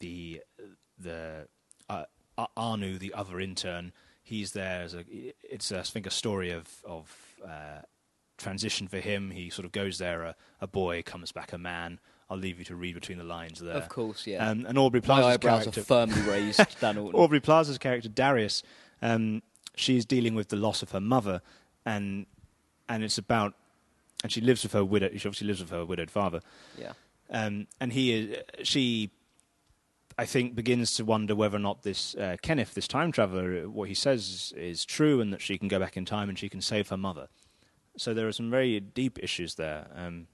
the 0.00 0.42
the 0.98 1.48
uh, 1.88 2.04
Arnau, 2.56 2.98
the 2.98 3.14
other 3.14 3.40
intern, 3.40 3.92
he's 4.22 4.52
there 4.52 4.82
as 4.82 4.94
a. 4.94 5.04
It's 5.08 5.72
I 5.72 5.82
think 5.82 6.06
a 6.06 6.10
story 6.10 6.50
of 6.50 6.68
of 6.84 7.14
uh, 7.44 7.82
transition 8.36 8.88
for 8.88 8.98
him. 8.98 9.30
He 9.30 9.50
sort 9.50 9.64
of 9.64 9.72
goes 9.72 9.98
there, 9.98 10.22
a, 10.22 10.36
a 10.60 10.66
boy 10.66 11.02
comes 11.02 11.32
back 11.32 11.52
a 11.52 11.58
man. 11.58 12.00
I'll 12.28 12.36
leave 12.36 12.58
you 12.58 12.64
to 12.66 12.76
read 12.76 12.94
between 12.94 13.18
the 13.18 13.24
lines 13.24 13.60
there. 13.60 13.74
Of 13.74 13.88
course, 13.88 14.26
yeah. 14.26 14.48
Um, 14.48 14.66
and 14.66 14.76
Aubrey 14.76 15.00
My 15.00 15.06
Plaza's 15.06 15.26
eyebrows 15.26 15.62
character, 15.62 15.80
are 15.80 15.84
firmly 15.84 16.20
raised, 16.28 16.80
Dan 16.80 16.98
Orton. 16.98 17.20
Aubrey 17.20 17.40
Plaza's 17.40 17.78
character 17.78 18.08
Darius, 18.08 18.62
um, 19.00 19.42
she's 19.76 20.04
dealing 20.04 20.34
with 20.34 20.48
the 20.48 20.56
loss 20.56 20.82
of 20.82 20.90
her 20.90 21.00
mother, 21.00 21.40
and 21.84 22.26
and 22.88 23.04
it's 23.04 23.18
about, 23.18 23.54
and 24.22 24.32
she 24.32 24.40
lives 24.40 24.64
with 24.64 24.72
her 24.72 24.84
widow. 24.84 25.10
She 25.10 25.28
obviously 25.28 25.46
lives 25.46 25.60
with 25.60 25.70
her 25.70 25.84
widowed 25.84 26.10
father, 26.10 26.40
yeah. 26.76 26.92
um, 27.30 27.68
and 27.80 27.92
he 27.92 28.12
is 28.12 28.36
she. 28.64 29.10
I 30.18 30.24
think 30.24 30.54
begins 30.54 30.94
to 30.94 31.04
wonder 31.04 31.34
whether 31.34 31.56
or 31.56 31.60
not 31.60 31.82
this 31.82 32.14
uh, 32.14 32.38
Kenneth, 32.40 32.72
this 32.72 32.88
time 32.88 33.12
traveler, 33.12 33.68
what 33.68 33.88
he 33.88 33.94
says 33.94 34.54
is 34.56 34.86
true, 34.86 35.20
and 35.20 35.30
that 35.32 35.42
she 35.42 35.58
can 35.58 35.68
go 35.68 35.78
back 35.78 35.94
in 35.94 36.06
time 36.06 36.30
and 36.30 36.38
she 36.38 36.48
can 36.48 36.62
save 36.62 36.88
her 36.88 36.96
mother. 36.96 37.28
So 37.96 38.12
there 38.14 38.26
are 38.28 38.32
some 38.32 38.50
very 38.50 38.78
deep 38.80 39.18
issues 39.22 39.54
there, 39.54 39.86
um, 39.94 40.26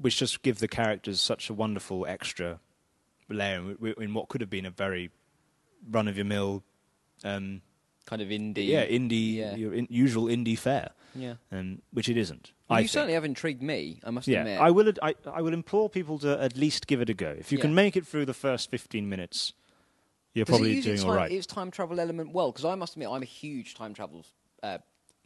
which 0.00 0.18
just 0.18 0.42
give 0.42 0.58
the 0.60 0.68
characters 0.68 1.20
such 1.20 1.50
a 1.50 1.54
wonderful 1.54 2.06
extra 2.06 2.60
layer 3.28 3.58
in, 3.82 3.94
in 3.98 4.14
what 4.14 4.28
could 4.28 4.40
have 4.40 4.50
been 4.50 4.66
a 4.66 4.70
very 4.70 5.10
run 5.90 6.06
of 6.08 6.16
your 6.16 6.26
mill, 6.26 6.62
um, 7.24 7.62
Kind 8.04 8.22
of 8.22 8.28
indie. 8.28 8.66
yeah, 8.68 8.84
indie, 8.86 9.34
Yeah. 9.36 9.54
your 9.56 9.74
in, 9.74 9.86
usual 9.90 10.24
indie 10.26 10.58
fare, 10.58 10.90
Yeah. 11.14 11.34
um, 11.50 11.82
which 11.92 12.08
it 12.08 12.16
isn't. 12.16 12.52
Well, 12.68 12.80
you 12.80 12.84
think. 12.84 12.90
certainly 12.92 13.14
have 13.14 13.24
intrigued 13.24 13.62
me, 13.62 14.00
I 14.04 14.10
must 14.10 14.28
Yeah, 14.28 14.40
admit. 14.40 14.60
I 14.60 14.70
will. 14.70 14.88
ad- 14.88 14.98
I, 15.02 15.14
I 15.26 15.40
will 15.42 15.52
implore 15.54 15.88
people 15.90 16.18
to 16.20 16.40
at 16.40 16.56
least 16.56 16.86
give 16.86 17.00
it 17.00 17.10
a 17.10 17.14
go. 17.14 17.34
If 17.38 17.50
you 17.52 17.58
can 17.58 17.74
make 17.74 17.96
it 17.96 18.06
through 18.06 18.26
the 18.26 18.34
first 18.34 18.70
fifteen 18.70 19.08
minutes, 19.08 19.52
you're 20.34 20.44
Does 20.44 20.52
probably 20.56 20.80
doing 20.80 20.98
time, 21.00 21.10
right. 21.10 21.30
its 21.32 21.46
time 21.46 21.70
travel 21.70 21.98
element 22.00 22.32
well? 22.32 22.50
Because 22.52 22.64
I 22.64 22.74
must 22.76 22.94
admit, 22.94 23.08
I'm 23.08 23.22
a 23.22 23.26
huge 23.26 23.74
time 23.74 23.92
travel 23.94 24.24
uh, 24.62 24.78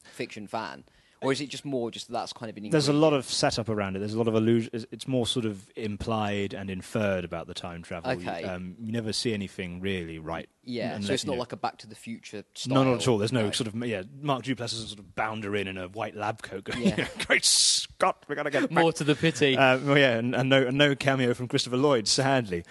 fiction 0.05 0.47
fan. 0.47 0.85
Or 1.22 1.33
is 1.33 1.40
it 1.40 1.48
just 1.48 1.64
more 1.64 1.90
just 1.90 2.11
that's 2.11 2.33
kind 2.33 2.50
of 2.50 2.57
an 2.62 2.68
There's 2.70 2.88
a 2.88 2.92
lot 2.92 3.12
of 3.12 3.24
setup 3.24 3.68
around 3.68 3.96
it. 3.96 4.00
There's 4.00 4.14
a 4.14 4.18
lot 4.18 4.29
of 4.29 4.35
illusion. 4.35 4.70
It's- 4.72 4.87
It's 4.92 5.09
more 5.09 5.26
sort 5.26 5.46
of 5.46 5.68
implied 5.74 6.52
and 6.55 6.68
inferred 6.70 7.24
about 7.24 7.46
the 7.46 7.55
time 7.55 7.83
travel. 7.83 8.11
Okay. 8.12 8.44
Um, 8.44 8.76
you 8.81 8.92
never 8.92 9.12
see 9.12 9.33
anything 9.33 9.81
really 9.81 10.18
right. 10.18 10.48
Yeah, 10.62 10.90
so 10.90 10.96
unless, 10.96 11.11
it's 11.11 11.24
you 11.24 11.29
not 11.29 11.35
know- 11.35 11.38
like 11.40 11.52
a 11.52 11.57
Back 11.57 11.79
to 11.79 11.87
the 11.87 11.94
Future 11.94 12.44
style. 12.55 12.74
No, 12.85 12.85
not 12.92 13.00
at 13.02 13.09
all. 13.09 13.18
There's 13.18 13.33
no, 13.33 13.50
sort 13.50 13.66
of 13.68 13.74
yeah. 13.87 14.02
Mark 14.20 14.42
Duplass 14.44 14.72
is 14.74 14.85
a 14.85 14.87
sort 14.88 14.98
of 14.98 15.14
bounder 15.14 15.57
in 15.57 15.68
in 15.68 15.79
a 15.79 15.88
white 15.88 16.14
lab 16.16 16.42
coat. 16.42 16.64
Going, 16.64 16.83
Yeah. 16.83 17.07
Great 17.26 17.44
Scott, 17.44 18.24
we 18.29 18.35
gotta 18.35 18.50
get 18.50 18.62
back 18.62 18.70
more 18.83 18.92
to 18.92 19.05
the 19.05 19.14
pity. 19.14 19.57
Uh, 19.57 19.79
well, 19.79 19.98
yeah, 19.98 20.16
and, 20.18 20.35
and 20.35 20.48
no, 20.50 20.66
and 20.66 20.76
no 20.76 20.94
cameo 20.94 21.33
from 21.35 21.48
Christopher 21.48 21.76
Lloyd. 21.79 22.07
Sadly, 22.09 22.64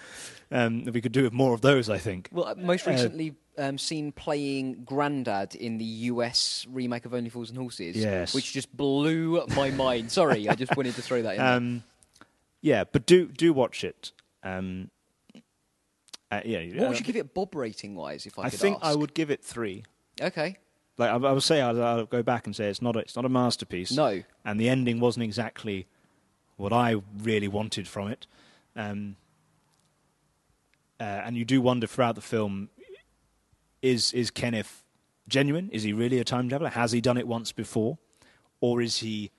um, 0.50 0.84
we 0.84 1.00
could 1.00 1.12
do 1.12 1.22
with 1.24 1.32
more 1.32 1.52
of 1.54 1.60
those. 1.62 1.90
I 1.90 1.98
think. 1.98 2.28
well, 2.32 2.46
uh, 2.46 2.54
most 2.54 2.86
uh, 2.86 2.92
recently 2.92 3.34
um, 3.58 3.78
seen 3.78 4.12
playing 4.12 4.84
Grandad 4.84 5.54
in 5.54 5.78
the 5.78 5.84
US 5.84 6.66
remake 6.70 7.04
of 7.04 7.14
Only 7.14 7.30
Fools 7.30 7.50
and 7.50 7.58
Horses. 7.58 7.96
Yes. 7.96 8.34
which 8.34 8.52
just 8.52 8.74
blew 8.76 9.44
my 9.56 9.70
mind. 9.70 10.10
Sorry, 10.12 10.48
I 10.48 10.54
just 10.54 10.76
wanted 10.76 10.94
to 10.94 11.02
throw 11.02 11.22
that 11.22 11.36
in. 11.36 11.40
Um, 11.40 11.82
yeah, 12.60 12.84
but 12.84 13.06
do 13.06 13.26
do 13.26 13.52
watch 13.52 13.84
it. 13.84 14.12
Um, 14.42 14.90
uh, 16.30 16.40
yeah, 16.44 16.64
what 16.74 16.84
uh, 16.84 16.88
would 16.88 16.98
you 16.98 17.04
give 17.04 17.16
it 17.16 17.34
Bob 17.34 17.54
rating 17.54 17.94
wise? 17.94 18.26
If 18.26 18.38
I, 18.38 18.44
I 18.44 18.50
could 18.50 18.58
think 18.58 18.76
ask? 18.76 18.86
I 18.86 18.94
would 18.94 19.14
give 19.14 19.30
it 19.30 19.44
three. 19.44 19.84
Okay. 20.20 20.58
Like 20.98 21.10
I, 21.10 21.14
I 21.14 21.32
would 21.32 21.42
say, 21.42 21.60
I'll, 21.60 21.82
I'll 21.82 22.06
go 22.06 22.22
back 22.22 22.46
and 22.46 22.56
say 22.56 22.68
it's 22.68 22.82
not 22.82 22.96
a, 22.96 23.00
it's 23.00 23.16
not 23.16 23.24
a 23.24 23.28
masterpiece. 23.28 23.92
No. 23.92 24.22
and 24.44 24.58
the 24.58 24.68
ending 24.68 24.98
wasn't 24.98 25.24
exactly 25.24 25.86
what 26.56 26.72
I 26.72 26.96
really 27.22 27.48
wanted 27.48 27.86
from 27.86 28.08
it. 28.08 28.26
Um, 28.74 29.16
uh, 30.98 31.04
and 31.04 31.36
you 31.36 31.44
do 31.44 31.60
wonder 31.60 31.86
throughout 31.86 32.14
the 32.14 32.22
film: 32.22 32.70
is 33.90 34.12
is 34.12 34.30
Kenneth 34.30 34.82
genuine? 35.28 35.68
Is 35.70 35.82
he 35.82 35.92
really 35.92 36.18
a 36.18 36.24
time 36.24 36.48
traveler? 36.48 36.70
Has 36.70 36.92
he 36.92 37.00
done 37.00 37.16
it 37.18 37.26
once 37.26 37.52
before, 37.52 37.98
or 38.60 38.80
is 38.82 38.98
he 38.98 39.30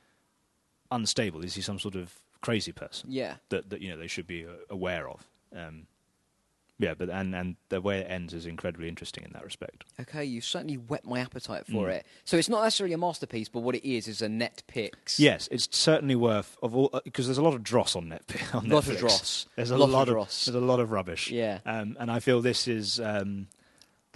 unstable? 0.92 1.44
Is 1.44 1.56
he 1.56 1.62
some 1.62 1.80
sort 1.80 1.96
of 1.96 2.14
crazy 2.42 2.72
person? 2.72 3.10
Yeah. 3.12 3.36
that 3.50 3.70
that 3.70 3.82
you 3.82 3.90
know 3.90 3.98
they 3.98 4.08
should 4.08 4.28
be 4.28 4.46
uh, 4.46 4.50
aware 4.70 5.08
of. 5.10 5.26
Um, 5.56 5.88
yeah, 6.80 6.94
but 6.94 7.10
and 7.10 7.34
and 7.34 7.56
the 7.70 7.82
way 7.82 8.00
it 8.02 8.08
ends 8.08 8.34
is 8.36 8.46
incredibly 8.46 8.88
interesting 8.88 9.24
in 9.24 9.32
that 9.34 9.44
respect. 9.44 9.84
Okay, 10.00 10.24
you've 10.24 10.44
certainly 10.46 10.76
whet 10.76 11.04
my 11.06 11.20
appetite 11.20 11.66
for 11.66 11.88
Mm. 11.88 11.94
it. 11.96 12.06
So 12.24 12.38
it's 12.38 12.50
not 12.50 12.62
necessarily 12.64 12.94
a 12.94 13.00
masterpiece, 13.00 13.50
but 13.50 13.62
what 13.62 13.74
it 13.74 13.84
is 13.84 14.08
is 14.08 14.22
a 14.22 14.28
Netpix. 14.28 15.18
Yes, 15.18 15.48
it's 15.52 15.68
certainly 15.76 16.16
worth 16.16 16.56
of 16.62 16.76
all 16.76 16.92
because 17.04 17.26
there's 17.26 17.40
a 17.40 17.42
lot 17.42 17.56
of 17.56 17.64
dross 17.64 17.96
on 17.96 18.10
net 18.10 18.22
on 18.54 18.70
Lot 18.70 18.88
of 18.90 18.98
dross. 19.00 19.48
There's 19.56 19.72
a 19.72 19.78
Lot 19.78 19.86
of 19.86 19.92
lot 19.92 20.08
of, 20.08 20.14
dross. 20.14 20.46
there's 20.46 20.56
a 20.56 20.60
lot 20.60 20.80
of 20.80 20.92
rubbish. 20.92 21.32
Yeah. 21.32 21.60
um, 21.66 21.98
and 22.00 22.12
I 22.12 22.20
feel 22.20 22.42
this 22.42 22.68
is 22.68 23.00
um, 23.00 23.48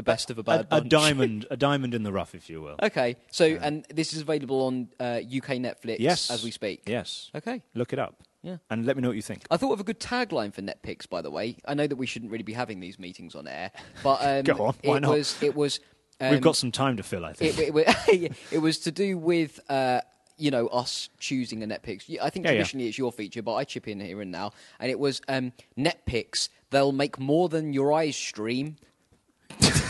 the 0.06 0.12
best 0.12 0.30
of 0.32 0.38
a 0.38 0.42
a, 0.42 0.44
bad 0.44 0.60
a 0.62 0.64
bunch. 0.66 0.90
diamond, 0.90 1.46
a 1.52 1.58
diamond 1.70 1.94
in 1.94 2.04
the 2.04 2.12
rough, 2.12 2.34
if 2.36 2.50
you 2.50 2.62
will. 2.62 2.76
Okay, 2.82 3.16
so 3.32 3.46
and 3.46 3.86
this 3.94 4.14
is 4.14 4.22
available 4.22 4.62
on 4.66 4.90
uh, 5.00 5.20
UK 5.26 5.58
Netflix 5.62 5.98
Yes, 6.00 6.30
as 6.32 6.44
we 6.44 6.52
speak. 6.52 6.84
Yes, 6.88 7.30
Okay. 7.36 7.62
look 7.76 7.94
it 7.94 8.00
up. 8.00 8.16
Yeah. 8.44 8.58
and 8.72 8.88
let 8.88 8.96
me 8.96 9.04
know 9.04 9.10
what 9.10 9.16
you 9.18 9.22
think. 9.22 9.44
I 9.52 9.58
thought 9.58 9.74
of 9.74 9.80
a 9.80 9.84
good 9.84 10.00
tagline 10.00 10.52
for 10.52 10.64
Netpix, 10.64 11.08
by 11.08 11.22
the 11.22 11.30
way. 11.30 11.58
I 11.64 11.76
know 11.76 11.86
that 11.86 11.96
we 11.96 12.08
shouldn't 12.08 12.32
really 12.32 12.44
be 12.44 12.54
having 12.54 12.80
these 12.80 12.98
meetings 12.98 13.36
on 13.36 13.48
air, 13.48 13.70
but 14.02 14.18
um, 14.22 14.44
Go 14.44 14.66
on, 14.66 14.76
why 14.84 14.98
it 14.98 15.02
not? 15.02 15.12
was 15.12 15.38
it 15.44 15.56
was 15.56 15.80
um, 16.20 16.32
We've 16.32 16.42
got 16.42 16.56
some 16.56 16.72
time 16.72 16.98
to 16.98 17.04
fill, 17.04 17.24
I 17.24 17.34
think. 17.34 17.60
it, 17.60 17.72
it, 18.08 18.32
it 18.52 18.58
was 18.60 18.80
to 18.80 18.92
do 18.92 19.16
with 19.16 19.60
uh, 19.70 20.02
you 20.40 20.50
know 20.50 20.66
us 20.70 21.10
choosing 21.20 21.62
a 21.62 21.68
Netpix. 21.68 22.18
I 22.20 22.32
think 22.32 22.46
Yeah, 22.46 22.52
yeah. 22.54 22.58
traditionally 22.58 22.88
it's 22.88 22.98
your 22.98 23.12
feature, 23.12 23.44
but 23.44 23.54
I 23.54 23.64
chip 23.64 23.88
in 23.88 24.00
here 24.00 24.22
and 24.22 24.32
now, 24.32 24.54
and 24.80 24.90
it 24.90 24.98
was 24.98 25.22
um, 25.28 25.54
Netpix. 25.78 26.50
They'll 26.72 26.92
make 26.94 27.20
more 27.20 27.48
than 27.48 27.74
your 27.74 27.94
eyes 27.94 28.16
stream. 28.16 28.78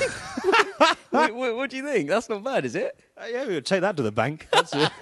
what, 1.09 1.33
what, 1.35 1.55
what 1.55 1.69
do 1.69 1.77
you 1.77 1.83
think? 1.83 2.09
That's 2.09 2.29
not 2.29 2.43
bad, 2.43 2.65
is 2.65 2.75
it? 2.75 2.99
Uh, 3.17 3.25
yeah, 3.31 3.45
we'll 3.45 3.61
take 3.61 3.81
that 3.81 3.97
to 3.97 4.03
the 4.03 4.11
bank. 4.11 4.47
That's 4.51 4.73
it. 4.73 4.91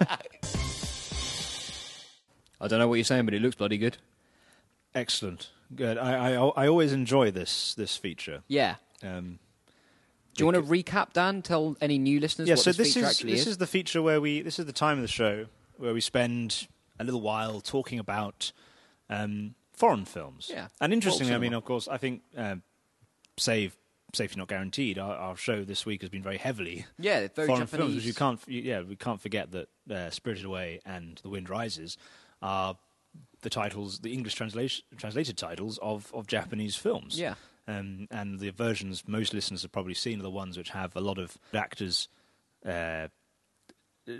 I 2.60 2.68
don't 2.68 2.78
know 2.78 2.88
what 2.88 2.96
you're 2.96 3.04
saying, 3.04 3.24
but 3.24 3.34
it 3.34 3.40
looks 3.40 3.56
bloody 3.56 3.78
good. 3.78 3.96
Excellent, 4.94 5.50
good. 5.74 5.96
I, 5.96 6.34
I 6.34 6.48
I 6.64 6.68
always 6.68 6.92
enjoy 6.92 7.30
this 7.30 7.74
this 7.74 7.96
feature. 7.96 8.42
Yeah. 8.48 8.74
Um, 9.02 9.38
Do 10.34 10.42
you 10.42 10.46
want 10.46 10.56
to 10.56 10.62
recap, 10.62 11.12
Dan? 11.12 11.42
Tell 11.42 11.76
any 11.80 11.96
new 11.96 12.20
listeners 12.20 12.48
yeah, 12.48 12.54
what 12.54 12.64
so 12.64 12.70
this, 12.70 12.78
this 12.78 12.94
feature 12.94 13.06
is 13.06 13.10
actually 13.10 13.32
this 13.32 13.40
is. 13.42 13.46
is 13.48 13.58
the 13.58 13.66
feature 13.66 14.02
where 14.02 14.20
we 14.20 14.42
this 14.42 14.58
is 14.58 14.66
the 14.66 14.72
time 14.72 14.98
of 14.98 15.02
the 15.02 15.08
show 15.08 15.46
where 15.78 15.94
we 15.94 16.00
spend 16.00 16.66
a 16.98 17.04
little 17.04 17.22
while 17.22 17.60
talking 17.60 17.98
about 17.98 18.52
um, 19.08 19.54
foreign 19.72 20.04
films. 20.04 20.50
Yeah, 20.52 20.68
and 20.80 20.92
interestingly, 20.92 21.34
I 21.34 21.38
mean, 21.38 21.54
of 21.54 21.64
course, 21.64 21.88
I 21.88 21.96
think 21.96 22.22
um, 22.36 22.62
save 23.38 23.76
safety 24.14 24.38
not 24.38 24.48
guaranteed. 24.48 24.98
Our, 24.98 25.14
our 25.14 25.36
show 25.36 25.64
this 25.64 25.84
week 25.86 26.00
has 26.02 26.10
been 26.10 26.22
very 26.22 26.38
heavily 26.38 26.86
Yeah, 26.98 27.28
very 27.34 27.46
foreign 27.46 27.62
Japanese. 27.66 27.86
films. 27.92 28.06
You 28.06 28.14
can't, 28.14 28.40
you, 28.46 28.62
yeah, 28.62 28.82
we 28.82 28.96
can't 28.96 29.20
forget 29.20 29.50
that 29.52 29.68
uh, 29.90 30.10
Spirited 30.10 30.44
Away 30.44 30.80
and 30.84 31.18
The 31.22 31.28
Wind 31.28 31.48
Rises 31.50 31.96
are 32.42 32.76
the 33.42 33.50
titles, 33.50 34.00
the 34.00 34.12
English 34.12 34.34
translation, 34.34 34.84
translated 34.96 35.36
titles 35.36 35.78
of, 35.82 36.10
of 36.14 36.26
Japanese 36.26 36.76
films. 36.76 37.18
Yeah. 37.18 37.34
Um, 37.68 38.08
and 38.10 38.40
the 38.40 38.50
versions 38.50 39.04
most 39.06 39.32
listeners 39.34 39.62
have 39.62 39.72
probably 39.72 39.94
seen 39.94 40.18
are 40.20 40.22
the 40.22 40.30
ones 40.30 40.56
which 40.58 40.70
have 40.70 40.94
a 40.96 41.00
lot 41.00 41.18
of 41.18 41.36
actors 41.54 42.08
uh, 42.66 43.08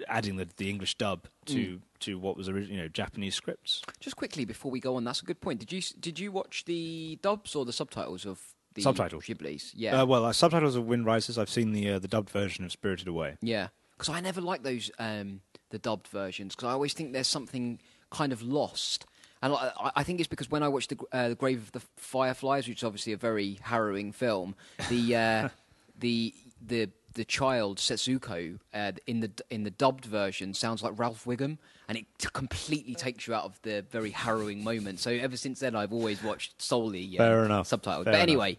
adding 0.08 0.36
the, 0.36 0.48
the 0.56 0.70
English 0.70 0.94
dub 0.96 1.26
to 1.46 1.54
Mm. 1.56 1.80
to 2.00 2.18
what 2.18 2.36
was 2.36 2.48
originally 2.48 2.76
you 2.76 2.82
know 2.82 2.88
Japanese 2.88 3.34
scripts. 3.34 3.82
Just 3.98 4.16
quickly 4.16 4.44
before 4.44 4.70
we 4.70 4.78
go 4.80 4.94
on, 4.96 5.04
that's 5.04 5.20
a 5.22 5.24
good 5.24 5.40
point. 5.40 5.58
Did 5.60 5.72
you 5.72 5.82
did 5.98 6.18
you 6.18 6.30
watch 6.30 6.64
the 6.66 7.18
dubs 7.22 7.54
or 7.56 7.64
the 7.64 7.72
subtitles 7.72 8.24
of 8.24 8.40
the 8.74 8.82
Subtitles. 8.82 9.24
Ghiblis? 9.24 9.72
Yeah, 9.74 10.02
Uh, 10.02 10.06
well, 10.06 10.24
uh, 10.26 10.32
subtitles 10.32 10.76
of 10.76 10.86
Wind 10.86 11.06
Rises. 11.06 11.38
I've 11.38 11.50
seen 11.50 11.72
the 11.72 11.90
uh, 11.90 11.98
the 11.98 12.08
dubbed 12.08 12.30
version 12.30 12.64
of 12.64 12.72
Spirited 12.72 13.08
Away. 13.08 13.36
yeah. 13.40 13.68
Because 13.98 14.14
I 14.14 14.20
never 14.20 14.40
like 14.40 14.62
those 14.62 14.90
um, 14.98 15.42
the 15.68 15.78
dubbed 15.78 16.08
versions 16.08 16.54
because 16.54 16.68
I 16.68 16.72
always 16.72 16.94
think 16.94 17.12
there's 17.12 17.28
something 17.28 17.78
kind 18.10 18.32
of 18.32 18.40
lost. 18.42 19.04
And 19.42 19.54
I, 19.54 20.02
think 20.02 20.20
it's 20.20 20.28
because 20.28 20.50
when 20.50 20.62
I 20.62 20.68
watched 20.68 20.90
the, 20.90 20.98
uh, 21.12 21.28
the 21.30 21.34
Grave 21.34 21.62
of 21.62 21.72
the 21.72 21.80
Fireflies, 21.96 22.68
which 22.68 22.78
is 22.78 22.84
obviously 22.84 23.12
a 23.14 23.16
very 23.18 23.58
harrowing 23.62 24.12
film, 24.12 24.54
the 24.90 25.16
uh, 25.16 25.48
the 25.98 26.34
the 26.66 26.90
the 27.14 27.24
child 27.24 27.78
Setsuko 27.78 28.58
uh, 28.72 28.92
in 29.06 29.20
the 29.20 29.30
in 29.50 29.64
the 29.64 29.70
dubbed 29.70 30.04
version 30.04 30.54
sounds 30.54 30.82
like 30.82 30.98
Ralph 30.98 31.24
Wiggum, 31.24 31.58
and 31.88 31.98
it 31.98 32.06
t- 32.18 32.28
completely 32.32 32.94
takes 32.94 33.26
you 33.26 33.34
out 33.34 33.44
of 33.44 33.60
the 33.62 33.84
very 33.90 34.10
harrowing 34.10 34.62
moment. 34.64 35.00
So 35.00 35.10
ever 35.10 35.36
since 35.36 35.60
then, 35.60 35.74
I've 35.74 35.92
always 35.92 36.22
watched 36.22 36.60
solely 36.62 37.04
um, 37.18 37.26
Fair 37.26 37.44
enough. 37.44 37.68
subtitled. 37.68 38.04
Fair 38.04 38.12
but 38.12 38.20
anyway, 38.20 38.58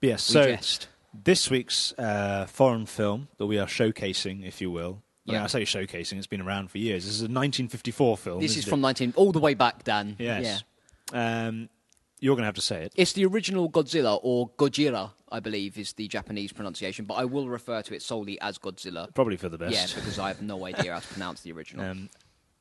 But 0.00 0.08
yes, 0.08 0.22
so 0.24 0.44
jest. 0.44 0.88
this 1.22 1.50
week's 1.50 1.92
uh, 1.98 2.46
foreign 2.48 2.86
film 2.86 3.28
that 3.38 3.46
we 3.46 3.58
are 3.58 3.66
showcasing, 3.66 4.46
if 4.46 4.60
you 4.60 4.70
will. 4.70 5.02
I, 5.26 5.30
mean, 5.32 5.40
Yeah. 5.40 5.44
I 5.44 5.46
say 5.46 5.62
showcasing; 5.62 6.18
it's 6.18 6.26
been 6.26 6.42
around 6.42 6.70
for 6.70 6.78
years. 6.78 7.04
This 7.04 7.14
is 7.14 7.20
a 7.20 7.24
1954 7.24 8.16
film. 8.18 8.40
This 8.40 8.56
is 8.56 8.64
from 8.64 8.80
it? 8.80 8.82
19 8.82 9.14
all 9.16 9.32
the 9.32 9.40
way 9.40 9.54
back, 9.54 9.84
Dan. 9.84 10.16
Yes. 10.18 10.62
Um, 11.12 11.68
You're 12.24 12.36
going 12.36 12.44
to 12.44 12.46
have 12.46 12.54
to 12.54 12.62
say 12.62 12.84
it. 12.84 12.92
It's 12.96 13.12
the 13.12 13.26
original 13.26 13.70
Godzilla, 13.70 14.18
or 14.22 14.48
Gojira, 14.56 15.10
I 15.30 15.40
believe, 15.40 15.76
is 15.76 15.92
the 15.92 16.08
Japanese 16.08 16.54
pronunciation, 16.54 17.04
but 17.04 17.16
I 17.16 17.26
will 17.26 17.50
refer 17.50 17.82
to 17.82 17.94
it 17.94 18.00
solely 18.00 18.40
as 18.40 18.56
Godzilla. 18.56 19.12
Probably 19.12 19.36
for 19.36 19.50
the 19.50 19.58
best. 19.58 19.74
Yeah, 19.74 19.84
because 19.94 20.18
I 20.18 20.28
have 20.28 20.40
no 20.40 20.64
idea 20.64 20.94
how 20.94 21.00
to 21.00 21.06
pronounce 21.06 21.42
the 21.42 21.52
original. 21.52 21.84
Um, 21.84 22.08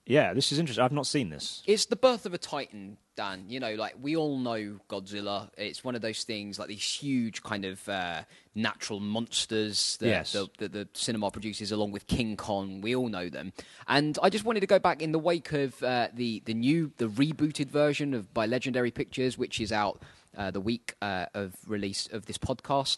yeah, 0.05 0.33
this 0.33 0.51
is 0.51 0.59
interesting. 0.59 0.83
I've 0.83 0.91
not 0.91 1.07
seen 1.07 1.29
this. 1.29 1.63
It's 1.65 1.85
the 1.85 1.95
birth 1.95 2.25
of 2.25 2.33
a 2.33 2.37
titan, 2.37 2.97
Dan. 3.15 3.45
You 3.47 3.59
know, 3.59 3.75
like 3.75 3.95
we 4.01 4.15
all 4.15 4.37
know 4.37 4.79
Godzilla. 4.89 5.49
It's 5.57 5.83
one 5.83 5.95
of 5.95 6.01
those 6.01 6.23
things, 6.23 6.59
like 6.59 6.67
these 6.67 6.83
huge 6.83 7.41
kind 7.43 7.63
of 7.65 7.87
uh, 7.87 8.23
natural 8.55 8.99
monsters 8.99 9.97
that 10.01 10.07
Yes. 10.07 10.33
the, 10.33 10.47
the, 10.57 10.67
the 10.67 10.89
cinema 10.93 11.31
produces, 11.31 11.71
along 11.71 11.91
with 11.91 12.07
King 12.07 12.35
Kong. 12.35 12.81
We 12.81 12.95
all 12.95 13.07
know 13.07 13.29
them. 13.29 13.53
And 13.87 14.17
I 14.21 14.29
just 14.29 14.45
wanted 14.45 14.59
to 14.59 14.67
go 14.67 14.79
back 14.79 15.01
in 15.01 15.11
the 15.11 15.19
wake 15.19 15.53
of 15.53 15.81
uh, 15.83 16.09
the 16.13 16.41
the 16.45 16.53
new, 16.53 16.91
the 16.97 17.07
rebooted 17.07 17.67
version 17.69 18.13
of 18.13 18.33
by 18.33 18.45
Legendary 18.45 18.91
Pictures, 18.91 19.37
which 19.37 19.61
is 19.61 19.71
out 19.71 20.01
uh, 20.37 20.51
the 20.51 20.61
week 20.61 20.95
uh, 21.01 21.27
of 21.33 21.53
release 21.67 22.07
of 22.11 22.25
this 22.25 22.37
podcast. 22.37 22.97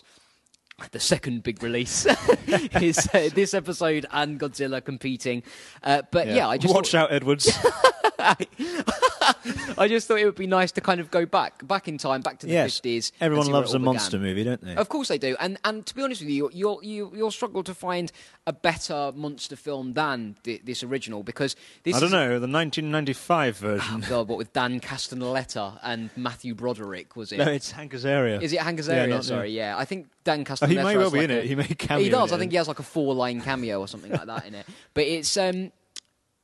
The 0.92 1.00
second 1.00 1.44
big 1.44 1.64
release 1.64 2.06
is 2.82 3.08
uh, 3.14 3.30
this 3.34 3.54
episode 3.54 4.06
and 4.12 4.38
Godzilla 4.40 4.84
competing. 4.84 5.42
Uh, 5.82 6.02
but 6.12 6.28
yeah, 6.28 6.48
I 6.50 6.58
just 6.58 6.74
watch 6.74 6.92
thought- 6.92 7.10
out, 7.10 7.14
Edwards. 7.14 7.58
I 9.78 9.88
just 9.88 10.08
thought 10.08 10.20
it 10.20 10.26
would 10.26 10.36
be 10.36 10.48
nice 10.48 10.72
to 10.74 10.82
kind 10.82 11.00
of 11.00 11.12
go 11.12 11.26
back, 11.26 11.66
back 11.68 11.88
in 11.88 11.98
time, 11.98 12.22
back 12.22 12.40
to 12.40 12.48
the 12.48 12.54
yes, 12.54 12.76
fifties. 12.76 13.12
everyone 13.22 13.48
loves 13.48 13.74
a 13.74 13.80
monster 13.80 14.18
movie, 14.20 14.44
don't 14.44 14.62
they? 14.64 14.76
Of 14.76 14.90
course 14.90 15.08
they 15.08 15.18
do, 15.18 15.36
and 15.40 15.58
and 15.64 15.86
to 15.86 15.96
be 15.96 16.02
honest 16.04 16.22
with 16.22 16.30
you, 16.30 16.50
you'll 16.54 16.80
you, 16.84 17.12
you'll 17.16 17.32
struggle 17.32 17.64
to 17.64 17.74
find 17.74 18.12
a 18.48 18.54
better 18.54 19.12
monster 19.16 19.56
film 19.56 19.94
than 19.94 20.36
thi- 20.44 20.62
this 20.64 20.84
original 20.84 21.24
because 21.24 21.56
this. 21.84 21.96
I 21.96 22.00
don't 22.00 22.08
is- 22.08 22.14
know 22.14 22.28
the 22.40 22.48
1995 22.48 23.58
version. 23.58 24.04
Oh 24.04 24.10
God, 24.10 24.28
what 24.28 24.38
with 24.38 24.54
Dan 24.54 24.80
Castellaneta 24.80 25.80
and 25.84 26.10
Matthew 26.16 26.56
Broderick 26.56 27.16
was 27.16 27.32
it? 27.32 27.38
no, 27.38 27.46
it's 27.52 27.72
Hank 27.72 27.94
Azaria. 27.94 28.42
Is 28.42 28.54
it 28.54 28.60
Hank 28.62 28.80
Yeah, 28.80 28.86
Azaria? 29.06 29.10
not- 29.10 29.26
Sorry, 29.26 29.52
yeah. 29.52 29.78
I 29.78 29.86
think 29.86 30.08
Dan 30.24 30.42
Oh, 30.42 30.44
Castellaneta. 30.44 30.68
he 30.70 30.76
may 30.76 30.98
well 30.98 31.12
be 31.12 31.18
like 31.20 31.26
in 31.30 31.32
a- 31.32 31.40
it. 31.40 31.46
He 31.46 31.56
may 31.56 31.64
cameo. 31.68 32.04
he 32.04 32.10
does. 32.10 32.32
I 32.32 32.38
think 32.38 32.52
he 32.52 32.58
has 32.58 32.68
like 32.68 32.80
a 32.80 32.84
four-line 32.84 33.42
cameo 33.42 33.80
or 33.80 33.88
something 33.88 34.12
like 34.12 34.26
that 34.26 34.46
in 34.46 34.56
it. 34.56 34.66
But 34.94 35.04
it's 35.06 35.36
um, 35.38 35.72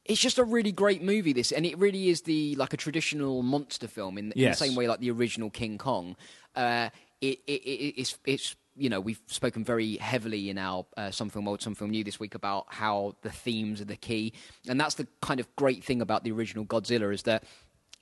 it's 0.05 0.19
just 0.19 0.39
a 0.39 0.43
really 0.43 0.71
great 0.71 1.03
movie. 1.03 1.33
This, 1.33 1.51
and 1.51 1.65
it 1.65 1.77
really 1.77 2.09
is 2.09 2.21
the 2.21 2.55
like 2.55 2.73
a 2.73 2.77
traditional 2.77 3.43
monster 3.43 3.87
film 3.87 4.17
in, 4.17 4.31
in 4.31 4.49
the 4.49 4.55
same 4.55 4.75
way 4.75 4.87
like 4.87 4.99
the 4.99 5.11
original 5.11 5.49
King 5.49 5.77
Kong. 5.77 6.15
Uh, 6.55 6.89
it, 7.21 7.39
it, 7.47 7.61
it 7.61 8.01
it's 8.01 8.17
it's 8.25 8.55
you 8.75 8.89
know 8.89 8.99
we've 8.99 9.21
spoken 9.27 9.63
very 9.63 9.97
heavily 9.97 10.49
in 10.49 10.57
our 10.57 10.85
uh, 10.97 11.11
some 11.11 11.29
film 11.29 11.47
old 11.47 11.61
some 11.61 11.75
film 11.75 11.91
new 11.91 12.03
this 12.03 12.19
week 12.19 12.35
about 12.35 12.65
how 12.69 13.15
the 13.21 13.29
themes 13.29 13.79
are 13.81 13.85
the 13.85 13.95
key, 13.95 14.33
and 14.67 14.79
that's 14.79 14.95
the 14.95 15.07
kind 15.21 15.39
of 15.39 15.55
great 15.55 15.83
thing 15.83 16.01
about 16.01 16.23
the 16.23 16.31
original 16.31 16.65
Godzilla 16.65 17.13
is 17.13 17.23
that 17.23 17.43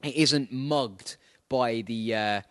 it 0.04 0.16
isn't 0.16 0.52
mugged 0.52 1.18
by 1.50 1.82
the. 1.82 2.16
Uh, 2.16 2.42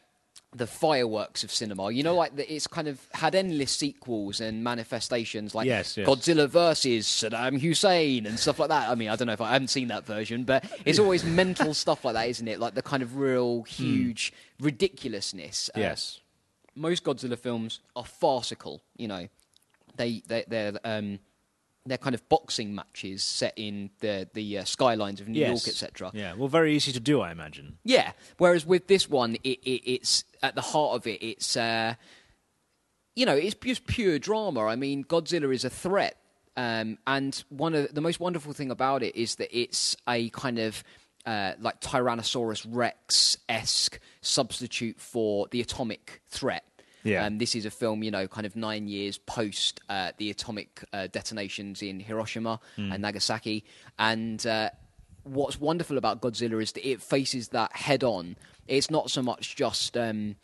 the 0.57 0.67
fireworks 0.67 1.45
of 1.45 1.51
cinema, 1.53 1.91
you 1.91 2.03
know, 2.03 2.15
like 2.15 2.35
the, 2.37 2.51
it's 2.53 2.67
kind 2.67 2.89
of 2.89 3.07
had 3.13 3.35
endless 3.35 3.71
sequels 3.71 4.41
and 4.41 4.65
manifestations, 4.65 5.55
like 5.55 5.67
Yes, 5.67 5.97
yes. 5.97 6.09
Godzilla 6.09 6.49
versus 6.49 7.07
Saddam 7.07 7.61
Hussein 7.61 8.25
and 8.25 8.39
stuff 8.39 8.59
like 8.59 8.71
that. 8.71 8.89
I 8.89 8.95
mean, 8.95 9.11
I 9.11 9.17
don't 9.17 9.27
know 9.27 9.35
if 9.35 9.41
I, 9.43 9.51
I 9.51 9.53
haven't 9.53 9.69
seen 9.69 9.89
that 9.89 10.07
version, 10.07 10.45
but 10.45 10.65
it's 10.87 10.99
always 10.99 11.23
mental 11.43 11.75
stuff 11.75 12.03
like 12.05 12.15
that, 12.15 12.29
isn't 12.31 12.49
it? 12.49 12.59
Like 12.61 12.75
the 12.75 12.83
kind 12.83 13.03
of 13.03 13.17
real 13.17 13.63
huge 13.65 14.33
ridiculousness. 14.59 15.71
Uh, 15.77 15.81
Yes. 15.81 16.21
most 16.75 17.05
Godzilla 17.05 17.39
films 17.39 17.81
are 17.95 18.05
farcical. 18.05 18.81
You 18.97 19.09
know, 19.09 19.29
they 19.97 20.23
they 20.27 20.45
they're 20.49 20.73
um, 20.85 21.19
they're 21.89 21.99
kind 21.99 22.15
of 22.15 22.29
boxing 22.29 22.75
matches 22.75 23.23
set 23.23 23.55
in 23.57 23.91
the 24.01 24.29
the 24.35 24.59
uh, 24.59 24.65
skylines 24.65 25.21
of 25.21 25.29
New 25.29 25.41
yes. 25.41 25.49
York, 25.49 25.69
etc. 25.69 26.11
Yeah, 26.15 26.35
well, 26.35 26.49
very 26.49 26.75
easy 26.75 26.93
to 26.93 27.01
do, 27.01 27.21
I 27.21 27.31
imagine. 27.31 27.79
Yeah. 27.85 28.13
Whereas 28.39 28.67
with 28.67 28.87
this 28.87 29.09
one, 29.09 29.37
it, 29.45 29.59
it, 29.63 29.91
it's 29.91 30.25
at 30.43 30.55
the 30.55 30.61
heart 30.61 30.97
of 30.97 31.07
it. 31.07 31.23
It's 31.23 31.57
uh, 31.57 31.95
you 33.15 33.27
know, 33.27 33.35
it's 33.35 33.55
just 33.55 33.87
pure 33.87 34.19
drama. 34.19 34.67
I 34.67 34.77
mean, 34.77 35.05
Godzilla 35.05 35.53
is 35.53 35.65
a 35.65 35.71
threat, 35.71 36.17
um, 36.57 36.99
and 37.07 37.43
one 37.49 37.75
of 37.75 37.95
the 37.95 38.01
most 38.01 38.21
wonderful 38.21 38.53
thing 38.53 38.71
about 38.71 39.03
it 39.03 39.17
is 39.17 39.37
that 39.37 39.49
it's 39.57 39.97
a 40.09 40.29
kind 40.31 40.59
of 40.59 40.85
uh, 41.27 41.53
like 41.61 41.81
Tyrannosaurus 41.81 42.67
Rex 42.69 43.37
esque 43.49 44.01
substitute 44.21 45.01
for 45.01 45.47
the 45.51 45.61
atomic 45.61 46.23
threat. 46.29 46.65
Yeah. 47.09 47.25
Um, 47.27 47.39
this 47.39 47.55
is 47.55 47.65
a 47.65 47.71
film, 47.71 48.03
you 48.03 48.11
know, 48.11 48.29
kind 48.29 48.47
of 48.47 48.57
nine 48.57 48.89
years 48.89 49.19
post 49.19 49.81
uh, 49.89 50.13
the 50.19 50.31
atomic 50.31 50.85
uh, 50.93 51.07
detonations 51.07 51.83
in 51.83 52.01
Hiroshima 52.01 52.61
and 52.77 53.03
Nagasaki. 53.03 53.65
And 53.99 54.47
uh, 54.47 54.71
what's 55.25 55.61
wonderful 55.61 55.99
about 55.99 56.21
Godzilla 56.21 56.63
is 56.63 56.73
that 56.73 56.89
it 56.89 57.03
faces 57.03 57.49
that 57.49 57.75
head 57.75 58.05
on. 58.05 58.37
It's 58.67 58.91
not 58.91 59.11
so 59.11 59.23
much 59.23 59.57
just 59.57 59.97
um, 59.97 60.37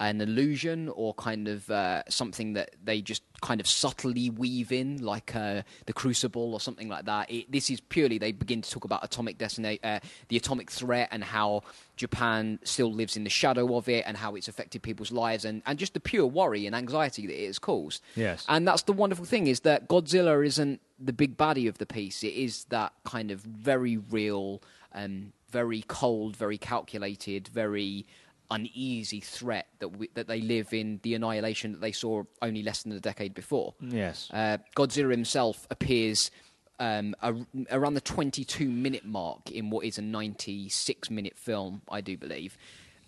an 0.00 0.20
illusion 0.20 0.88
or 0.88 1.14
kind 1.14 1.46
of 1.46 1.70
uh, 1.70 2.02
something 2.08 2.54
that 2.54 2.70
they 2.82 3.00
just 3.00 3.22
kind 3.40 3.60
of 3.60 3.66
subtly 3.66 4.30
weave 4.30 4.72
in, 4.72 5.00
like 5.02 5.34
uh, 5.36 5.62
the 5.86 5.92
Crucible 5.92 6.52
or 6.54 6.60
something 6.60 6.88
like 6.88 7.04
that. 7.04 7.30
It, 7.30 7.52
this 7.52 7.70
is 7.70 7.80
purely 7.80 8.18
they 8.18 8.32
begin 8.32 8.62
to 8.62 8.70
talk 8.70 8.84
about 8.84 9.04
atomic 9.04 9.38
decina- 9.38 9.78
uh, 9.84 10.00
the 10.28 10.36
atomic 10.36 10.70
threat 10.70 11.08
and 11.12 11.22
how 11.22 11.62
Japan 11.96 12.58
still 12.64 12.92
lives 12.92 13.16
in 13.16 13.24
the 13.24 13.30
shadow 13.30 13.76
of 13.76 13.88
it 13.88 14.04
and 14.06 14.16
how 14.16 14.34
it's 14.34 14.48
affected 14.48 14.82
people's 14.82 15.12
lives 15.12 15.44
and, 15.44 15.62
and 15.66 15.78
just 15.78 15.94
the 15.94 16.00
pure 16.00 16.26
worry 16.26 16.66
and 16.66 16.74
anxiety 16.74 17.26
that 17.26 17.40
it 17.40 17.46
has 17.46 17.58
caused. 17.58 18.02
Yes. 18.16 18.44
And 18.48 18.66
that's 18.66 18.82
the 18.82 18.92
wonderful 18.92 19.24
thing 19.24 19.46
is 19.46 19.60
that 19.60 19.88
Godzilla 19.88 20.44
isn't 20.44 20.80
the 20.98 21.12
big 21.12 21.36
baddie 21.36 21.68
of 21.68 21.78
the 21.78 21.86
piece. 21.86 22.24
It 22.24 22.34
is 22.34 22.64
that 22.66 22.92
kind 23.04 23.30
of 23.30 23.40
very 23.40 23.98
real, 23.98 24.62
um, 24.92 25.32
very 25.50 25.84
cold, 25.86 26.36
very 26.36 26.58
calculated, 26.58 27.48
very 27.48 28.06
uneasy 28.52 29.20
threat 29.20 29.66
that 29.80 29.88
we, 29.88 30.08
that 30.14 30.28
they 30.28 30.40
live 30.40 30.72
in 30.72 31.00
the 31.02 31.14
annihilation 31.14 31.72
that 31.72 31.80
they 31.80 31.92
saw 31.92 32.22
only 32.40 32.62
less 32.62 32.82
than 32.82 32.92
a 32.92 33.00
decade 33.00 33.34
before. 33.34 33.74
Yes. 33.80 34.28
Uh, 34.32 34.58
Godzilla 34.76 35.10
himself 35.10 35.66
appears 35.70 36.30
um, 36.78 37.14
a, 37.22 37.34
around 37.70 37.94
the 37.94 38.00
22 38.00 38.68
minute 38.68 39.04
mark 39.04 39.50
in 39.50 39.70
what 39.70 39.84
is 39.84 39.98
a 39.98 40.02
96 40.02 41.10
minute 41.10 41.36
film, 41.36 41.82
I 41.88 42.00
do 42.00 42.16
believe. 42.16 42.56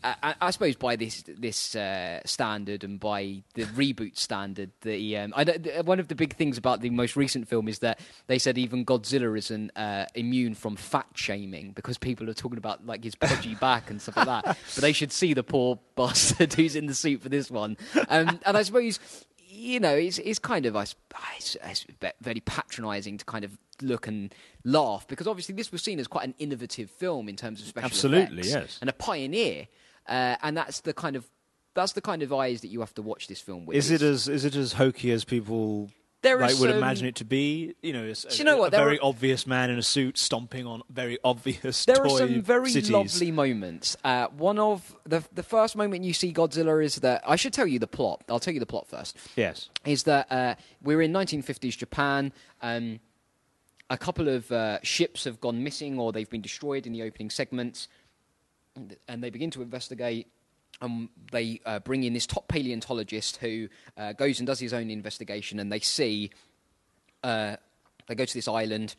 I, 0.05 0.15
I- 0.23 0.35
I 0.43 0.51
suppose 0.51 0.77
by 0.77 0.97
this 0.97 1.25
this 1.27 1.75
uh, 1.75 2.21
standard 2.27 2.85
and 2.85 3.01
by 3.01 3.43
the 3.55 3.63
reboot 3.65 4.17
standard, 4.19 4.71
the 4.83 5.17
um, 5.17 5.33
I 5.35 5.45
th- 5.45 5.85
one 5.85 5.99
of 5.99 6.09
the 6.09 6.15
big 6.15 6.37
things 6.37 6.59
about 6.59 6.81
the 6.83 6.91
most 6.91 7.17
recent 7.17 7.49
film 7.49 7.67
is 7.69 7.79
that 7.81 7.99
they 8.27 8.39
said 8.39 8.59
even 8.59 8.85
Godzilla 8.85 9.37
isn't 9.37 9.71
uh, 9.77 10.07
immune 10.15 10.55
from 10.55 10.77
fat 10.77 11.07
shaming 11.15 11.73
because 11.73 11.99
people 11.99 12.29
are 12.29 12.35
talking 12.35 12.59
about 12.59 12.87
like 12.87 13.03
his 13.03 13.15
podgy 13.15 13.55
back 13.61 13.91
and 13.91 14.01
stuff 14.01 14.17
like 14.19 14.27
that. 14.27 14.45
But 14.45 14.83
they 14.83 14.93
should 14.93 15.13
see 15.13 15.33
the 15.35 15.43
poor 15.43 15.81
bastard 15.97 16.53
who's 16.53 16.77
in 16.77 16.87
the 16.87 16.95
suit 16.95 17.23
for 17.23 17.29
this 17.31 17.51
one. 17.51 17.77
Um, 18.09 18.39
and 18.45 18.57
I 18.57 18.63
suppose 18.63 19.01
you 19.57 19.79
know, 19.81 19.95
it's 19.95 20.19
it's 20.19 20.39
kind 20.41 20.67
of 20.67 20.75
it's, 20.77 20.95
it's 21.63 21.87
very 22.21 22.41
patronising 22.41 23.19
to 23.19 23.25
kind 23.25 23.45
of 23.45 23.57
look 23.83 24.07
and 24.07 24.35
laugh 24.65 25.07
because 25.09 25.27
obviously 25.27 25.55
this 25.55 25.73
was 25.73 25.83
seen 25.83 25.99
as 26.01 26.07
quite 26.07 26.25
an 26.27 26.35
innovative 26.39 26.91
film 26.91 27.29
in 27.29 27.37
terms 27.37 27.61
of 27.61 27.67
special 27.69 27.87
Absolutely, 27.87 28.41
effects 28.41 28.49
yes. 28.53 28.79
and 28.81 28.91
a 28.91 28.93
pioneer, 28.93 29.67
uh, 30.09 30.37
and 30.43 30.57
that's 30.57 30.81
the 30.81 30.93
kind 30.93 31.17
of 31.17 31.25
that's 31.75 31.93
the 31.93 32.01
kind 32.01 32.23
of 32.23 32.33
eyes 32.33 32.61
that 32.61 32.69
you 32.69 32.81
have 32.81 32.95
to 32.95 33.03
watch 33.03 33.27
this 33.27 33.41
film 33.41 33.67
with. 33.67 33.77
Is 33.77 33.91
it 33.91 34.03
as 34.03 34.29
is 34.29 34.45
it 34.45 34.55
as 34.57 34.75
hokey 34.75 35.11
as 35.11 35.25
people 35.25 35.91
There 36.23 36.39
like 36.39 36.51
would 36.61 36.71
some- 36.71 36.79
imagine 36.79 37.07
it 37.09 37.17
to 37.17 37.25
be? 37.25 37.75
You 37.83 37.93
know, 37.93 38.05
it's 38.05 38.23
Do 38.25 38.37
you 38.39 38.45
know 38.45 38.57
what? 38.59 38.73
a 38.73 38.77
very 38.77 38.99
are- 38.99 39.05
obvious 39.05 39.47
man 39.47 39.71
in 39.71 39.79
a 39.79 39.83
suit 39.83 40.17
stomping 40.17 40.67
on 40.67 40.83
very 40.89 41.19
obvious. 41.25 41.85
There 41.85 42.01
are 42.01 42.09
some 42.11 42.43
very 42.43 42.71
cities. 42.71 42.91
lovely 42.91 43.31
moments. 43.33 43.97
Uh, 44.05 44.29
one 44.29 44.59
of 44.59 44.95
the 45.05 45.25
the 45.33 45.43
first 45.43 45.75
moment 45.77 46.05
you 46.05 46.13
see 46.15 46.33
Godzilla 46.33 46.83
is 46.85 46.97
that 46.97 47.23
I 47.27 47.37
should 47.37 47.53
tell 47.53 47.67
you 47.67 47.79
the 47.81 47.89
plot. 47.89 48.23
I'll 48.29 48.41
tell 48.41 48.55
you 48.55 48.61
the 48.61 48.67
plot 48.67 48.87
first. 48.87 49.17
Yes. 49.37 49.69
is 49.85 50.05
that 50.05 50.31
uh, 50.31 50.55
we're 50.81 51.03
in 51.03 51.13
1950s 51.13 51.77
Japan. 51.77 52.33
Um, 52.63 53.01
a 53.91 53.99
couple 53.99 54.29
of 54.29 54.51
uh, 54.51 54.79
ships 54.83 55.25
have 55.25 55.41
gone 55.41 55.63
missing 55.63 55.99
or 55.99 56.11
they've 56.11 56.31
been 56.31 56.41
destroyed 56.41 56.87
in 56.87 56.93
the 56.95 57.03
opening 57.03 57.29
segments, 57.29 57.87
and 58.77 59.23
they 59.23 59.31
begin 59.31 59.51
to 59.53 59.63
investigate. 59.63 60.29
Um, 60.81 61.11
they 61.31 61.61
uh, 61.65 61.79
bring 61.79 62.03
in 62.03 62.13
this 62.13 62.27
top 62.27 62.49
paleontologist 62.49 63.37
who 63.37 63.69
uh, 63.97 64.13
goes 64.13 64.41
and 64.41 64.47
does 64.47 64.59
his 64.59 64.73
own 64.73 64.91
investigation, 64.91 65.61
and 65.61 65.71
they 65.71 65.81
see 65.81 66.31
uh, 67.23 67.57
they 68.07 68.15
go 68.15 68.25
to 68.25 68.35
this 68.35 68.49
island, 68.49 68.97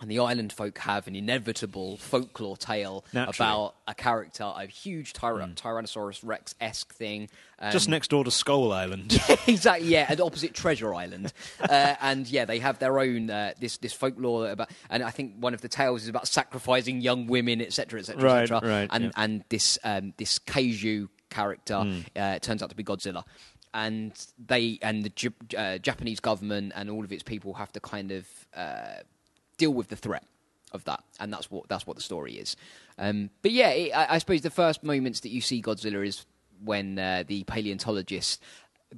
and 0.00 0.10
the 0.10 0.18
island 0.18 0.52
folk 0.52 0.78
have 0.78 1.06
an 1.06 1.16
inevitable 1.16 1.96
folklore 1.96 2.56
tale 2.56 3.04
Naturally. 3.12 3.48
about 3.50 3.74
a 3.88 3.94
character, 3.94 4.44
a 4.44 4.66
huge 4.66 5.12
tyra- 5.12 5.54
Tyrannosaurus 5.54 6.20
Rex 6.22 6.54
esque 6.60 6.94
thing. 6.94 7.28
Um, 7.58 7.72
Just 7.72 7.88
next 7.88 8.08
door 8.08 8.24
to 8.24 8.30
Skull 8.30 8.72
Island. 8.72 9.18
exactly, 9.46 9.88
yeah, 9.88 10.06
and 10.08 10.20
opposite 10.20 10.52
Treasure 10.54 10.94
Island, 10.94 11.32
uh, 11.60 11.94
and 12.00 12.26
yeah, 12.28 12.44
they 12.44 12.58
have 12.58 12.78
their 12.78 12.98
own 12.98 13.30
uh, 13.30 13.52
this 13.60 13.78
this 13.78 13.92
folklore 13.92 14.50
about, 14.50 14.70
and 14.90 15.02
I 15.02 15.10
think 15.10 15.34
one 15.38 15.54
of 15.54 15.60
the 15.62 15.68
tales 15.68 16.02
is 16.02 16.08
about 16.08 16.28
sacrificing 16.28 17.00
young 17.00 17.26
women, 17.26 17.60
etc., 17.62 18.00
etc., 18.00 18.22
Right, 18.22 18.42
etc. 18.42 18.68
right, 18.68 18.88
And 18.92 19.04
yeah. 19.04 19.10
and 19.16 19.44
this 19.48 19.78
um, 19.84 20.12
this 20.18 20.38
Kaiju 20.38 21.08
character 21.30 21.84
uh, 22.14 22.38
turns 22.40 22.62
out 22.62 22.68
to 22.70 22.76
be 22.76 22.84
Godzilla, 22.84 23.24
and 23.74 24.12
they 24.38 24.78
and 24.82 25.04
the 25.04 25.08
J- 25.10 25.30
uh, 25.56 25.78
Japanese 25.78 26.20
government 26.20 26.72
and 26.74 26.90
all 26.90 27.04
of 27.04 27.12
its 27.12 27.22
people 27.22 27.54
have 27.54 27.72
to 27.72 27.80
kind 27.80 28.12
of 28.12 28.26
uh, 28.54 29.00
deal 29.56 29.72
with 29.72 29.88
the 29.88 29.96
threat. 29.96 30.24
of 30.72 30.84
that, 30.84 31.02
and 31.20 31.32
that's 31.32 31.50
what 31.50 31.68
that's 31.68 31.86
what 31.86 31.96
the 31.96 32.02
story 32.02 32.34
is. 32.34 32.56
Um, 32.98 33.30
but 33.42 33.52
yeah, 33.52 33.70
it, 33.70 33.92
I, 33.92 34.14
I 34.14 34.18
suppose 34.18 34.42
the 34.42 34.50
first 34.50 34.82
moments 34.82 35.20
that 35.20 35.30
you 35.30 35.40
see 35.40 35.62
Godzilla 35.62 36.06
is 36.06 36.26
when 36.64 36.98
uh, 36.98 37.24
the 37.26 37.44
paleontologist 37.44 38.42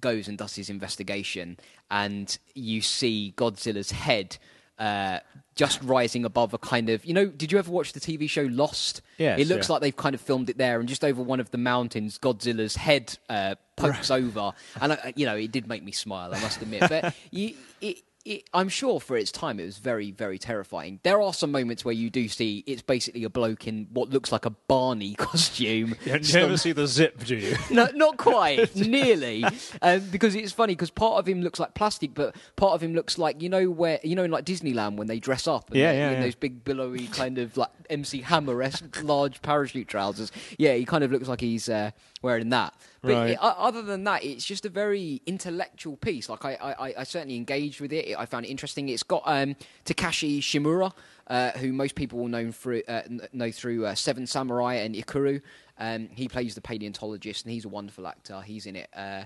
goes 0.01 0.29
and 0.29 0.39
does 0.39 0.55
his 0.57 0.71
investigation, 0.71 1.59
and 1.91 2.37
you 2.55 2.81
see 2.81 3.35
Godzilla's 3.37 3.91
head 3.91 4.39
uh, 4.79 5.19
just 5.55 5.83
rising 5.83 6.25
above 6.25 6.55
a 6.55 6.59
kind 6.59 6.89
of 6.89 7.05
you 7.05 7.13
know. 7.13 7.27
Did 7.27 7.53
you 7.53 7.59
ever 7.59 7.71
watch 7.71 7.93
the 7.93 8.01
TV 8.01 8.29
show 8.31 8.49
Lost? 8.51 9.03
Yes, 9.19 9.41
it 9.41 9.49
looks 9.49 9.69
yeah. 9.69 9.73
like 9.75 9.83
they've 9.83 9.97
kind 9.97 10.15
of 10.15 10.21
filmed 10.21 10.51
it 10.51 10.59
there, 10.59 10.79
and 10.81 10.89
just 10.89 11.05
over 11.05 11.23
one 11.23 11.41
of 11.41 11.51
the 11.51 11.59
mountains, 11.59 12.19
Godzilla's 12.19 12.77
head 12.77 13.19
uh, 13.29 13.57
pokes 13.77 14.11
over, 14.11 14.53
and 14.81 14.93
I, 14.93 15.13
you 15.17 15.27
know 15.27 15.37
it 15.37 15.53
did 15.53 15.67
make 15.67 15.83
me 15.83 15.93
smile. 15.93 16.33
I 16.35 16.41
must 16.41 16.63
admit, 16.63 16.85
but 16.89 17.15
you, 17.31 17.55
it, 17.81 17.99
it, 18.29 18.51
I'm 18.53 18.69
sure 18.69 19.01
for 19.01 19.17
its 19.17 19.33
time 19.33 19.59
it 19.59 19.65
was 19.65 19.79
very, 19.79 20.11
very 20.11 20.39
terrifying. 20.39 21.01
There 21.03 21.21
are 21.21 21.33
some 21.33 21.51
moments 21.51 21.85
where 21.85 21.95
you 21.95 22.11
do 22.11 22.29
see 22.29 22.63
it's 22.67 22.83
basically 22.83 23.25
a 23.25 23.31
bloke 23.31 23.67
in 23.67 23.89
what 23.93 24.11
looks 24.11 24.31
like 24.31 24.45
a 24.45 24.51
Barney 24.51 25.15
costume. 25.19 25.95
You 26.05 26.13
never 26.13 26.25
Some- 26.25 26.57
see 26.59 26.73
the 26.73 26.87
zip, 26.87 27.25
do 27.25 27.37
you? 27.37 27.57
no, 27.71 27.89
not 27.95 28.17
quite, 28.19 28.75
nearly, 28.89 29.45
um, 29.83 30.01
because 30.11 30.35
it's 30.35 30.53
funny 30.53 30.75
because 30.75 30.91
part 30.91 31.19
of 31.19 31.27
him 31.29 31.43
looks 31.43 31.59
like 31.59 31.75
plastic, 31.75 32.15
but 32.15 32.37
part 32.57 32.75
of 32.75 32.83
him 32.83 32.95
looks 32.95 33.19
like 33.19 33.41
you 33.43 33.49
know 33.49 33.71
where 33.71 33.99
you 34.05 34.15
know 34.15 34.25
in 34.25 34.31
like 34.31 34.45
Disneyland 34.45 34.97
when 34.97 35.07
they 35.07 35.19
dress 35.19 35.47
up, 35.49 35.71
and 35.71 35.79
Yeah, 35.79 35.93
yeah, 35.93 36.09
in 36.11 36.15
yeah. 36.19 36.21
those 36.23 36.35
big 36.35 36.65
billowy 36.65 37.07
kind 37.09 37.39
of 37.39 37.57
like 37.57 37.71
MC 37.89 38.21
Hammer 38.21 38.63
esque 38.63 39.03
large 39.03 39.41
parachute 39.43 39.89
trousers. 39.89 40.31
Yeah, 40.59 40.75
he 40.75 40.85
kind 40.85 41.03
of 41.05 41.11
looks 41.13 41.29
like 41.29 41.41
he's 41.41 41.69
uh, 41.69 41.91
wearing 42.23 42.49
that. 42.51 42.75
But 43.03 43.13
Right. 43.13 43.31
it- 43.31 43.39
other 43.41 43.83
than 43.83 44.05
that, 44.05 44.25
it's 44.25 44.45
just 44.45 44.65
a 44.67 44.69
very 44.69 45.23
intellectual 45.27 45.97
piece. 45.97 46.29
Like 46.29 46.45
I, 46.45 46.55
I, 46.55 46.95
I 46.99 47.05
certainly 47.05 47.37
engaged 47.37 47.81
with 47.81 47.93
it. 47.93 48.17
I 48.19 48.27
found 48.27 48.47
it 48.47 48.49
interesting. 48.49 48.89
It's 48.89 49.03
got 49.03 49.23
um, 49.27 49.57
Takashi 49.85 50.39
Shimura, 50.41 50.93
uh, 51.29 51.53
who 51.53 51.73
most 51.73 51.95
people 51.95 52.19
will 52.19 52.29
know 52.29 52.51
through 52.51 52.83
uh, 52.89 53.03
know 53.33 53.51
through 53.51 53.87
uh, 53.87 53.95
Seven 53.95 54.27
Samurai 54.27 54.75
and 54.75 54.95
Ikiru. 54.95 55.41
Um, 55.79 56.09
he 56.13 56.29
plays 56.29 56.55
the 56.55 56.61
paleontologist, 56.61 57.45
and 57.45 57.53
he's 57.53 57.65
a 57.65 57.69
wonderful 57.69 58.07
actor. 58.07 58.41
He's 58.41 58.67
in 58.67 58.75
it. 58.77 58.89
Uh, 58.97 59.25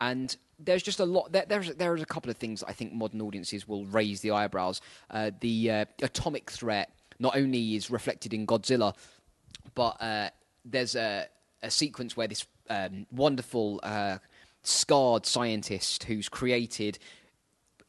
and 0.00 0.36
there's 0.58 0.82
just 0.82 0.98
a 0.98 1.04
lot. 1.04 1.30
There, 1.30 1.44
there's 1.46 1.72
there's 1.76 2.02
a 2.02 2.06
couple 2.06 2.30
of 2.30 2.36
things 2.36 2.64
I 2.64 2.72
think 2.72 2.92
modern 2.92 3.20
audiences 3.20 3.68
will 3.68 3.86
raise 3.86 4.20
the 4.20 4.32
eyebrows. 4.32 4.80
Uh, 5.10 5.30
the 5.40 5.70
uh, 5.70 5.84
atomic 6.02 6.50
threat 6.50 6.90
not 7.20 7.36
only 7.36 7.76
is 7.76 7.88
reflected 7.90 8.34
in 8.34 8.46
Godzilla, 8.48 8.96
but 9.76 9.96
uh, 10.02 10.30
there's 10.64 10.96
a, 10.96 11.26
a 11.62 11.70
sequence 11.70 12.16
where 12.16 12.26
this 12.28 12.46
um, 12.70 13.06
wonderful 13.10 13.80
uh, 13.82 14.18
scarred 14.62 15.26
scientist 15.26 16.04
who's 16.04 16.28
created 16.28 16.98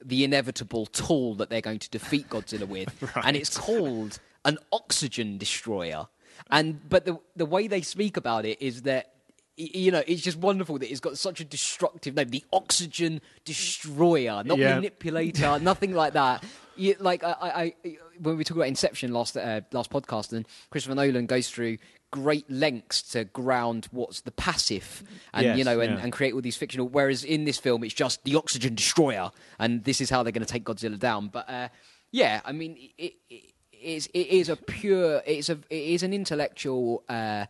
the 0.03 0.23
inevitable 0.23 0.85
tool 0.87 1.35
that 1.35 1.49
they're 1.49 1.61
going 1.61 1.79
to 1.79 1.89
defeat 1.89 2.29
Godzilla 2.29 2.67
with, 2.67 3.11
and 3.23 3.35
it's 3.37 3.57
called 3.57 4.19
an 4.45 4.57
oxygen 4.71 5.37
destroyer. 5.37 6.07
And 6.51 6.87
but 6.89 7.05
the 7.05 7.19
the 7.35 7.45
way 7.45 7.67
they 7.67 7.81
speak 7.81 8.17
about 8.17 8.45
it 8.45 8.61
is 8.61 8.81
that 8.81 9.11
you 9.55 9.91
know 9.91 10.03
it's 10.07 10.21
just 10.21 10.37
wonderful 10.39 10.79
that 10.79 10.89
it's 10.91 10.99
got 10.99 11.17
such 11.17 11.39
a 11.39 11.45
destructive 11.45 12.15
name, 12.15 12.29
the 12.29 12.43
oxygen 12.51 13.21
destroyer, 13.45 14.43
not 14.43 14.57
Yeah. 14.57 14.75
manipulator, 14.75 15.59
nothing 15.59 15.93
like 15.93 16.13
that. 16.13 16.43
You, 16.75 16.95
like 16.99 17.23
I, 17.23 17.35
I, 17.39 17.61
I, 17.85 17.97
when 18.19 18.37
we 18.37 18.43
talked 18.43 18.57
about 18.57 18.67
Inception 18.67 19.11
last 19.11 19.37
uh, 19.37 19.61
last 19.71 19.91
podcast, 19.91 20.33
and 20.33 20.47
Christopher 20.69 20.95
Nolan 20.95 21.25
goes 21.25 21.49
through 21.49 21.77
great 22.11 22.49
lengths 22.49 23.01
to 23.01 23.25
ground 23.25 23.87
what's 23.91 24.21
the 24.21 24.31
passive, 24.31 25.03
and 25.33 25.45
Yes, 25.45 25.57
you 25.57 25.63
know, 25.63 25.79
and, 25.79 25.97
yeah. 25.97 26.03
and 26.03 26.11
create 26.11 26.33
all 26.33 26.41
these 26.41 26.57
fictional. 26.57 26.87
Whereas 26.87 27.23
in 27.23 27.45
this 27.45 27.57
film, 27.57 27.83
it's 27.83 27.93
just 27.93 28.23
the 28.23 28.35
oxygen 28.35 28.75
destroyer, 28.75 29.31
and 29.59 29.83
this 29.83 30.01
is 30.01 30.09
how 30.09 30.23
they're 30.23 30.31
going 30.31 30.45
to 30.45 30.51
take 30.51 30.63
Godzilla 30.63 30.97
down. 30.97 31.27
But 31.27 31.49
uh, 31.49 31.69
yeah, 32.11 32.41
I 32.45 32.51
mean, 32.51 32.77
it, 32.97 33.13
it, 33.29 33.43
is 33.71 34.07
it 34.13 34.27
is 34.27 34.49
a 34.49 34.55
pure, 34.55 35.21
it's 35.25 35.49
a 35.49 35.59
it 35.69 35.83
is 35.95 36.03
an 36.03 36.13
intellectual. 36.13 37.03
Uh, 37.09 37.45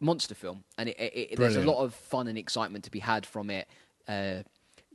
monster 0.00 0.34
film, 0.34 0.62
and 0.76 0.88
it, 0.88 0.96
it, 0.98 1.36
there's 1.36 1.56
a 1.56 1.62
lot 1.62 1.82
of 1.82 1.92
fun 1.92 2.28
and 2.28 2.38
excitement 2.38 2.84
to 2.84 2.90
be 2.90 3.00
had 3.00 3.26
from 3.26 3.50
it. 3.50 3.66
Uh, 4.06 4.42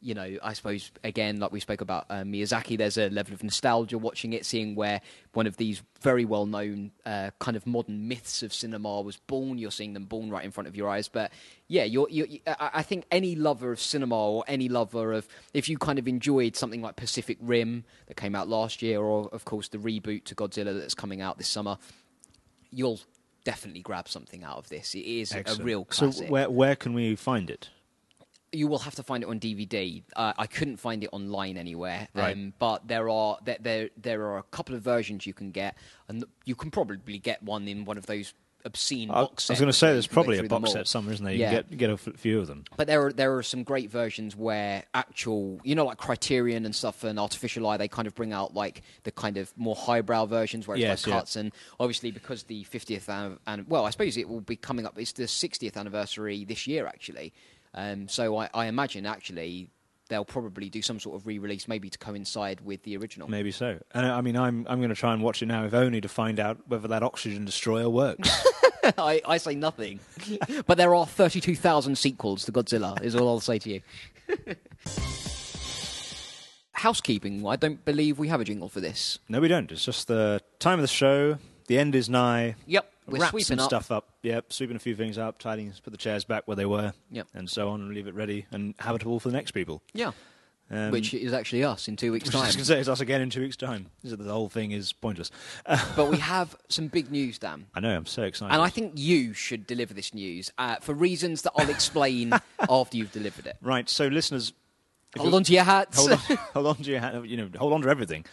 you 0.03 0.13
know, 0.13 0.37
I 0.43 0.53
suppose 0.53 0.91
again, 1.03 1.39
like 1.39 1.51
we 1.51 1.59
spoke 1.59 1.81
about 1.81 2.05
uh, 2.09 2.23
Miyazaki, 2.23 2.77
there's 2.77 2.97
a 2.97 3.09
level 3.09 3.33
of 3.33 3.41
nostalgia 3.41 3.97
watching 3.97 4.33
it, 4.33 4.45
seeing 4.45 4.75
where 4.75 5.01
one 5.33 5.47
of 5.47 5.57
these 5.57 5.81
very 6.01 6.25
well-known 6.25 6.91
uh, 7.05 7.31
kind 7.39 7.55
of 7.55 7.65
modern 7.65 8.07
myths 8.07 8.43
of 8.43 8.53
cinema 8.53 9.01
was 9.01 9.17
born. 9.17 9.57
You're 9.57 9.71
seeing 9.71 9.93
them 9.93 10.05
born 10.05 10.29
right 10.29 10.43
in 10.43 10.51
front 10.51 10.67
of 10.67 10.75
your 10.75 10.89
eyes. 10.89 11.07
But 11.07 11.31
yeah, 11.67 11.85
you're, 11.85 12.09
you're, 12.09 12.27
I 12.45 12.83
think 12.83 13.05
any 13.09 13.35
lover 13.35 13.71
of 13.71 13.79
cinema 13.79 14.15
or 14.15 14.43
any 14.47 14.67
lover 14.67 15.13
of, 15.13 15.27
if 15.53 15.69
you 15.69 15.77
kind 15.77 15.97
of 15.97 16.07
enjoyed 16.07 16.55
something 16.55 16.81
like 16.81 16.97
Pacific 16.97 17.37
Rim 17.41 17.85
that 18.07 18.17
came 18.17 18.35
out 18.35 18.49
last 18.49 18.81
year, 18.81 18.99
or 18.99 19.29
of 19.31 19.45
course 19.45 19.69
the 19.69 19.77
reboot 19.77 20.25
to 20.25 20.35
Godzilla 20.35 20.77
that's 20.77 20.93
coming 20.93 21.21
out 21.21 21.37
this 21.37 21.47
summer, 21.47 21.77
you'll 22.71 22.99
definitely 23.45 23.81
grab 23.81 24.09
something 24.09 24.43
out 24.43 24.57
of 24.57 24.69
this. 24.69 24.95
It 24.95 25.05
is 25.05 25.31
a 25.31 25.37
Excellent. 25.37 25.63
real 25.63 25.87
So 25.91 26.11
where 26.11 26.49
where 26.49 26.75
can 26.75 26.93
we 26.93 27.15
find 27.15 27.49
it? 27.49 27.69
You 28.53 28.67
will 28.67 28.79
have 28.79 28.95
to 28.95 29.03
find 29.03 29.23
it 29.23 29.29
on 29.29 29.39
DVD. 29.39 30.03
Uh, 30.15 30.33
I 30.37 30.47
couldn't 30.47 30.77
find 30.77 31.03
it 31.03 31.09
online 31.11 31.57
anywhere, 31.57 32.07
Right. 32.13 32.33
um, 32.35 32.53
but 32.59 32.87
there 32.87 33.09
are 33.09 33.37
there, 33.43 33.57
there 33.59 33.89
there 33.97 34.21
are 34.27 34.37
a 34.37 34.43
couple 34.43 34.75
of 34.75 34.81
versions 34.83 35.25
you 35.25 35.33
can 35.33 35.51
get, 35.51 35.75
and 36.07 36.23
you 36.45 36.55
can 36.55 36.71
probably 36.71 37.17
get 37.19 37.41
one 37.43 37.67
in 37.67 37.83
one 37.85 37.97
of 37.97 38.05
those 38.05 38.33
obscene 38.65 39.11
I, 39.11 39.15
I 39.23 39.27
was 39.33 39.45
going 39.49 39.65
to 39.65 39.73
say 39.73 39.87
there's 39.91 40.05
you 40.05 40.09
can 40.09 40.15
go 40.15 40.23
probably 40.23 40.37
a 40.37 40.43
box 40.47 40.71
set 40.71 40.87
somewhere, 40.87 41.13
isn't 41.15 41.25
there? 41.25 41.33
You 41.33 41.41
Yeah. 41.41 41.51
get 41.51 41.77
get 41.77 41.89
a 41.89 41.93
f- 41.93 42.07
few 42.15 42.39
of 42.39 42.47
them. 42.47 42.63
But 42.77 42.87
there 42.87 43.07
are 43.07 43.11
there 43.11 43.35
are 43.35 43.43
some 43.43 43.63
great 43.63 43.91
versions 43.91 44.37
where 44.37 44.83
actual, 44.93 45.59
you 45.65 45.75
know, 45.75 45.83
like 45.85 45.97
Criterion 45.97 46.63
and 46.65 46.73
stuff, 46.73 47.03
and 47.03 47.19
Artificial 47.19 47.67
Eye, 47.67 47.75
they 47.75 47.89
kind 47.89 48.07
of 48.07 48.15
bring 48.15 48.31
out 48.31 48.53
like 48.53 48.81
the 49.03 49.11
kind 49.11 49.35
of 49.35 49.51
more 49.57 49.75
highbrow 49.75 50.27
versions 50.27 50.65
where 50.65 50.77
it's 50.77 50.81
Yes, 50.81 51.05
like 51.05 51.11
yeah. 51.11 51.19
cuts. 51.19 51.35
And 51.35 51.51
obviously, 51.77 52.11
because 52.11 52.43
the 52.43 52.63
50th 52.63 53.09
an- 53.09 53.37
and 53.45 53.67
well, 53.67 53.85
I 53.85 53.89
suppose 53.89 54.15
it 54.15 54.29
will 54.29 54.39
be 54.39 54.55
coming 54.55 54.85
up. 54.85 54.97
It's 54.97 55.11
the 55.11 55.23
60th 55.23 55.75
anniversary 55.75 56.45
this 56.45 56.65
year, 56.65 56.87
actually. 56.87 57.33
Um, 57.73 58.07
so 58.07 58.37
I, 58.37 58.49
I 58.53 58.65
imagine 58.67 59.05
actually 59.05 59.69
they'll 60.09 60.25
probably 60.25 60.69
do 60.69 60.81
some 60.81 60.99
sort 60.99 61.15
of 61.15 61.25
re-release, 61.25 61.67
maybe 61.67 61.89
to 61.89 61.97
coincide 61.97 62.61
with 62.61 62.83
the 62.83 62.95
original. 62.97 63.27
Maybe 63.29 63.51
so. 63.51 63.79
And 63.93 64.05
I 64.05 64.21
mean, 64.21 64.37
I'm 64.37 64.65
I'm 64.69 64.79
going 64.79 64.89
to 64.89 64.95
try 64.95 65.13
and 65.13 65.23
watch 65.23 65.41
it 65.41 65.47
now, 65.47 65.65
if 65.65 65.73
only 65.73 66.01
to 66.01 66.09
find 66.09 66.39
out 66.39 66.59
whether 66.67 66.87
that 66.89 67.03
oxygen 67.03 67.45
destroyer 67.45 67.89
works. 67.89 68.29
I, 68.97 69.21
I 69.25 69.37
say 69.37 69.55
nothing, 69.55 70.01
but 70.67 70.77
there 70.77 70.93
are 70.93 71.05
32,000 71.05 71.97
sequels 71.97 72.43
to 72.45 72.51
Godzilla. 72.51 73.01
Is 73.01 73.15
all 73.15 73.29
I'll 73.29 73.39
say 73.39 73.57
to 73.59 73.69
you. 73.69 73.81
Housekeeping. 76.73 77.47
I 77.47 77.55
don't 77.55 77.83
believe 77.85 78.19
we 78.19 78.27
have 78.27 78.41
a 78.41 78.43
jingle 78.43 78.67
for 78.67 78.81
this. 78.81 79.19
no, 79.29 79.39
we 79.39 79.47
don't. 79.47 79.71
It's 79.71 79.85
just 79.85 80.07
the 80.07 80.41
time 80.59 80.79
of 80.79 80.83
the 80.83 80.87
show. 80.87 81.37
The 81.67 81.77
end 81.79 81.95
is 81.95 82.09
nigh. 82.09 82.55
Yep, 82.65 82.91
we're 83.07 83.19
Wrap 83.19 83.29
sweeping 83.31 83.45
some 83.45 83.59
up. 83.59 83.65
stuff 83.69 83.91
up. 83.91 84.09
Yep, 84.23 84.53
sweeping 84.53 84.75
a 84.75 84.79
few 84.79 84.95
things 84.95 85.17
up, 85.17 85.37
tidying, 85.39 85.73
put 85.83 85.91
the 85.91 85.97
chairs 85.97 86.23
back 86.23 86.47
where 86.47 86.55
they 86.55 86.65
were, 86.65 86.93
Yep. 87.11 87.27
and 87.33 87.49
so 87.49 87.69
on, 87.69 87.81
and 87.81 87.93
leave 87.93 88.07
it 88.07 88.15
ready 88.15 88.45
and 88.51 88.73
habitable 88.79 89.19
for 89.19 89.29
the 89.29 89.35
next 89.35 89.51
people. 89.51 89.81
Yeah, 89.93 90.11
Um, 90.71 90.91
which 90.91 91.13
is 91.13 91.33
actually 91.33 91.63
us 91.63 91.87
in 91.87 91.95
two 91.97 92.11
weeks' 92.11 92.29
I 92.33 92.33
was 92.33 92.33
time. 92.33 92.47
going 92.51 92.57
to 92.59 92.65
say 92.65 92.79
it's 92.79 92.87
us 92.89 92.99
again 93.01 93.21
in 93.21 93.29
two 93.29 93.41
weeks' 93.41 93.57
time. 93.57 93.87
The 94.03 94.31
whole 94.31 94.49
thing 94.49 94.71
is 94.71 94.93
pointless. 94.93 95.29
but 95.95 96.09
we 96.09 96.17
have 96.17 96.55
some 96.69 96.87
big 96.87 97.11
news, 97.11 97.37
Dan. 97.37 97.67
I 97.75 97.79
know. 97.81 97.95
I'm 97.95 98.05
so 98.05 98.23
excited. 98.23 98.53
And 98.53 98.61
I 98.61 98.69
think 98.69 98.93
you 98.95 99.33
should 99.33 99.67
deliver 99.67 99.93
this 99.93 100.13
news 100.13 100.51
uh, 100.57 100.77
for 100.77 100.93
reasons 100.93 101.41
that 101.43 101.51
I'll 101.57 101.69
explain 101.69 102.31
after 102.69 102.97
you've 102.97 103.11
delivered 103.11 103.47
it. 103.47 103.57
right. 103.61 103.87
So, 103.89 104.07
listeners, 104.07 104.53
Hold 105.17 105.35
on 105.35 105.43
to 105.43 105.53
your 105.53 105.63
hats. 105.63 105.95
hold 105.97 106.11
on, 106.13 106.17
hold 106.53 106.65
on 106.67 106.75
to 106.77 106.89
your 106.89 106.99
hand, 106.99 107.29
you 107.29 107.37
know, 107.37 107.47
hold 107.59 107.71
on 107.73 107.81
to 107.83 107.89
everything. 107.89 108.25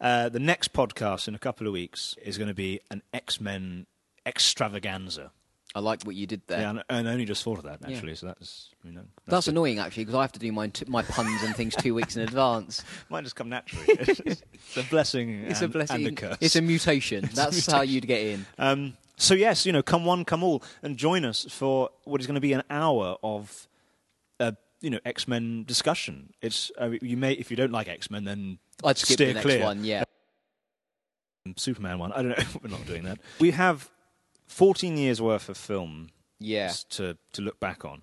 Uh, 0.00 0.28
the 0.28 0.38
next 0.38 0.72
podcast 0.72 1.26
in 1.26 1.34
a 1.34 1.38
couple 1.40 1.66
of 1.66 1.72
weeks 1.72 2.14
is 2.22 2.38
going 2.38 2.46
to 2.46 2.54
be 2.54 2.80
an 2.90 3.02
X 3.12 3.40
Men 3.40 3.86
extravaganza. 4.30 5.30
I 5.72 5.78
like 5.78 6.02
what 6.02 6.16
you 6.16 6.26
did 6.26 6.42
there. 6.48 6.60
Yeah, 6.62 6.70
and, 6.70 6.82
and 6.88 7.08
I 7.08 7.12
only 7.12 7.24
just 7.26 7.44
thought 7.44 7.58
of 7.58 7.64
that 7.64 7.78
Yeah. 7.86 7.94
actually. 7.94 8.16
So 8.16 8.26
that's 8.26 8.70
you 8.82 8.90
know 8.92 9.02
That's 9.26 9.46
good. 9.46 9.52
annoying, 9.54 9.78
actually, 9.78 10.04
because 10.04 10.16
I 10.16 10.22
have 10.22 10.32
to 10.32 10.40
do 10.40 10.50
my, 10.50 10.66
t- 10.68 10.84
my 10.88 11.02
puns 11.02 11.42
and 11.44 11.54
things 11.54 11.76
two 11.76 11.94
weeks 11.94 12.16
in 12.16 12.22
advance. 12.30 12.82
Mine 13.08 13.22
just 13.22 13.36
come 13.36 13.48
naturally. 13.50 13.84
it's 13.88 14.76
a 14.76 14.82
blessing. 14.90 15.44
It's 15.50 15.60
and, 15.60 15.70
a 15.70 15.72
blessing. 15.72 16.06
and 16.06 16.18
a 16.18 16.20
curse. 16.20 16.38
It's 16.40 16.56
a 16.56 16.62
mutation. 16.62 17.28
That's 17.34 17.66
how 17.70 17.82
you'd 17.82 18.06
get 18.08 18.20
in. 18.20 18.46
Um, 18.58 18.96
so 19.16 19.34
yes, 19.34 19.64
you 19.64 19.70
know, 19.72 19.82
come 19.82 20.04
one, 20.04 20.24
come 20.24 20.42
all, 20.42 20.62
and 20.82 20.96
join 20.96 21.24
us 21.24 21.46
for 21.48 21.90
what 22.04 22.20
is 22.20 22.26
going 22.26 22.34
to 22.36 22.40
be 22.40 22.52
an 22.52 22.64
hour 22.70 23.16
of, 23.22 23.68
uh, 24.40 24.52
you 24.80 24.90
know, 24.90 24.98
X 25.04 25.28
Men 25.28 25.62
discussion. 25.64 26.32
It's 26.42 26.72
uh, 26.80 26.90
you 27.00 27.16
may 27.16 27.34
if 27.34 27.48
you 27.50 27.56
don't 27.56 27.70
like 27.70 27.86
X 27.88 28.10
Men, 28.10 28.24
then 28.24 28.58
I'd 28.82 28.98
skip 28.98 29.14
steer 29.14 29.28
the 29.28 29.34
next 29.34 29.46
clear. 29.46 29.62
one. 29.62 29.84
Yeah. 29.84 30.02
Superman 31.56 31.98
one. 32.00 32.12
I 32.12 32.22
don't 32.22 32.36
know. 32.36 32.44
We're 32.62 32.70
not 32.70 32.86
doing 32.86 33.04
that. 33.04 33.18
We 33.38 33.52
have 33.52 33.88
14 34.50 34.96
years 34.96 35.20
worth 35.22 35.48
of 35.48 35.56
film 35.56 36.10
Yeah. 36.38 36.72
to 36.90 37.16
to 37.32 37.42
look 37.42 37.60
back 37.60 37.84
on, 37.84 38.02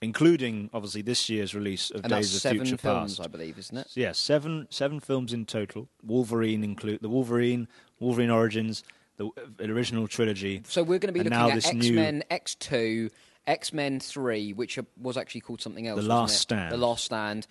including 0.00 0.70
obviously 0.72 1.02
this 1.02 1.28
year's 1.28 1.54
release 1.54 1.90
of 1.90 2.04
And 2.04 2.12
Days 2.12 2.34
of 2.44 2.50
Future 2.52 2.76
films, 2.76 3.16
Past. 3.18 3.26
I 3.26 3.30
believe, 3.30 3.58
isn't 3.58 3.76
it? 3.76 3.88
Yeah, 3.94 4.12
seven 4.12 4.66
seven 4.70 5.00
films 5.00 5.32
in 5.32 5.44
total. 5.44 5.88
Wolverine 6.02 6.62
include 6.64 7.00
the 7.02 7.08
Wolverine, 7.08 7.66
Wolverine 7.98 8.30
Origins, 8.30 8.84
the 9.16 9.26
uh, 9.26 9.30
original 9.64 10.06
trilogy. 10.06 10.62
So 10.66 10.82
we're 10.82 10.98
going 11.00 11.12
to 11.12 11.12
be 11.12 11.20
looking 11.20 11.30
now 11.30 11.50
at 11.50 11.56
X 11.66 11.74
Men 11.90 12.22
X2, 12.30 13.10
X 13.46 13.72
Men 13.72 13.98
3, 14.00 14.52
which 14.52 14.78
was 14.96 15.16
actually 15.16 15.40
called 15.40 15.60
something 15.60 15.86
else. 15.88 15.96
wasn't 15.96 16.14
Last 16.14 16.34
it? 16.34 16.38
Stand. 16.38 16.72
The 16.72 16.76
Last 16.76 17.04
Stand. 17.04 17.46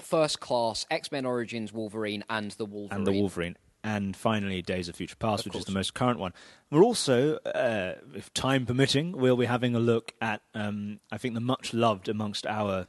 First 0.00 0.40
Class, 0.40 0.86
X 0.90 1.10
Men 1.12 1.24
Origins 1.26 1.72
Wolverine, 1.72 2.24
and 2.30 2.50
the 2.52 2.64
Wolverine. 2.66 2.98
and 2.98 3.06
the 3.06 3.12
Wolverine. 3.12 3.56
And 3.82 4.14
finally 4.16 4.62
Days 4.62 4.88
of 4.88 4.96
Future 4.96 5.16
Past, 5.16 5.40
Of 5.40 5.46
which 5.46 5.52
course. 5.52 5.62
is 5.62 5.66
the 5.66 5.72
most 5.72 5.94
current 5.94 6.18
one. 6.18 6.32
We're 6.70 6.82
also, 6.84 7.36
uh, 7.38 7.94
if 8.14 8.32
time 8.34 8.66
permitting, 8.66 9.12
we'll 9.12 9.36
be 9.36 9.46
having 9.46 9.74
a 9.74 9.80
look 9.80 10.12
at, 10.20 10.42
um, 10.54 11.00
I 11.10 11.18
think, 11.18 11.34
the 11.34 11.40
much 11.40 11.72
loved 11.72 12.08
amongst 12.08 12.46
our 12.46 12.86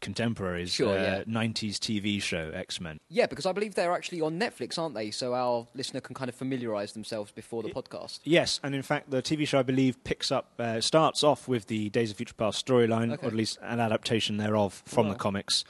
contemporaries 0.00 0.72
Sure, 0.72 0.98
uh, 0.98 1.02
yeah. 1.02 1.24
90s 1.26 1.78
TV 1.78 2.20
show 2.20 2.50
X 2.54 2.80
Men. 2.80 3.00
Yeah, 3.08 3.26
because 3.26 3.46
I 3.46 3.52
believe 3.52 3.74
they're 3.74 3.92
actually 3.92 4.20
on 4.20 4.38
Netflix, 4.38 4.78
aren't 4.78 4.94
they? 4.94 5.10
So 5.10 5.34
our 5.34 5.66
listener 5.74 6.00
can 6.00 6.14
kind 6.14 6.28
of 6.28 6.34
familiarise 6.34 6.92
themselves 6.92 7.30
before 7.30 7.62
the 7.62 7.70
podcast. 7.70 8.20
Yes, 8.24 8.60
and 8.62 8.74
in 8.74 8.82
fact, 8.82 9.10
the 9.10 9.22
TV 9.22 9.46
show 9.46 9.60
I 9.60 9.62
believe 9.62 10.02
picks 10.04 10.30
up, 10.30 10.52
uh, 10.58 10.80
starts 10.80 11.22
off 11.22 11.48
with 11.48 11.66
the 11.68 11.88
Days 11.90 12.10
of 12.10 12.16
Future 12.16 12.34
Past 12.34 12.64
storyline, 12.66 13.12
Okay. 13.12 13.24
or 13.26 13.28
at 13.30 13.34
least 13.36 13.58
an 13.62 13.80
adaptation 13.80 14.36
thereof 14.36 14.82
from 14.86 15.06
Wow. 15.06 15.12
the 15.12 15.18
comics. 15.18 15.64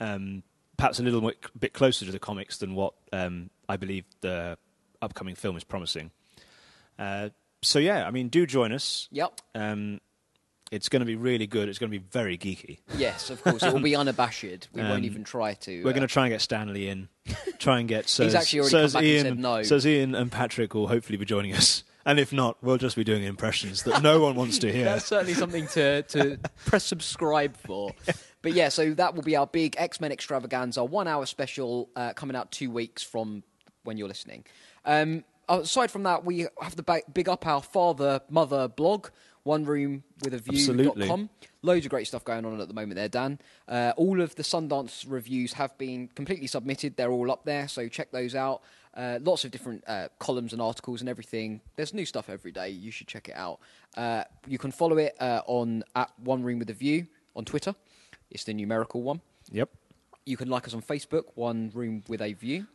Um, 0.00 0.42
perhaps 0.76 0.98
a 1.00 1.02
little 1.02 1.22
bit, 1.22 1.38
bit 1.58 1.72
closer 1.72 2.04
to 2.04 2.12
the 2.12 2.18
comics 2.18 2.58
than 2.58 2.74
what 2.74 2.92
um, 3.12 3.48
I 3.68 3.76
believe 3.76 4.04
the 4.20 4.58
upcoming 5.02 5.34
film 5.34 5.56
is 5.56 5.64
promising. 5.64 6.10
Uh, 6.98 7.30
so 7.62 7.78
yeah, 7.78 8.06
I 8.06 8.10
mean, 8.10 8.28
do 8.28 8.46
join 8.46 8.72
us. 8.72 9.08
Yep. 9.12 9.40
Um, 9.54 10.00
it's 10.72 10.88
going 10.88 11.00
to 11.00 11.06
be 11.06 11.14
really 11.14 11.46
good. 11.46 11.68
It's 11.68 11.78
going 11.78 11.90
to 11.92 11.98
be 11.98 12.04
very 12.10 12.36
geeky. 12.36 12.80
Yes, 12.96 13.30
of 13.30 13.42
course. 13.42 13.62
It 13.62 13.72
will 13.72 13.80
be 13.80 13.94
unabashed. 13.96 14.68
We 14.72 14.80
Um, 14.82 14.88
won't 14.88 15.04
even 15.04 15.22
try 15.22 15.54
to. 15.54 15.84
We're 15.84 15.90
uh, 15.90 15.92
going 15.92 16.06
to 16.06 16.12
try 16.12 16.24
and 16.24 16.32
get 16.32 16.40
Stan 16.40 16.72
Lee 16.72 16.88
in. 16.88 17.08
Try 17.58 17.78
and 17.80 17.88
get. 17.88 18.08
Sirs, 18.08 18.34
actually 18.34 18.60
already 18.60 18.72
come 18.72 18.80
Sirs 18.80 18.92
back 18.94 19.02
and 19.04 19.22
said 19.22 19.38
no. 19.38 19.62
Sirs 19.62 19.86
Ian 19.86 20.14
and 20.16 20.32
Patrick 20.32 20.74
will 20.74 20.88
hopefully 20.88 21.18
be 21.18 21.24
joining 21.24 21.52
us. 21.54 21.82
And 22.06 22.20
if 22.20 22.32
not, 22.32 22.56
we'll 22.62 22.76
just 22.78 22.94
be 22.94 23.02
doing 23.02 23.24
impressions 23.24 23.82
that 23.82 24.00
no 24.00 24.20
one 24.20 24.36
wants 24.36 24.58
to 24.58 24.72
hear. 24.72 24.84
That's 24.84 25.06
certainly 25.06 25.34
something 25.34 25.66
to, 25.66 26.02
to 26.02 26.38
press 26.64 26.84
subscribe 26.84 27.56
for. 27.56 27.90
But 28.42 28.52
yeah, 28.52 28.68
so 28.68 28.94
that 28.94 29.16
will 29.16 29.24
be 29.24 29.34
our 29.34 29.48
big 29.48 29.74
X 29.76 30.00
Men 30.00 30.12
extravaganza, 30.12 30.84
one 30.84 31.08
hour 31.08 31.26
special 31.26 31.90
uh, 31.96 32.12
coming 32.12 32.36
out 32.36 32.52
two 32.52 32.70
weeks 32.70 33.02
from 33.02 33.42
when 33.86 33.96
you're 33.96 34.08
listening. 34.08 34.44
Um, 34.84 35.24
aside 35.48 35.90
from 35.90 36.02
that, 36.04 36.24
we 36.24 36.46
have 36.60 36.76
to 36.76 37.02
big 37.12 37.28
up 37.28 37.46
our 37.46 37.62
father 37.62 38.20
mother 38.28 38.68
blog, 38.68 39.08
one 39.42 39.64
room 39.64 40.02
with 40.22 40.34
a 40.34 40.38
view.com. 40.38 41.30
Loads 41.62 41.86
of 41.86 41.90
great 41.90 42.06
stuff 42.06 42.24
going 42.24 42.44
on 42.44 42.60
at 42.60 42.68
the 42.68 42.74
moment 42.74 42.96
there, 42.96 43.08
Dan. 43.08 43.38
Uh, 43.68 43.92
all 43.96 44.20
of 44.20 44.34
the 44.34 44.42
Sundance 44.42 45.04
reviews 45.08 45.54
have 45.54 45.76
been 45.78 46.08
completely 46.14 46.46
submitted. 46.46 46.96
They're 46.96 47.10
all 47.10 47.30
up 47.30 47.44
there, 47.44 47.68
so 47.68 47.88
check 47.88 48.10
those 48.12 48.34
out. 48.34 48.62
Uh, 48.96 49.18
lots 49.22 49.44
of 49.44 49.50
different 49.50 49.84
uh, 49.86 50.08
columns 50.18 50.52
and 50.52 50.62
articles 50.62 51.00
and 51.00 51.08
everything. 51.08 51.60
There's 51.76 51.92
new 51.92 52.06
stuff 52.06 52.30
every 52.30 52.50
day. 52.50 52.70
You 52.70 52.90
should 52.90 53.08
check 53.08 53.28
it 53.28 53.36
out. 53.36 53.60
Uh, 53.96 54.24
you 54.46 54.58
can 54.58 54.70
follow 54.72 54.96
it 54.96 55.14
uh, 55.20 55.42
on 55.46 55.84
at 55.94 56.10
One 56.18 56.42
Room 56.42 56.58
with 56.58 56.70
a 56.70 56.74
View 56.74 57.06
on 57.34 57.44
Twitter. 57.44 57.74
It's 58.30 58.44
the 58.44 58.54
numerical 58.54 59.02
one. 59.02 59.20
Yep. 59.50 59.68
You 60.24 60.36
can 60.36 60.48
like 60.48 60.66
us 60.66 60.74
on 60.74 60.82
Facebook, 60.82 61.24
One 61.34 61.70
Room 61.74 62.04
with 62.08 62.22
a 62.22 62.32
View. 62.32 62.66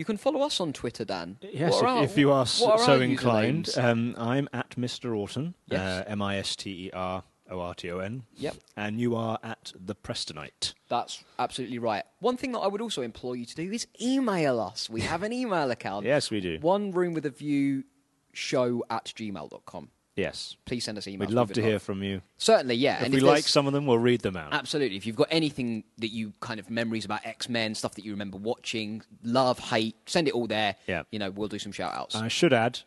You 0.00 0.06
can 0.06 0.16
follow 0.16 0.40
us 0.40 0.60
on 0.60 0.72
Twitter, 0.72 1.04
Dan. 1.04 1.36
Yes, 1.42 1.76
if, 1.76 1.82
our- 1.82 2.02
if 2.04 2.16
you 2.16 2.32
are 2.32 2.40
s- 2.44 2.62
are 2.62 2.78
so 2.78 3.02
inclined. 3.02 3.68
Um, 3.76 4.14
I'm 4.16 4.48
at 4.50 4.70
Mr. 4.70 5.14
Orton, 5.14 5.54
Yes. 5.66 5.78
uh, 5.78 6.04
M 6.06 6.22
I 6.22 6.38
S 6.38 6.56
T 6.56 6.86
E 6.86 6.90
R 6.94 7.22
O 7.50 7.60
R 7.60 7.74
T 7.74 7.90
O 7.90 7.98
N. 7.98 8.22
Yep. 8.36 8.54
And 8.78 8.98
you 8.98 9.14
are 9.14 9.38
at 9.42 9.74
The 9.78 9.94
Prestonite. 9.94 10.72
That's 10.88 11.22
absolutely 11.38 11.78
right. 11.78 12.04
One 12.20 12.38
thing 12.38 12.52
that 12.52 12.60
I 12.60 12.66
would 12.68 12.80
also 12.80 13.02
implore 13.02 13.36
you 13.36 13.44
to 13.44 13.54
do 13.54 13.70
is 13.70 13.86
email 14.00 14.58
us. 14.58 14.88
We 14.88 15.02
have 15.02 15.22
an 15.22 15.34
email 15.34 15.70
account. 15.70 16.06
Yes, 16.14 16.30
we 16.30 16.40
do. 16.40 16.56
One 16.62 16.92
room 16.92 17.12
with 17.12 17.26
a 17.26 17.30
view 17.30 17.84
show 18.32 18.82
at 18.88 19.04
gmail.com. 19.14 19.90
Yes. 20.20 20.56
Please 20.66 20.84
send 20.84 20.98
us 20.98 21.06
emails. 21.06 21.20
We'd 21.20 21.30
love 21.30 21.52
to 21.54 21.62
hear 21.62 21.78
from 21.78 22.02
you. 22.02 22.20
Certainly, 22.36 22.76
yeah. 22.76 22.98
If 22.98 23.04
and 23.06 23.14
we 23.14 23.18
if 23.18 23.24
like 23.24 23.44
some 23.48 23.66
of 23.66 23.72
them, 23.72 23.86
we'll 23.86 23.98
read 23.98 24.20
them 24.20 24.36
out. 24.36 24.52
Absolutely. 24.52 24.96
If 24.96 25.06
you've 25.06 25.16
got 25.16 25.28
anything 25.30 25.84
that 25.98 26.08
you 26.08 26.32
kind 26.40 26.60
of 26.60 26.68
memories 26.70 27.04
about 27.04 27.24
X 27.24 27.48
Men, 27.48 27.74
stuff 27.74 27.94
that 27.94 28.04
you 28.04 28.12
remember 28.12 28.36
watching, 28.36 29.02
love, 29.22 29.58
hate, 29.58 29.96
send 30.06 30.28
it 30.28 30.34
all 30.34 30.46
there. 30.46 30.76
Yeah. 30.86 31.02
You 31.10 31.18
know, 31.18 31.30
we'll 31.30 31.48
do 31.48 31.58
some 31.58 31.72
shout 31.72 31.94
outs. 31.94 32.14
I 32.16 32.28
should 32.28 32.52
add 32.52 32.80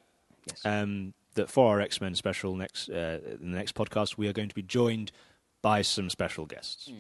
Yes. 0.48 0.62
um, 0.66 1.14
that 1.36 1.50
for 1.50 1.72
our 1.72 1.82
X 1.82 2.00
Men 2.02 2.16
special 2.16 2.56
next 2.56 2.90
uh, 2.90 3.20
in 3.42 3.52
the 3.52 3.58
next 3.58 3.76
podcast, 3.76 4.18
we 4.18 4.28
are 4.28 4.34
going 4.34 4.50
to 4.50 4.56
be 4.56 4.62
joined 4.64 5.12
by 5.62 5.82
some 5.82 6.10
special 6.10 6.46
guests. 6.46 6.92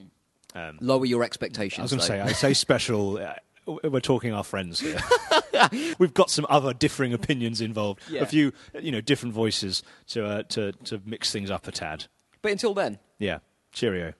Um, 0.55 0.77
Lower 0.81 1.05
your 1.05 1.23
expectations. 1.23 1.79
I 1.79 1.83
was 1.83 1.91
going 1.91 1.99
to 2.01 2.05
say, 2.05 2.21
I 2.21 2.31
say 2.31 2.53
special. 2.67 3.17
Uh, 3.17 3.33
we're 3.65 3.99
talking 3.99 4.33
our 4.33 4.43
friends 4.43 4.79
here. 4.79 4.99
We've 5.99 6.13
got 6.13 6.29
some 6.29 6.45
other 6.49 6.73
differing 6.73 7.13
opinions 7.13 7.61
involved. 7.61 8.01
Yeah. 8.09 8.21
A 8.21 8.25
few, 8.25 8.53
you 8.79 8.91
know, 8.91 9.01
different 9.01 9.33
voices 9.33 9.83
to 10.07 10.25
uh, 10.25 10.43
to 10.49 10.71
to 10.85 11.01
mix 11.05 11.31
things 11.31 11.49
up 11.51 11.67
a 11.67 11.71
tad. 11.71 12.05
But 12.41 12.51
until 12.51 12.73
then, 12.73 12.99
Yeah. 13.19 13.39
Cheerio. 13.71 14.13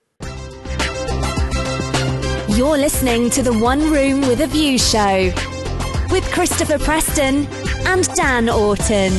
You're 2.50 2.78
listening 2.78 3.30
to 3.32 3.42
the 3.42 3.54
One 3.54 3.92
Room 3.92 4.22
with 4.22 4.40
a 4.42 4.48
View 4.48 4.78
show 4.78 5.32
with 6.12 6.24
Christopher 6.32 6.78
Preston 6.78 7.48
and 7.88 8.04
Dan 8.16 8.48
Orton. 8.50 9.12